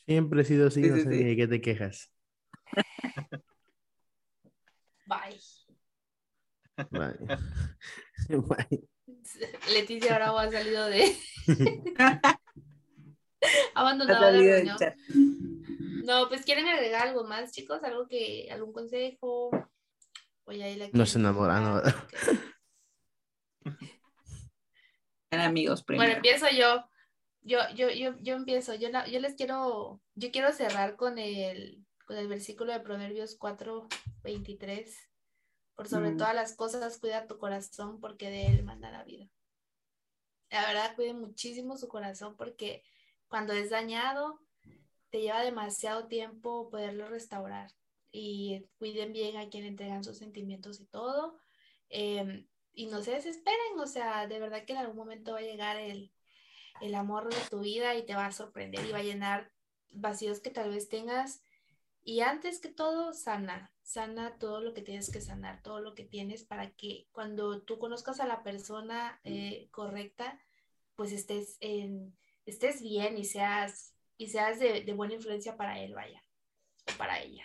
Siempre 0.06 0.42
he 0.42 0.44
sido 0.44 0.66
así, 0.68 0.82
Sí, 0.82 0.88
no 0.88 0.96
sí, 0.96 1.02
sé 1.02 1.10
sí. 1.10 1.16
ni 1.16 1.24
de 1.24 1.36
qué 1.36 1.46
te 1.46 1.60
quejas. 1.60 2.12
Bye. 5.08 5.40
Bye. 6.90 7.16
Bye. 8.28 8.88
Leticia 9.72 10.14
Bravo 10.16 10.38
ha 10.38 10.50
salido 10.50 10.86
de, 10.86 11.16
abandonado 13.74 14.30
la 14.30 14.38
reunión. 14.38 14.76
No, 16.04 16.28
pues 16.28 16.44
quieren 16.44 16.68
agregar 16.68 17.08
algo 17.08 17.24
más, 17.24 17.52
chicos, 17.52 17.82
algo 17.82 18.06
que, 18.06 18.48
algún 18.50 18.72
consejo. 18.72 19.50
O 20.44 20.52
ya 20.52 20.66
ahí 20.66 20.76
la 20.76 20.88
No 20.92 21.04
se 21.06 21.14
quieren 21.14 21.26
enamoran, 21.26 21.64
¿no? 21.64 21.80
dejar, 21.80 22.04
ok. 23.66 23.72
Eran 25.30 25.46
amigos 25.46 25.84
Bueno, 25.84 26.00
primero. 26.02 26.16
empiezo 26.16 26.46
yo. 26.50 26.84
Yo, 27.42 27.58
yo, 27.74 27.90
yo, 27.90 28.14
yo 28.20 28.34
empiezo. 28.34 28.74
Yo, 28.74 28.88
la- 28.90 29.06
yo 29.06 29.20
les 29.20 29.34
quiero, 29.34 30.00
yo 30.14 30.30
quiero 30.30 30.52
cerrar 30.52 30.96
con 30.96 31.18
el, 31.18 31.84
con 32.08 32.16
el 32.16 32.26
versículo 32.26 32.72
de 32.72 32.80
Proverbios 32.80 33.36
4, 33.36 33.86
23. 34.22 35.10
Por 35.74 35.88
sobre 35.88 36.12
Mm. 36.12 36.16
todas 36.16 36.34
las 36.34 36.56
cosas, 36.56 36.98
cuida 36.98 37.26
tu 37.26 37.36
corazón 37.36 38.00
porque 38.00 38.30
de 38.30 38.46
él 38.46 38.64
manda 38.64 38.90
la 38.90 39.04
vida. 39.04 39.28
La 40.48 40.66
verdad, 40.66 40.96
cuiden 40.96 41.20
muchísimo 41.20 41.76
su 41.76 41.86
corazón 41.86 42.34
porque 42.34 42.82
cuando 43.28 43.52
es 43.52 43.68
dañado, 43.68 44.40
te 45.10 45.20
lleva 45.20 45.42
demasiado 45.42 46.08
tiempo 46.08 46.70
poderlo 46.70 47.08
restaurar. 47.08 47.70
Y 48.10 48.64
cuiden 48.78 49.12
bien 49.12 49.36
a 49.36 49.50
quien 49.50 49.66
entregan 49.66 50.02
sus 50.02 50.16
sentimientos 50.16 50.80
y 50.80 50.86
todo. 50.86 51.36
Em, 51.90 52.48
y 52.72 52.86
no 52.86 53.02
se 53.02 53.10
desesperen, 53.10 53.78
o 53.78 53.86
sea, 53.86 54.26
de 54.26 54.38
verdad 54.38 54.64
que 54.64 54.72
en 54.72 54.78
algún 54.78 54.96
momento 54.96 55.32
va 55.32 55.40
a 55.40 55.42
llegar 55.42 55.76
el, 55.76 56.10
el 56.80 56.94
amor 56.94 57.28
de 57.28 57.40
tu 57.50 57.60
vida 57.60 57.94
y 57.96 58.06
te 58.06 58.14
va 58.14 58.24
a 58.24 58.32
sorprender 58.32 58.82
y 58.86 58.92
va 58.92 58.98
a 58.98 59.02
llenar 59.02 59.52
vacíos 59.90 60.40
que 60.40 60.48
tal 60.50 60.70
vez 60.70 60.88
tengas. 60.88 61.42
Y 62.08 62.22
antes 62.22 62.58
que 62.58 62.70
todo, 62.70 63.12
sana, 63.12 63.70
sana 63.82 64.38
todo 64.38 64.62
lo 64.62 64.72
que 64.72 64.80
tienes 64.80 65.10
que 65.10 65.20
sanar, 65.20 65.62
todo 65.62 65.82
lo 65.82 65.94
que 65.94 66.04
tienes 66.04 66.42
para 66.42 66.70
que 66.70 67.06
cuando 67.12 67.60
tú 67.60 67.78
conozcas 67.78 68.18
a 68.20 68.26
la 68.26 68.42
persona 68.42 69.20
eh, 69.24 69.68
correcta, 69.72 70.40
pues 70.96 71.12
estés, 71.12 71.58
en, 71.60 72.16
estés 72.46 72.80
bien 72.80 73.18
y 73.18 73.26
seas, 73.26 73.94
y 74.16 74.28
seas 74.28 74.58
de, 74.58 74.84
de 74.84 74.92
buena 74.94 75.16
influencia 75.16 75.58
para 75.58 75.80
él, 75.80 75.92
vaya, 75.92 76.24
o 76.90 76.96
para 76.96 77.20
ella. 77.20 77.44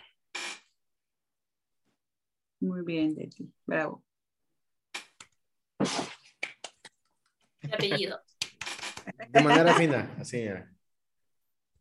Muy 2.58 2.80
bien, 2.86 3.14
Leti. 3.14 3.52
Bravo. 3.66 4.02
Mi 7.60 7.70
apellido. 7.70 8.18
De 9.28 9.42
manera 9.42 9.74
fina, 9.74 10.16
así. 10.18 10.48
A 10.48 10.66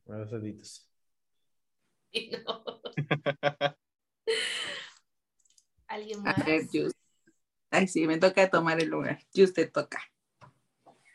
los 0.06 0.32
deditos. 0.32 0.86
Y 2.14 2.30
no. 2.30 2.73
¿Alguien 5.88 6.20
A 6.20 6.34
más? 6.34 6.46
ver, 6.46 6.64
Just. 6.72 6.96
Ay, 7.72 7.88
sí, 7.88 8.08
me 8.08 8.18
toca 8.18 8.50
tomar 8.50 8.80
el 8.80 8.90
lugar. 8.90 9.20
Just 9.36 9.56
te 9.56 9.68
toca. 9.68 10.00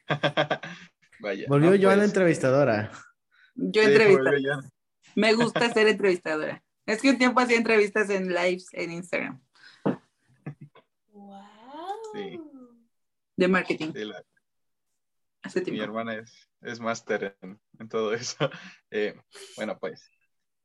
Vaya. 1.20 1.46
Volvió 1.48 1.70
no, 1.70 1.76
yo 1.76 1.90
a 1.90 1.96
la 1.96 2.02
pues, 2.02 2.12
Yo 3.54 3.82
entrevistadora. 3.82 4.36
sí, 4.36 4.42
ya. 4.44 4.60
Me 5.14 5.34
gusta 5.34 5.70
ser 5.72 5.88
entrevistadora. 5.88 6.62
Es 6.86 7.02
que 7.02 7.10
un 7.10 7.18
tiempo 7.18 7.40
hacía 7.40 7.56
entrevistas 7.58 8.08
en 8.08 8.28
lives 8.28 8.68
en 8.72 8.92
Instagram 8.92 9.42
¡Wow! 11.08 11.34
Sí. 12.14 12.40
de 13.36 13.48
marketing. 13.48 13.92
Sí, 13.92 14.04
la- 14.04 14.24
Hace 15.42 15.62
mi 15.70 15.80
hermana 15.80 16.16
es, 16.16 16.48
es 16.62 16.80
máster 16.80 17.36
en, 17.40 17.60
en 17.78 17.88
todo 17.88 18.12
eso. 18.14 18.50
Eh, 18.90 19.14
bueno, 19.56 19.78
pues, 19.78 20.10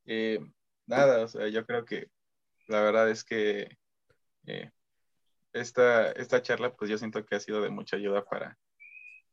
eh, 0.06 0.40
nada, 0.86 1.24
o 1.24 1.28
sea, 1.28 1.48
yo 1.48 1.64
creo 1.66 1.84
que 1.84 2.08
la 2.68 2.80
verdad 2.80 3.10
es 3.10 3.24
que 3.24 3.76
eh, 4.46 4.70
esta, 5.52 6.10
esta 6.12 6.42
charla, 6.42 6.74
pues 6.74 6.90
yo 6.90 6.98
siento 6.98 7.24
que 7.24 7.36
ha 7.36 7.40
sido 7.40 7.60
de 7.62 7.70
mucha 7.70 7.96
ayuda 7.96 8.24
para, 8.24 8.58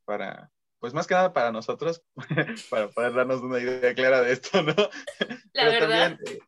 para 0.05 0.51
pues 0.79 0.93
más 0.93 1.07
que 1.07 1.13
nada 1.13 1.33
para 1.33 1.51
nosotros, 1.51 2.03
para 2.69 2.89
poder 2.89 3.13
darnos 3.13 3.41
una 3.41 3.59
idea 3.59 3.93
clara 3.93 4.21
de 4.21 4.33
esto, 4.33 4.61
¿no? 4.63 4.73
La 5.53 5.65
Pero 5.65 5.71
verdad. 5.71 5.79
también, 5.79 6.19
eh, 6.27 6.39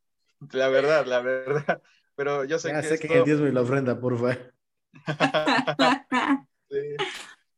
la 0.51 0.67
verdad, 0.69 1.05
la 1.05 1.19
verdad. 1.21 1.81
Pero 2.15 2.43
yo 2.45 2.59
sé 2.59 2.69
Ya 2.69 2.81
que 2.81 2.87
sé 2.87 2.93
esto- 2.95 3.07
que 3.07 3.21
diezmo 3.23 3.47
y 3.47 3.51
la 3.51 3.61
ofrenda, 3.61 3.99
por 3.99 4.15
favor. 4.17 4.53
Sí. 6.69 6.79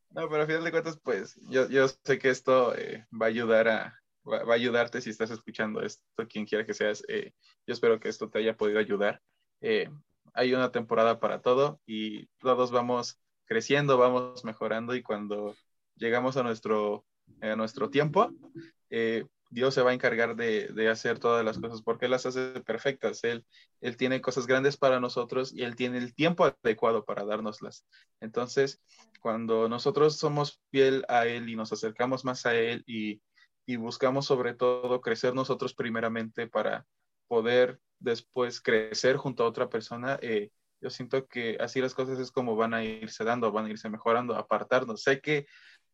No, 0.10 0.28
pero 0.30 0.44
a 0.44 0.46
final 0.46 0.64
de 0.64 0.72
cuentas, 0.72 0.98
pues 1.02 1.36
yo, 1.50 1.70
yo 1.70 1.88
sé 1.88 2.18
que 2.20 2.30
esto 2.30 2.76
eh, 2.76 3.06
va 3.14 3.28
a 3.28 3.30
ayudar 3.30 3.68
a, 3.70 4.02
va, 4.30 4.40
a 4.40 4.56
ayudarte 4.56 5.02
si 5.02 5.10
estás 5.10 5.32
escuchando 5.32 5.82
esto, 5.82 6.04
quien 6.30 6.46
quiera 6.46 6.66
que 6.66 6.74
seas. 6.74 7.04
eh, 7.08 7.34
yo 7.68 7.74
espero 7.74 8.00
que 8.00 8.10
esto 8.10 8.30
te 8.30 8.40
haya 8.40 8.58
podido 8.58 8.80
ayudar. 8.80 9.22
Eh, 9.62 9.90
hay 10.34 10.54
una 10.54 10.72
temporada 10.72 11.20
para 11.20 11.42
todo 11.42 11.80
y 11.86 12.28
todos 12.40 12.72
vamos 12.72 13.20
creciendo, 13.46 13.98
vamos 13.98 14.44
mejorando 14.44 14.96
y 14.96 15.04
cuando 15.04 15.56
llegamos 15.96 16.38
a 16.38 16.44
nuestro 16.44 17.06
a 17.42 17.56
nuestro 17.56 17.90
tiempo, 17.90 18.32
eh, 18.90 19.26
Dios 19.50 19.74
se 19.74 19.82
va 19.82 19.92
a 19.92 19.94
encargar 19.94 20.36
de, 20.36 20.68
de, 20.68 20.90
hacer 20.90 21.20
todas 21.20 21.46
las 21.46 21.58
cosas 21.58 21.82
porque 21.82 22.06
Él 22.06 22.12
las 22.12 22.26
hace 22.26 22.62
perfectas. 22.62 23.24
Él, 23.24 23.46
él 23.82 23.98
tiene 23.98 24.22
cosas 24.22 24.48
grandes 24.48 24.78
para 24.78 25.00
nosotros 25.00 25.54
y 25.54 25.64
Él 25.64 25.76
tiene 25.76 25.98
el 25.98 26.14
tiempo 26.14 26.46
adecuado 26.46 27.06
para 27.06 27.26
dárnoslas. 27.26 27.86
Entonces, 28.20 28.82
cuando 29.22 29.70
nosotros 29.70 30.18
somos 30.18 30.62
fiel 30.72 31.06
a 31.08 31.26
Él 31.26 31.50
y 31.50 31.56
nos 31.56 31.72
acercamos 31.72 32.26
más 32.26 32.46
a 32.46 32.56
Él 32.56 32.84
y, 32.86 33.22
y 33.66 33.78
buscamos 33.78 34.26
sobre 34.26 34.54
todo 34.54 35.02
crecer 35.02 35.34
nosotros 35.34 35.74
primeramente 35.74 36.48
para 36.48 36.86
poder 37.28 37.80
después 38.00 38.62
crecer 38.62 39.18
junto 39.18 39.44
a 39.44 39.48
otra 39.48 39.70
persona, 39.70 40.20
eh, 40.22 40.52
yo 40.82 40.90
siento 40.90 41.28
que 41.28 41.58
así 41.60 41.82
las 41.82 41.96
cosas 41.96 42.20
es 42.20 42.32
como 42.32 42.56
van 42.56 42.74
a 42.74 42.84
irse 42.84 43.24
dando, 43.24 43.52
van 43.52 43.66
a 43.66 43.70
irse 43.70 43.90
mejorando, 43.90 44.36
apartarnos. 44.36 45.02
Sé 45.02 45.20
que 45.20 45.48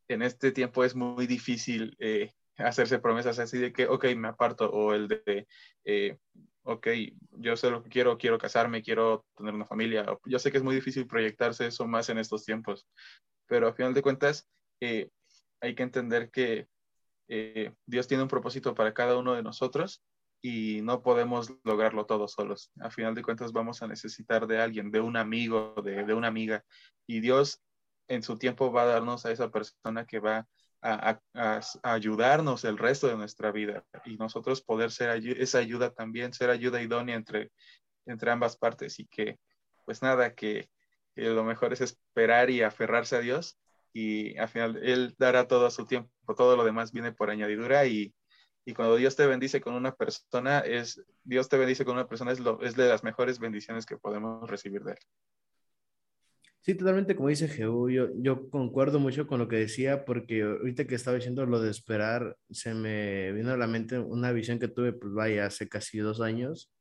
en 0.08 0.22
este 0.22 0.52
tiempo 0.52 0.84
es 0.84 0.96
muy 0.96 1.28
difícil 1.28 1.96
eh, 2.00 2.32
hacerse 2.58 3.00
promesas 3.00 3.40
así 3.40 3.58
de 3.58 3.72
que, 3.72 3.88
ok, 3.88 4.06
me 4.16 4.28
aparto, 4.28 4.70
o 4.70 4.94
el 4.94 5.08
de, 5.08 5.48
eh, 5.86 6.18
ok, 6.64 6.88
yo 7.32 7.56
sé 7.56 7.70
lo 7.70 7.84
que 7.84 7.90
quiero, 7.90 8.18
quiero 8.18 8.38
casarme, 8.38 8.82
quiero 8.84 9.26
tener 9.36 9.54
una 9.54 9.66
familia. 9.66 10.06
Yo 10.26 10.40
sé 10.40 10.52
que 10.52 10.58
es 10.58 10.64
muy 10.64 10.76
difícil 10.76 11.08
proyectarse 11.08 11.68
eso 11.68 11.88
más 11.88 12.10
en 12.10 12.18
estos 12.18 12.44
tiempos, 12.46 12.88
pero 13.48 13.68
a 13.68 13.74
final 13.74 13.94
de 13.94 14.02
cuentas 14.02 14.48
eh, 14.82 15.10
hay 15.62 15.76
que 15.76 15.84
entender 15.84 16.30
que 16.32 16.68
eh, 17.34 17.74
Dios 17.86 18.08
tiene 18.08 18.24
un 18.24 18.30
propósito 18.30 18.76
para 18.76 18.94
cada 18.94 19.18
uno 19.18 19.34
de 19.34 19.44
nosotros 19.44 20.04
y 20.42 20.82
no 20.82 21.02
podemos 21.02 21.54
lograrlo 21.64 22.06
todos 22.06 22.34
solos. 22.34 22.72
A 22.82 22.90
final 22.90 23.16
de 23.16 23.22
cuentas 23.22 23.54
vamos 23.54 23.82
a 23.82 23.88
necesitar 23.88 24.48
de 24.48 24.60
alguien, 24.60 24.92
de 24.92 25.00
un 25.00 25.16
amigo, 25.16 25.76
de, 25.84 26.04
de 26.04 26.14
una 26.14 26.28
amiga, 26.28 26.66
y 27.08 27.22
Dios 27.22 27.62
en 28.08 28.22
su 28.22 28.38
tiempo 28.38 28.72
va 28.72 28.84
a 28.84 28.88
darnos 28.88 29.26
a 29.26 29.32
esa 29.32 29.50
persona 29.50 30.06
que 30.06 30.20
va 30.20 30.48
a, 30.82 31.20
ayudarnos 31.84 32.66
el 32.66 32.78
resto 32.78 33.08
de 33.08 33.16
nuestra 33.16 33.52
vida. 33.52 33.86
Y 34.06 34.18
nosotros 34.18 34.62
poder 34.62 34.92
ser 34.92 35.24
esa 35.38 35.60
ayuda 35.60 35.92
también, 35.94 36.34
ser 36.34 36.50
ayuda 36.50 36.82
idónea 36.82 37.16
entre, 37.16 37.52
entre 38.06 38.32
ambas 38.32 38.58
partes. 38.58 39.00
Y 39.00 39.06
que 39.06 39.40
pues 39.86 40.02
nada, 40.02 40.34
que, 40.34 40.70
lo 41.16 41.44
mejor 41.44 41.74
es 41.74 41.82
esperar 41.82 42.50
y 42.50 42.62
aferrarse 42.62 43.16
a 43.16 43.20
Dios 43.20 43.58
y 43.94 44.38
al 44.38 44.48
final 44.48 44.78
Él 44.82 45.14
dará 45.18 45.48
todo 45.48 45.66
a 45.66 45.72
su 45.72 45.86
tiempo, 45.86 46.10
todo 46.36 46.56
lo 46.56 46.64
demás 46.64 46.92
viene 46.92 47.12
por 47.12 47.30
añadidura 47.30 47.86
y, 47.86 48.14
y 48.66 48.74
cuando 48.74 48.96
Dios 48.96 49.16
te 49.16 49.26
bendice 49.26 49.62
con 49.62 49.74
una 49.74 49.96
persona, 49.96 50.60
es, 50.60 51.04
Dios 51.24 51.50
te 51.50 51.58
bendice 51.58 51.86
con 51.86 51.96
una 51.96 52.08
persona 52.08 52.32
es, 52.32 52.40
lo, 52.40 52.62
es 52.62 52.76
de 52.76 52.88
las 52.88 53.04
mejores 53.04 53.40
bendiciones 53.40 53.86
que 53.86 53.98
podemos 53.98 54.50
recibir 54.50 54.84
de 54.84 54.92
Él. 54.92 55.00
Sí, 56.64 56.76
totalmente 56.76 57.16
como 57.16 57.30
dice 57.30 57.48
Jehú, 57.48 57.90
yo, 57.90 58.10
yo 58.18 58.48
concuerdo 58.52 59.00
mucho 59.00 59.26
con 59.26 59.40
lo 59.40 59.48
que 59.48 59.56
decía 59.56 60.06
porque 60.06 60.44
ahorita 60.44 60.86
que 60.86 60.94
estaba 60.94 61.16
diciendo 61.16 61.44
lo 61.48 61.60
de 61.60 61.72
esperar, 61.72 62.38
se 62.52 62.76
me 62.76 63.32
vino 63.32 63.52
a 63.52 63.58
la 63.58 63.66
mente 63.66 63.98
una 63.98 64.32
visión 64.32 64.60
que 64.60 64.68
tuve, 64.68 64.94
pues 64.94 65.12
vaya, 65.12 65.48
hace 65.48 65.68
casi 65.68 65.98
dos 65.98 66.22
años. 66.22 66.72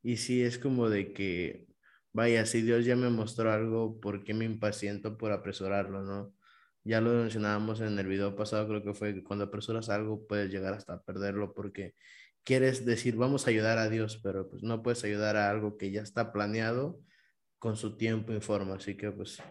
Y 0.00 0.18
sí, 0.18 0.42
es 0.44 0.58
como 0.58 0.88
de 0.88 1.12
que, 1.12 1.66
vaya, 2.12 2.46
si 2.46 2.62
Dios 2.62 2.84
ya 2.84 2.94
me 2.94 3.10
mostró 3.10 3.50
algo, 3.50 3.98
¿por 4.00 4.22
qué 4.22 4.32
me 4.32 4.44
impaciento 4.44 5.18
por 5.18 5.32
apresurarlo, 5.32 6.02
no? 6.04 6.32
Ya 6.86 7.00
lo 7.00 7.10
mencionábamos 7.10 7.80
en 7.80 7.98
el 7.98 8.06
video 8.06 8.36
pasado, 8.36 8.68
creo 8.68 8.80
que 8.80 8.94
fue 8.94 9.12
que 9.12 9.24
cuando 9.24 9.46
apresuras 9.46 9.88
algo 9.88 10.24
puedes 10.24 10.52
llegar 10.52 10.72
hasta 10.72 11.02
perderlo 11.02 11.52
porque 11.52 11.96
quieres 12.44 12.86
decir, 12.86 13.16
vamos 13.16 13.44
a 13.44 13.50
ayudar 13.50 13.78
a 13.78 13.88
Dios, 13.88 14.20
pero 14.22 14.48
pues 14.48 14.62
no 14.62 14.84
puedes 14.84 15.02
ayudar 15.02 15.36
a 15.36 15.50
algo 15.50 15.76
que 15.78 15.90
ya 15.90 16.02
está 16.02 16.32
planeado 16.32 17.00
con 17.58 17.76
su 17.76 17.96
tiempo 17.96 18.32
y 18.32 18.40
forma. 18.40 18.76
Así 18.76 18.96
que, 18.96 19.10
pues, 19.10 19.42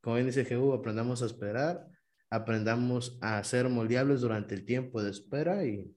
como 0.00 0.14
bien 0.14 0.28
dice 0.28 0.44
Jehú, 0.44 0.72
aprendamos 0.72 1.20
a 1.22 1.26
esperar, 1.26 1.84
aprendamos 2.30 3.18
a 3.20 3.42
ser 3.42 3.68
moldeables 3.68 4.20
durante 4.20 4.54
el 4.54 4.64
tiempo 4.64 5.02
de 5.02 5.10
espera 5.10 5.66
y, 5.66 5.92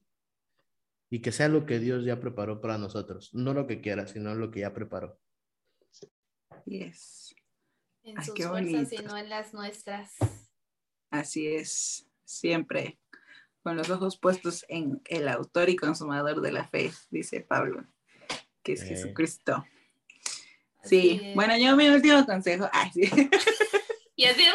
y 1.12 1.22
que 1.22 1.32
sea 1.32 1.48
lo 1.48 1.68
que 1.68 1.78
Dios 1.78 2.06
ya 2.06 2.20
preparó 2.20 2.60
para 2.60 2.80
nosotros. 2.80 3.30
No 3.36 3.54
lo 3.54 3.68
que 3.68 3.82
quiera, 3.82 4.08
sino 4.08 4.34
lo 4.34 4.50
que 4.50 4.62
ya 4.62 4.74
preparó. 4.74 5.20
Yes. 6.66 7.36
En 8.02 8.20
sus 8.24 8.34
fuerzas 8.34 8.92
y 8.94 8.98
no 9.04 9.16
en 9.16 9.30
las 9.30 9.54
nuestras. 9.54 10.47
Así 11.10 11.48
es, 11.48 12.08
siempre 12.26 13.00
con 13.68 13.76
los 13.76 13.90
ojos 13.90 14.18
puestos 14.18 14.64
en 14.70 15.02
el 15.10 15.28
autor 15.28 15.68
y 15.68 15.76
consumador 15.76 16.40
de 16.40 16.54
la 16.54 16.66
fe, 16.70 16.90
dice 17.10 17.42
Pablo, 17.42 17.84
que 18.64 18.72
es 18.72 18.84
Jesucristo. 18.84 19.66
Sí, 20.84 21.34
bueno, 21.36 21.58
yo 21.58 21.76
mi 21.76 21.90
último 21.90 22.26
consejo. 22.26 22.70
Ay, 22.72 22.92
sí. 22.94 23.30
Y 24.16 24.24
ha 24.24 24.34
sido, 24.34 24.54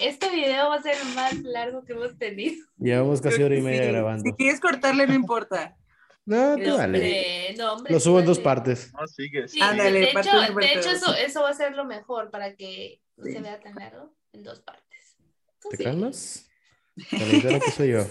este 0.00 0.30
video 0.30 0.70
va 0.70 0.76
a 0.76 0.82
ser 0.82 0.96
el 0.96 1.14
más 1.14 1.34
largo 1.42 1.84
que 1.84 1.92
hemos 1.92 2.16
tenido. 2.16 2.64
Llevamos 2.78 3.20
casi 3.20 3.42
hora 3.42 3.54
y 3.54 3.60
media 3.60 3.84
grabando. 3.84 4.24
Si 4.24 4.32
quieres 4.32 4.60
cortarle, 4.60 5.06
no 5.06 5.12
importa. 5.12 5.76
No, 6.24 6.56
te 6.56 6.70
vale. 6.70 7.54
No, 7.58 7.74
hombre, 7.74 7.92
lo 7.92 8.00
subo 8.00 8.20
en 8.20 8.24
dos 8.24 8.38
partes. 8.38 8.94
No, 8.94 9.06
sigue. 9.08 9.46
Sí, 9.46 9.60
Ándale, 9.60 10.00
de 10.00 10.10
hecho, 10.10 10.40
de 10.40 10.72
hecho 10.72 10.90
eso, 10.90 11.14
eso, 11.14 11.42
va 11.42 11.50
a 11.50 11.54
ser 11.54 11.76
lo 11.76 11.84
mejor 11.84 12.30
para 12.30 12.54
que 12.54 13.02
no 13.18 13.24
se 13.24 13.42
vea 13.42 13.60
tan 13.60 13.74
largo 13.74 14.14
en 14.32 14.42
dos 14.42 14.60
partes. 14.60 14.87
¿Te 15.70 15.78
calmas? 15.78 16.48
La 16.94 17.60
que 17.60 17.70
soy 17.70 17.92
yo. 17.92 18.06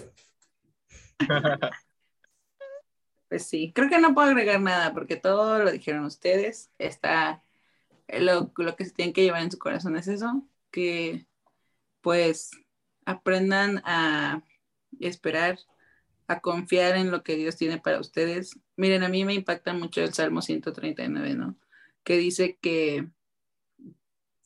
Pues 3.30 3.46
sí, 3.46 3.74
creo 3.76 3.90
que 3.90 4.00
no 4.00 4.14
puedo 4.14 4.30
agregar 4.30 4.62
nada 4.62 4.94
porque 4.94 5.18
todo 5.18 5.60
lo 5.60 5.70
dijeron 5.70 6.06
ustedes. 6.06 6.72
Está 6.78 7.44
lo, 8.08 8.52
lo 8.56 8.76
que 8.76 8.86
se 8.86 8.92
tienen 8.92 9.14
que 9.14 9.24
llevar 9.24 9.44
en 9.44 9.52
su 9.52 9.58
corazón 9.58 9.98
es 9.98 10.08
eso, 10.08 10.48
que 10.72 11.28
pues 12.02 12.52
aprendan 13.06 13.82
a 13.86 14.44
esperar, 15.00 15.60
a 16.28 16.40
confiar 16.40 16.96
en 16.96 17.12
lo 17.12 17.24
que 17.24 17.36
Dios 17.36 17.58
tiene 17.58 17.80
para 17.80 18.00
ustedes. 18.00 18.60
Miren, 18.76 19.04
a 19.04 19.10
mí 19.10 19.26
me 19.26 19.34
impacta 19.34 19.74
mucho 19.74 20.02
el 20.02 20.14
Salmo 20.14 20.42
139, 20.42 21.36
¿no? 21.36 21.58
Que 22.04 22.18
dice 22.18 22.58
que 22.62 23.10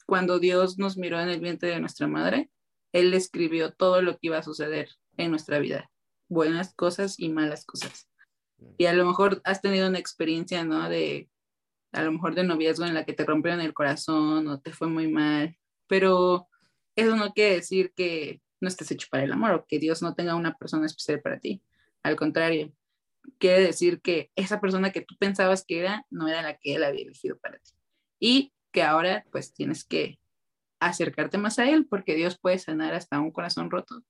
cuando 0.06 0.40
Dios 0.40 0.78
nos 0.78 0.98
miró 0.98 1.20
en 1.20 1.30
el 1.30 1.40
vientre 1.40 1.70
de 1.70 1.80
nuestra 1.80 2.08
madre, 2.08 2.50
Él 2.92 3.14
escribió 3.14 3.74
todo 3.74 4.02
lo 4.02 4.14
que 4.14 4.28
iba 4.28 4.38
a 4.38 4.44
suceder 4.44 4.90
en 5.18 5.32
nuestra 5.32 5.60
vida, 5.60 5.92
buenas 6.28 6.74
cosas 6.74 7.20
y 7.20 7.30
malas 7.30 7.66
cosas. 7.66 8.10
Y 8.78 8.86
a 8.86 8.94
lo 8.94 9.06
mejor 9.06 9.42
has 9.44 9.62
tenido 9.62 9.88
una 9.88 10.00
experiencia, 10.00 10.64
¿no? 10.64 10.88
De, 10.90 11.30
a 11.92 12.04
lo 12.04 12.12
mejor 12.12 12.36
de 12.36 12.44
noviazgo 12.44 12.86
en 12.86 12.94
la 12.94 13.06
que 13.06 13.14
te 13.14 13.26
rompieron 13.26 13.62
el 13.62 13.74
corazón 13.74 14.48
o 14.48 14.60
te 14.60 14.72
fue 14.72 14.88
muy 14.88 15.08
mal, 15.08 15.58
pero 15.88 16.48
eso 16.96 17.16
no 17.16 17.34
quiere 17.34 17.56
decir 17.56 17.92
que 17.96 18.42
no 18.60 18.68
estés 18.68 18.92
hecho 18.92 19.08
para 19.10 19.24
el 19.24 19.32
amor 19.32 19.52
o 19.52 19.66
que 19.66 19.80
Dios 19.80 20.02
no 20.02 20.14
tenga 20.16 20.36
una 20.36 20.56
persona 20.56 20.86
especial 20.86 21.22
para 21.22 21.40
ti. 21.40 21.64
Al 22.04 22.16
contrario, 22.16 22.72
quiere 23.38 23.62
decir 23.62 24.02
que 24.02 24.32
esa 24.36 24.62
persona 24.62 24.92
que 24.92 25.02
tú 25.02 25.16
pensabas 25.20 25.66
que 25.66 25.80
era 25.80 26.06
no 26.10 26.28
era 26.28 26.42
la 26.42 26.58
que 26.58 26.76
Él 26.76 26.84
había 26.84 27.04
elegido 27.04 27.38
para 27.40 27.58
ti. 27.58 27.72
Y 28.20 28.54
que 28.72 28.84
ahora 28.84 29.26
pues 29.32 29.54
tienes 29.54 29.84
que 29.84 30.20
acercarte 30.82 31.38
más 31.38 31.60
a 31.60 31.70
Él 31.70 31.86
porque 31.86 32.16
Dios 32.16 32.38
puede 32.38 32.58
sanar 32.58 32.94
hasta 32.94 33.20
un 33.20 33.32
corazón 33.32 33.70
roto 33.70 34.04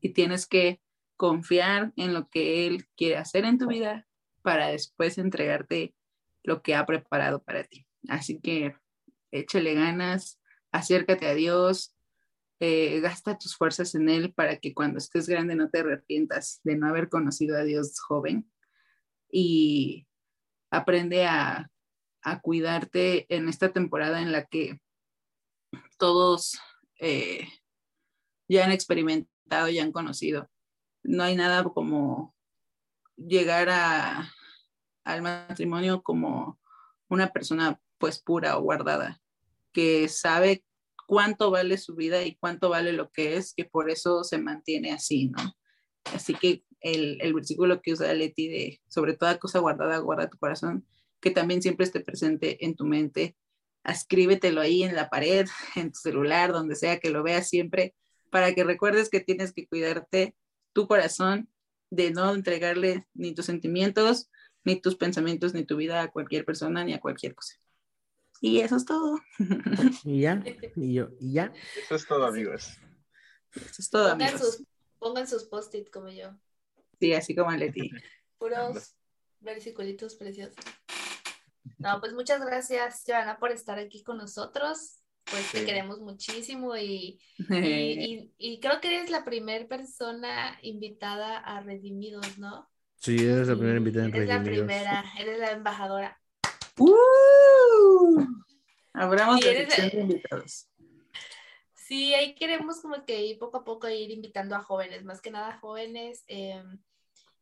y 0.00 0.10
tienes 0.14 0.46
que 0.46 0.80
confiar 1.16 1.92
en 1.96 2.14
lo 2.14 2.28
que 2.28 2.66
Él 2.66 2.88
quiere 2.96 3.16
hacer 3.16 3.44
en 3.44 3.58
tu 3.58 3.68
vida 3.68 4.06
para 4.42 4.68
después 4.68 5.18
entregarte 5.18 5.94
lo 6.42 6.62
que 6.62 6.74
ha 6.74 6.86
preparado 6.86 7.42
para 7.42 7.64
ti. 7.64 7.86
Así 8.08 8.40
que 8.40 8.74
échale 9.30 9.74
ganas, 9.74 10.40
acércate 10.72 11.26
a 11.26 11.34
Dios, 11.34 11.94
eh, 12.58 13.00
gasta 13.00 13.38
tus 13.38 13.54
fuerzas 13.54 13.94
en 13.94 14.08
Él 14.08 14.32
para 14.32 14.56
que 14.56 14.72
cuando 14.72 14.98
estés 14.98 15.28
grande 15.28 15.56
no 15.56 15.68
te 15.68 15.80
arrepientas 15.80 16.60
de 16.64 16.76
no 16.76 16.88
haber 16.88 17.10
conocido 17.10 17.58
a 17.58 17.64
Dios 17.64 18.00
joven 18.00 18.50
y 19.30 20.06
aprende 20.70 21.26
a, 21.26 21.70
a 22.22 22.40
cuidarte 22.40 23.26
en 23.34 23.48
esta 23.48 23.72
temporada 23.74 24.22
en 24.22 24.32
la 24.32 24.46
que 24.46 24.80
todos 25.98 26.58
eh, 27.00 27.48
ya 28.48 28.64
han 28.64 28.72
experimentado, 28.72 29.68
ya 29.68 29.82
han 29.82 29.92
conocido 29.92 30.48
no 31.08 31.22
hay 31.22 31.36
nada 31.36 31.64
como 31.64 32.34
llegar 33.16 33.68
al 35.04 35.22
matrimonio 35.22 36.02
como 36.02 36.60
una 37.08 37.32
persona 37.32 37.80
pues 37.98 38.20
pura 38.20 38.58
o 38.58 38.62
guardada, 38.62 39.20
que 39.72 40.08
sabe 40.08 40.64
cuánto 41.06 41.50
vale 41.50 41.78
su 41.78 41.96
vida 41.96 42.22
y 42.22 42.36
cuánto 42.36 42.68
vale 42.68 42.92
lo 42.92 43.10
que 43.10 43.36
es, 43.36 43.54
que 43.54 43.64
por 43.64 43.90
eso 43.90 44.22
se 44.22 44.38
mantiene 44.38 44.92
así, 44.92 45.28
¿no? 45.30 45.56
Así 46.14 46.34
que 46.34 46.62
el, 46.80 47.18
el 47.22 47.34
versículo 47.34 47.80
que 47.80 47.94
usa 47.94 48.12
Leti 48.12 48.48
de 48.48 48.80
sobre 48.86 49.14
toda 49.14 49.38
cosa 49.38 49.58
guardada, 49.58 49.98
guarda 49.98 50.30
tu 50.30 50.38
corazón, 50.38 50.86
que 51.20 51.30
también 51.30 51.62
siempre 51.62 51.86
esté 51.86 52.00
presente 52.00 52.64
en 52.64 52.76
tu 52.76 52.84
mente, 52.84 53.36
escríbetelo 53.84 54.60
ahí 54.60 54.82
en 54.82 54.94
la 54.94 55.08
pared, 55.08 55.46
en 55.76 55.92
tu 55.92 55.98
celular, 56.00 56.52
donde 56.52 56.76
sea 56.76 57.00
que 57.00 57.10
lo 57.10 57.22
veas 57.22 57.48
siempre, 57.48 57.94
para 58.30 58.54
que 58.54 58.64
recuerdes 58.64 59.08
que 59.08 59.20
tienes 59.20 59.52
que 59.52 59.66
cuidarte 59.66 60.34
tu 60.72 60.86
corazón 60.86 61.48
de 61.90 62.10
no 62.10 62.34
entregarle 62.34 63.06
ni 63.14 63.34
tus 63.34 63.46
sentimientos, 63.46 64.30
ni 64.64 64.80
tus 64.80 64.96
pensamientos, 64.96 65.54
ni 65.54 65.64
tu 65.64 65.76
vida 65.76 66.02
a 66.02 66.10
cualquier 66.10 66.44
persona, 66.44 66.84
ni 66.84 66.92
a 66.92 67.00
cualquier 67.00 67.34
cosa. 67.34 67.54
Y 68.40 68.60
eso 68.60 68.76
es 68.76 68.84
todo. 68.84 69.18
Y 70.04 70.20
ya, 70.20 70.42
y 70.76 70.94
yo, 70.94 71.08
y 71.20 71.32
ya. 71.32 71.52
Eso 71.82 71.94
es 71.94 72.06
todo, 72.06 72.26
amigos. 72.26 72.76
Eso 73.54 73.82
es 73.82 73.90
todo, 73.90 74.12
amigos. 74.12 74.62
Pongan 74.98 75.26
sus 75.26 75.44
post-it 75.44 75.90
como 75.90 76.08
yo. 76.08 76.36
Sí, 77.00 77.14
así 77.14 77.34
como 77.34 77.50
Leti. 77.52 77.90
Puros 78.38 78.94
versiculitos 79.40 80.14
preciosos. 80.16 80.56
No, 81.78 82.00
pues 82.00 82.12
muchas 82.14 82.40
gracias, 82.44 83.02
Joana, 83.06 83.38
por 83.38 83.50
estar 83.52 83.78
aquí 83.78 84.02
con 84.02 84.16
nosotros. 84.18 84.94
Pues 85.30 85.50
te 85.52 85.58
Sí. 85.60 85.66
queremos 85.66 86.00
muchísimo 86.00 86.74
y, 86.76 87.20
y, 87.50 87.54
y- 87.58 88.32
y 88.38 88.60
creo 88.60 88.80
que 88.80 88.88
eres 88.96 89.10
la 89.10 89.24
primera 89.24 89.66
persona 89.68 90.58
invitada 90.62 91.36
a 91.38 91.60
Redimidos, 91.60 92.38
¿no? 92.38 92.68
Sí, 92.96 93.16
eres 93.16 93.46
la 93.48 93.54
primera 93.56 93.76
invitada 93.78 94.06
en 94.06 94.14
Eres 94.14 94.28
la 94.28 94.38
Redimidos. 94.38 94.66
primera, 94.66 95.04
eres 95.18 95.38
la 95.38 95.50
embajadora. 95.52 96.20
¡Uh! 96.78 98.24
Abramos 98.94 99.40
Y 99.40 99.44
la 99.44 99.50
de 99.52 100.00
invitados. 100.00 100.68
Sí, 101.74 102.14
ahí 102.14 102.34
queremos 102.34 102.80
como 102.80 103.04
que 103.04 103.22
ir 103.24 103.38
poco 103.38 103.58
a 103.58 103.64
poco 103.64 103.88
ir 103.88 104.10
invitando 104.10 104.54
a 104.56 104.62
jóvenes, 104.62 105.04
más 105.04 105.20
que 105.20 105.30
nada 105.30 105.58
jóvenes. 105.58 106.24
em, 106.26 106.78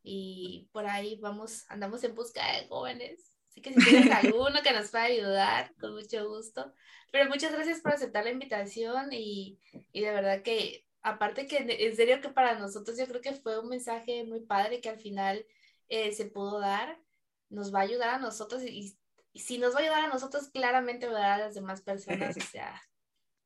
y 0.03 0.68
por 0.72 0.87
ahí 0.87 1.18
vamos, 1.20 1.64
andamos 1.68 2.03
en 2.05 2.14
busca 2.14 2.41
de 2.53 2.68
jóvenes. 2.68 3.36
Así 3.57 3.62
que 3.62 3.72
si 3.72 3.82
tienes 3.82 4.11
alguno 4.11 4.61
que 4.62 4.72
nos 4.72 4.90
pueda 4.90 5.04
ayudar, 5.04 5.74
con 5.80 5.94
mucho 5.94 6.28
gusto. 6.28 6.74
Pero 7.11 7.30
muchas 7.30 7.52
gracias 7.52 7.80
por 7.80 7.92
aceptar 7.92 8.24
la 8.24 8.30
invitación 8.30 9.12
y, 9.12 9.59
y 9.92 10.02
de 10.02 10.12
verdad 10.12 10.42
que, 10.42 10.86
aparte 11.02 11.46
que 11.46 11.59
en 11.68 11.96
serio 11.96 12.20
que 12.20 12.28
para 12.28 12.59
nosotros 12.59 12.98
yo 12.98 13.07
creo 13.07 13.22
que 13.22 13.32
fue 13.32 13.59
un 13.59 13.68
mensaje 13.70 14.24
muy 14.24 14.40
padre 14.42 14.82
que 14.82 14.90
al 14.90 14.98
final 15.00 15.46
eh, 15.88 16.12
se 16.12 16.26
pudo 16.26 16.61
dar, 16.61 17.00
nos 17.48 17.74
va 17.74 17.78
a 17.80 17.82
ayudar 17.84 18.11
a 18.11 18.18
nosotros 18.18 18.62
y, 18.62 18.98
y 19.32 19.40
si 19.40 19.59
nos 19.59 19.74
va 19.74 19.78
a 19.78 19.82
ayudar 19.84 20.04
a 20.04 20.09
nosotros, 20.09 20.50
claramente 20.50 21.07
va 21.07 21.12
a 21.14 21.16
ayudar 21.16 21.40
a 21.40 21.44
las 21.46 21.54
demás 21.54 21.80
personas, 21.80 22.36
o 22.36 22.42
sea, 22.44 22.82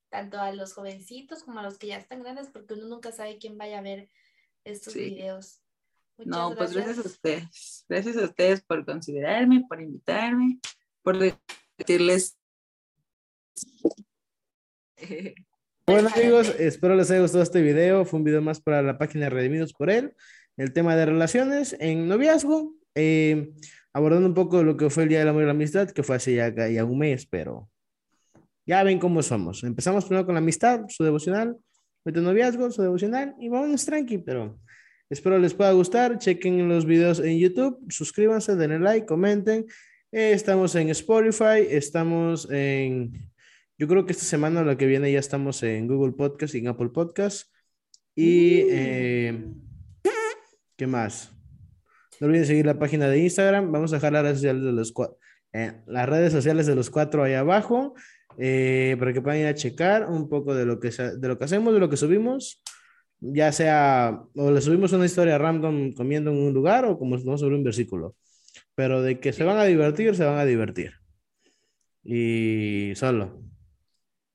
tanto 0.08 0.40
a 0.40 0.52
los 0.52 0.74
jovencitos 0.74 1.44
como 1.44 1.60
a 1.60 1.62
los 1.62 1.78
que 1.78 1.88
ya 1.88 1.98
están 1.98 2.22
grandes, 2.22 2.48
porque 2.50 2.74
uno 2.74 2.86
nunca 2.86 3.12
sabe 3.12 3.38
quién 3.38 3.58
vaya 3.58 3.78
a 3.78 3.82
ver 3.82 4.10
estos 4.64 4.94
Sí. 4.94 5.00
videos. 5.00 5.62
Muchas 6.20 6.38
No, 6.38 6.54
pues 6.54 6.74
gracias 6.74 6.98
a 6.98 7.08
ustedes. 7.08 7.84
Gracias 7.88 8.16
a 8.18 8.24
ustedes 8.24 8.62
por 8.62 8.84
considerarme, 8.84 9.64
por 9.66 9.80
invitarme, 9.80 10.58
por 11.02 11.16
decirles. 11.78 12.36
Bueno 15.86 16.08
amigos, 16.14 16.54
espero 16.60 16.94
les 16.94 17.10
haya 17.10 17.22
gustado 17.22 17.42
este 17.42 17.60
video. 17.62 18.04
Fue 18.04 18.18
un 18.18 18.24
video 18.24 18.40
más 18.40 18.60
para 18.60 18.80
la 18.80 18.96
página 18.96 19.28
Redimidos 19.28 19.72
por 19.72 19.90
él. 19.90 20.14
El 20.56 20.72
tema 20.72 20.94
de 20.94 21.04
relaciones 21.04 21.74
en 21.80 22.06
noviazgo. 22.06 22.76
eh, 22.94 23.50
abordando 23.92 24.28
un 24.28 24.34
poco 24.34 24.62
lo 24.62 24.76
que 24.76 24.88
fue 24.88 25.02
el 25.02 25.08
Día 25.08 25.18
del 25.18 25.28
Amor 25.28 25.42
y 25.42 25.46
la 25.46 25.50
Amistad, 25.50 25.90
que 25.90 26.04
fue 26.04 26.14
hace 26.14 26.32
ya, 26.36 26.54
ya 26.68 26.84
un 26.84 26.98
mes, 26.98 27.26
pero 27.26 27.68
ya 28.66 28.84
ven 28.84 29.00
cómo 29.00 29.20
somos. 29.20 29.64
Empezamos 29.64 30.04
primero 30.04 30.26
con 30.26 30.36
la 30.36 30.40
amistad, 30.40 30.84
su 30.86 31.02
devocional, 31.02 31.56
luego 32.04 32.20
noviazgo, 32.20 32.70
su 32.70 32.82
devocional, 32.82 33.34
y 33.40 33.48
vamos 33.48 33.84
tranqui, 33.84 34.18
pero 34.18 34.60
espero 35.10 35.38
les 35.38 35.52
pueda 35.52 35.72
gustar. 35.72 36.18
Chequen 36.18 36.68
los 36.68 36.86
videos 36.86 37.20
en 37.20 37.38
YouTube, 37.38 37.78
suscríbanse, 37.90 38.56
denle 38.56 38.78
like, 38.78 39.06
comenten. 39.06 39.66
Eh, 40.12 40.32
estamos 40.32 40.74
en 40.76 40.88
Spotify, 40.88 41.66
estamos 41.68 42.48
en 42.50 43.30
yo 43.80 43.88
creo 43.88 44.04
que 44.04 44.12
esta 44.12 44.26
semana, 44.26 44.62
la 44.62 44.76
que 44.76 44.84
viene, 44.84 45.10
ya 45.10 45.20
estamos 45.20 45.62
en 45.62 45.88
Google 45.88 46.12
Podcast 46.12 46.54
y 46.54 46.58
en 46.58 46.68
Apple 46.68 46.90
Podcast. 46.90 47.50
Y, 48.14 48.66
eh, 48.68 49.42
¿qué 50.76 50.86
más? 50.86 51.32
No 52.20 52.26
olviden 52.26 52.44
seguir 52.44 52.66
la 52.66 52.78
página 52.78 53.08
de 53.08 53.20
Instagram. 53.20 53.72
Vamos 53.72 53.90
a 53.94 53.96
dejar 53.96 54.12
las 54.12 54.22
redes 54.22 54.36
sociales 54.36 54.62
de 54.64 54.72
los, 54.72 54.92
eh, 55.54 55.72
las 55.86 56.08
redes 56.10 56.30
sociales 56.30 56.66
de 56.66 56.74
los 56.74 56.90
cuatro 56.90 57.22
ahí 57.22 57.32
abajo 57.32 57.94
eh, 58.36 58.96
para 58.98 59.14
que 59.14 59.22
puedan 59.22 59.40
ir 59.40 59.46
a 59.46 59.54
checar 59.54 60.10
un 60.10 60.28
poco 60.28 60.54
de 60.54 60.66
lo, 60.66 60.78
que, 60.78 60.90
de 60.90 61.28
lo 61.28 61.38
que 61.38 61.44
hacemos, 61.46 61.72
de 61.72 61.80
lo 61.80 61.88
que 61.88 61.96
subimos. 61.96 62.62
Ya 63.20 63.52
sea, 63.52 64.22
o 64.34 64.50
le 64.50 64.60
subimos 64.62 64.92
una 64.92 65.04
historia 65.06 65.36
random 65.38 65.92
comiendo 65.92 66.30
en 66.30 66.38
un 66.38 66.52
lugar 66.54 66.84
o 66.86 66.98
como 66.98 67.16
no 67.18 67.36
sobre 67.36 67.54
un 67.56 67.64
versículo. 67.64 68.16
Pero 68.74 69.02
de 69.02 69.20
que 69.20 69.32
se 69.32 69.44
van 69.44 69.58
a 69.58 69.64
divertir, 69.64 70.16
se 70.16 70.24
van 70.24 70.38
a 70.38 70.44
divertir. 70.44 70.94
Y 72.02 72.92
solo. 72.96 73.42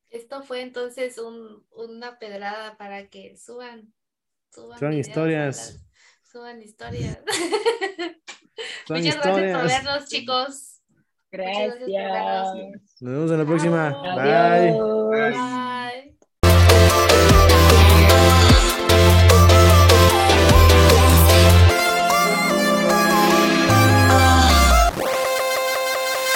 Esto 0.10 0.44
fue 0.44 0.62
entonces 0.62 1.18
un- 1.18 1.66
una 1.72 2.20
pedrada 2.20 2.78
para 2.78 3.08
que 3.10 3.36
suban, 3.38 3.92
suban, 4.54 4.78
Suban 4.80 4.94
historias. 5.00 5.58
las- 5.74 6.32
suban 6.32 6.62
historias. 6.62 7.20
Son 8.88 8.98
Muchas 9.02 9.16
gracias 9.16 9.24
por 9.34 9.44
historias. 9.44 9.84
vernos, 9.84 10.10
chicos. 10.10 10.82
Muchas 11.32 11.56
gracias 11.56 11.80
por 11.80 11.88
vernos. 11.88 12.56
Gracias. 12.56 13.02
Nos 13.02 13.14
vemos 13.14 13.32
en 13.32 13.38
la 13.40 13.46
próxima. 13.46 13.92
Chao. 13.92 14.16
Bye. 14.16 14.24
Adiós. 14.30 15.34
Bye. 15.34 15.75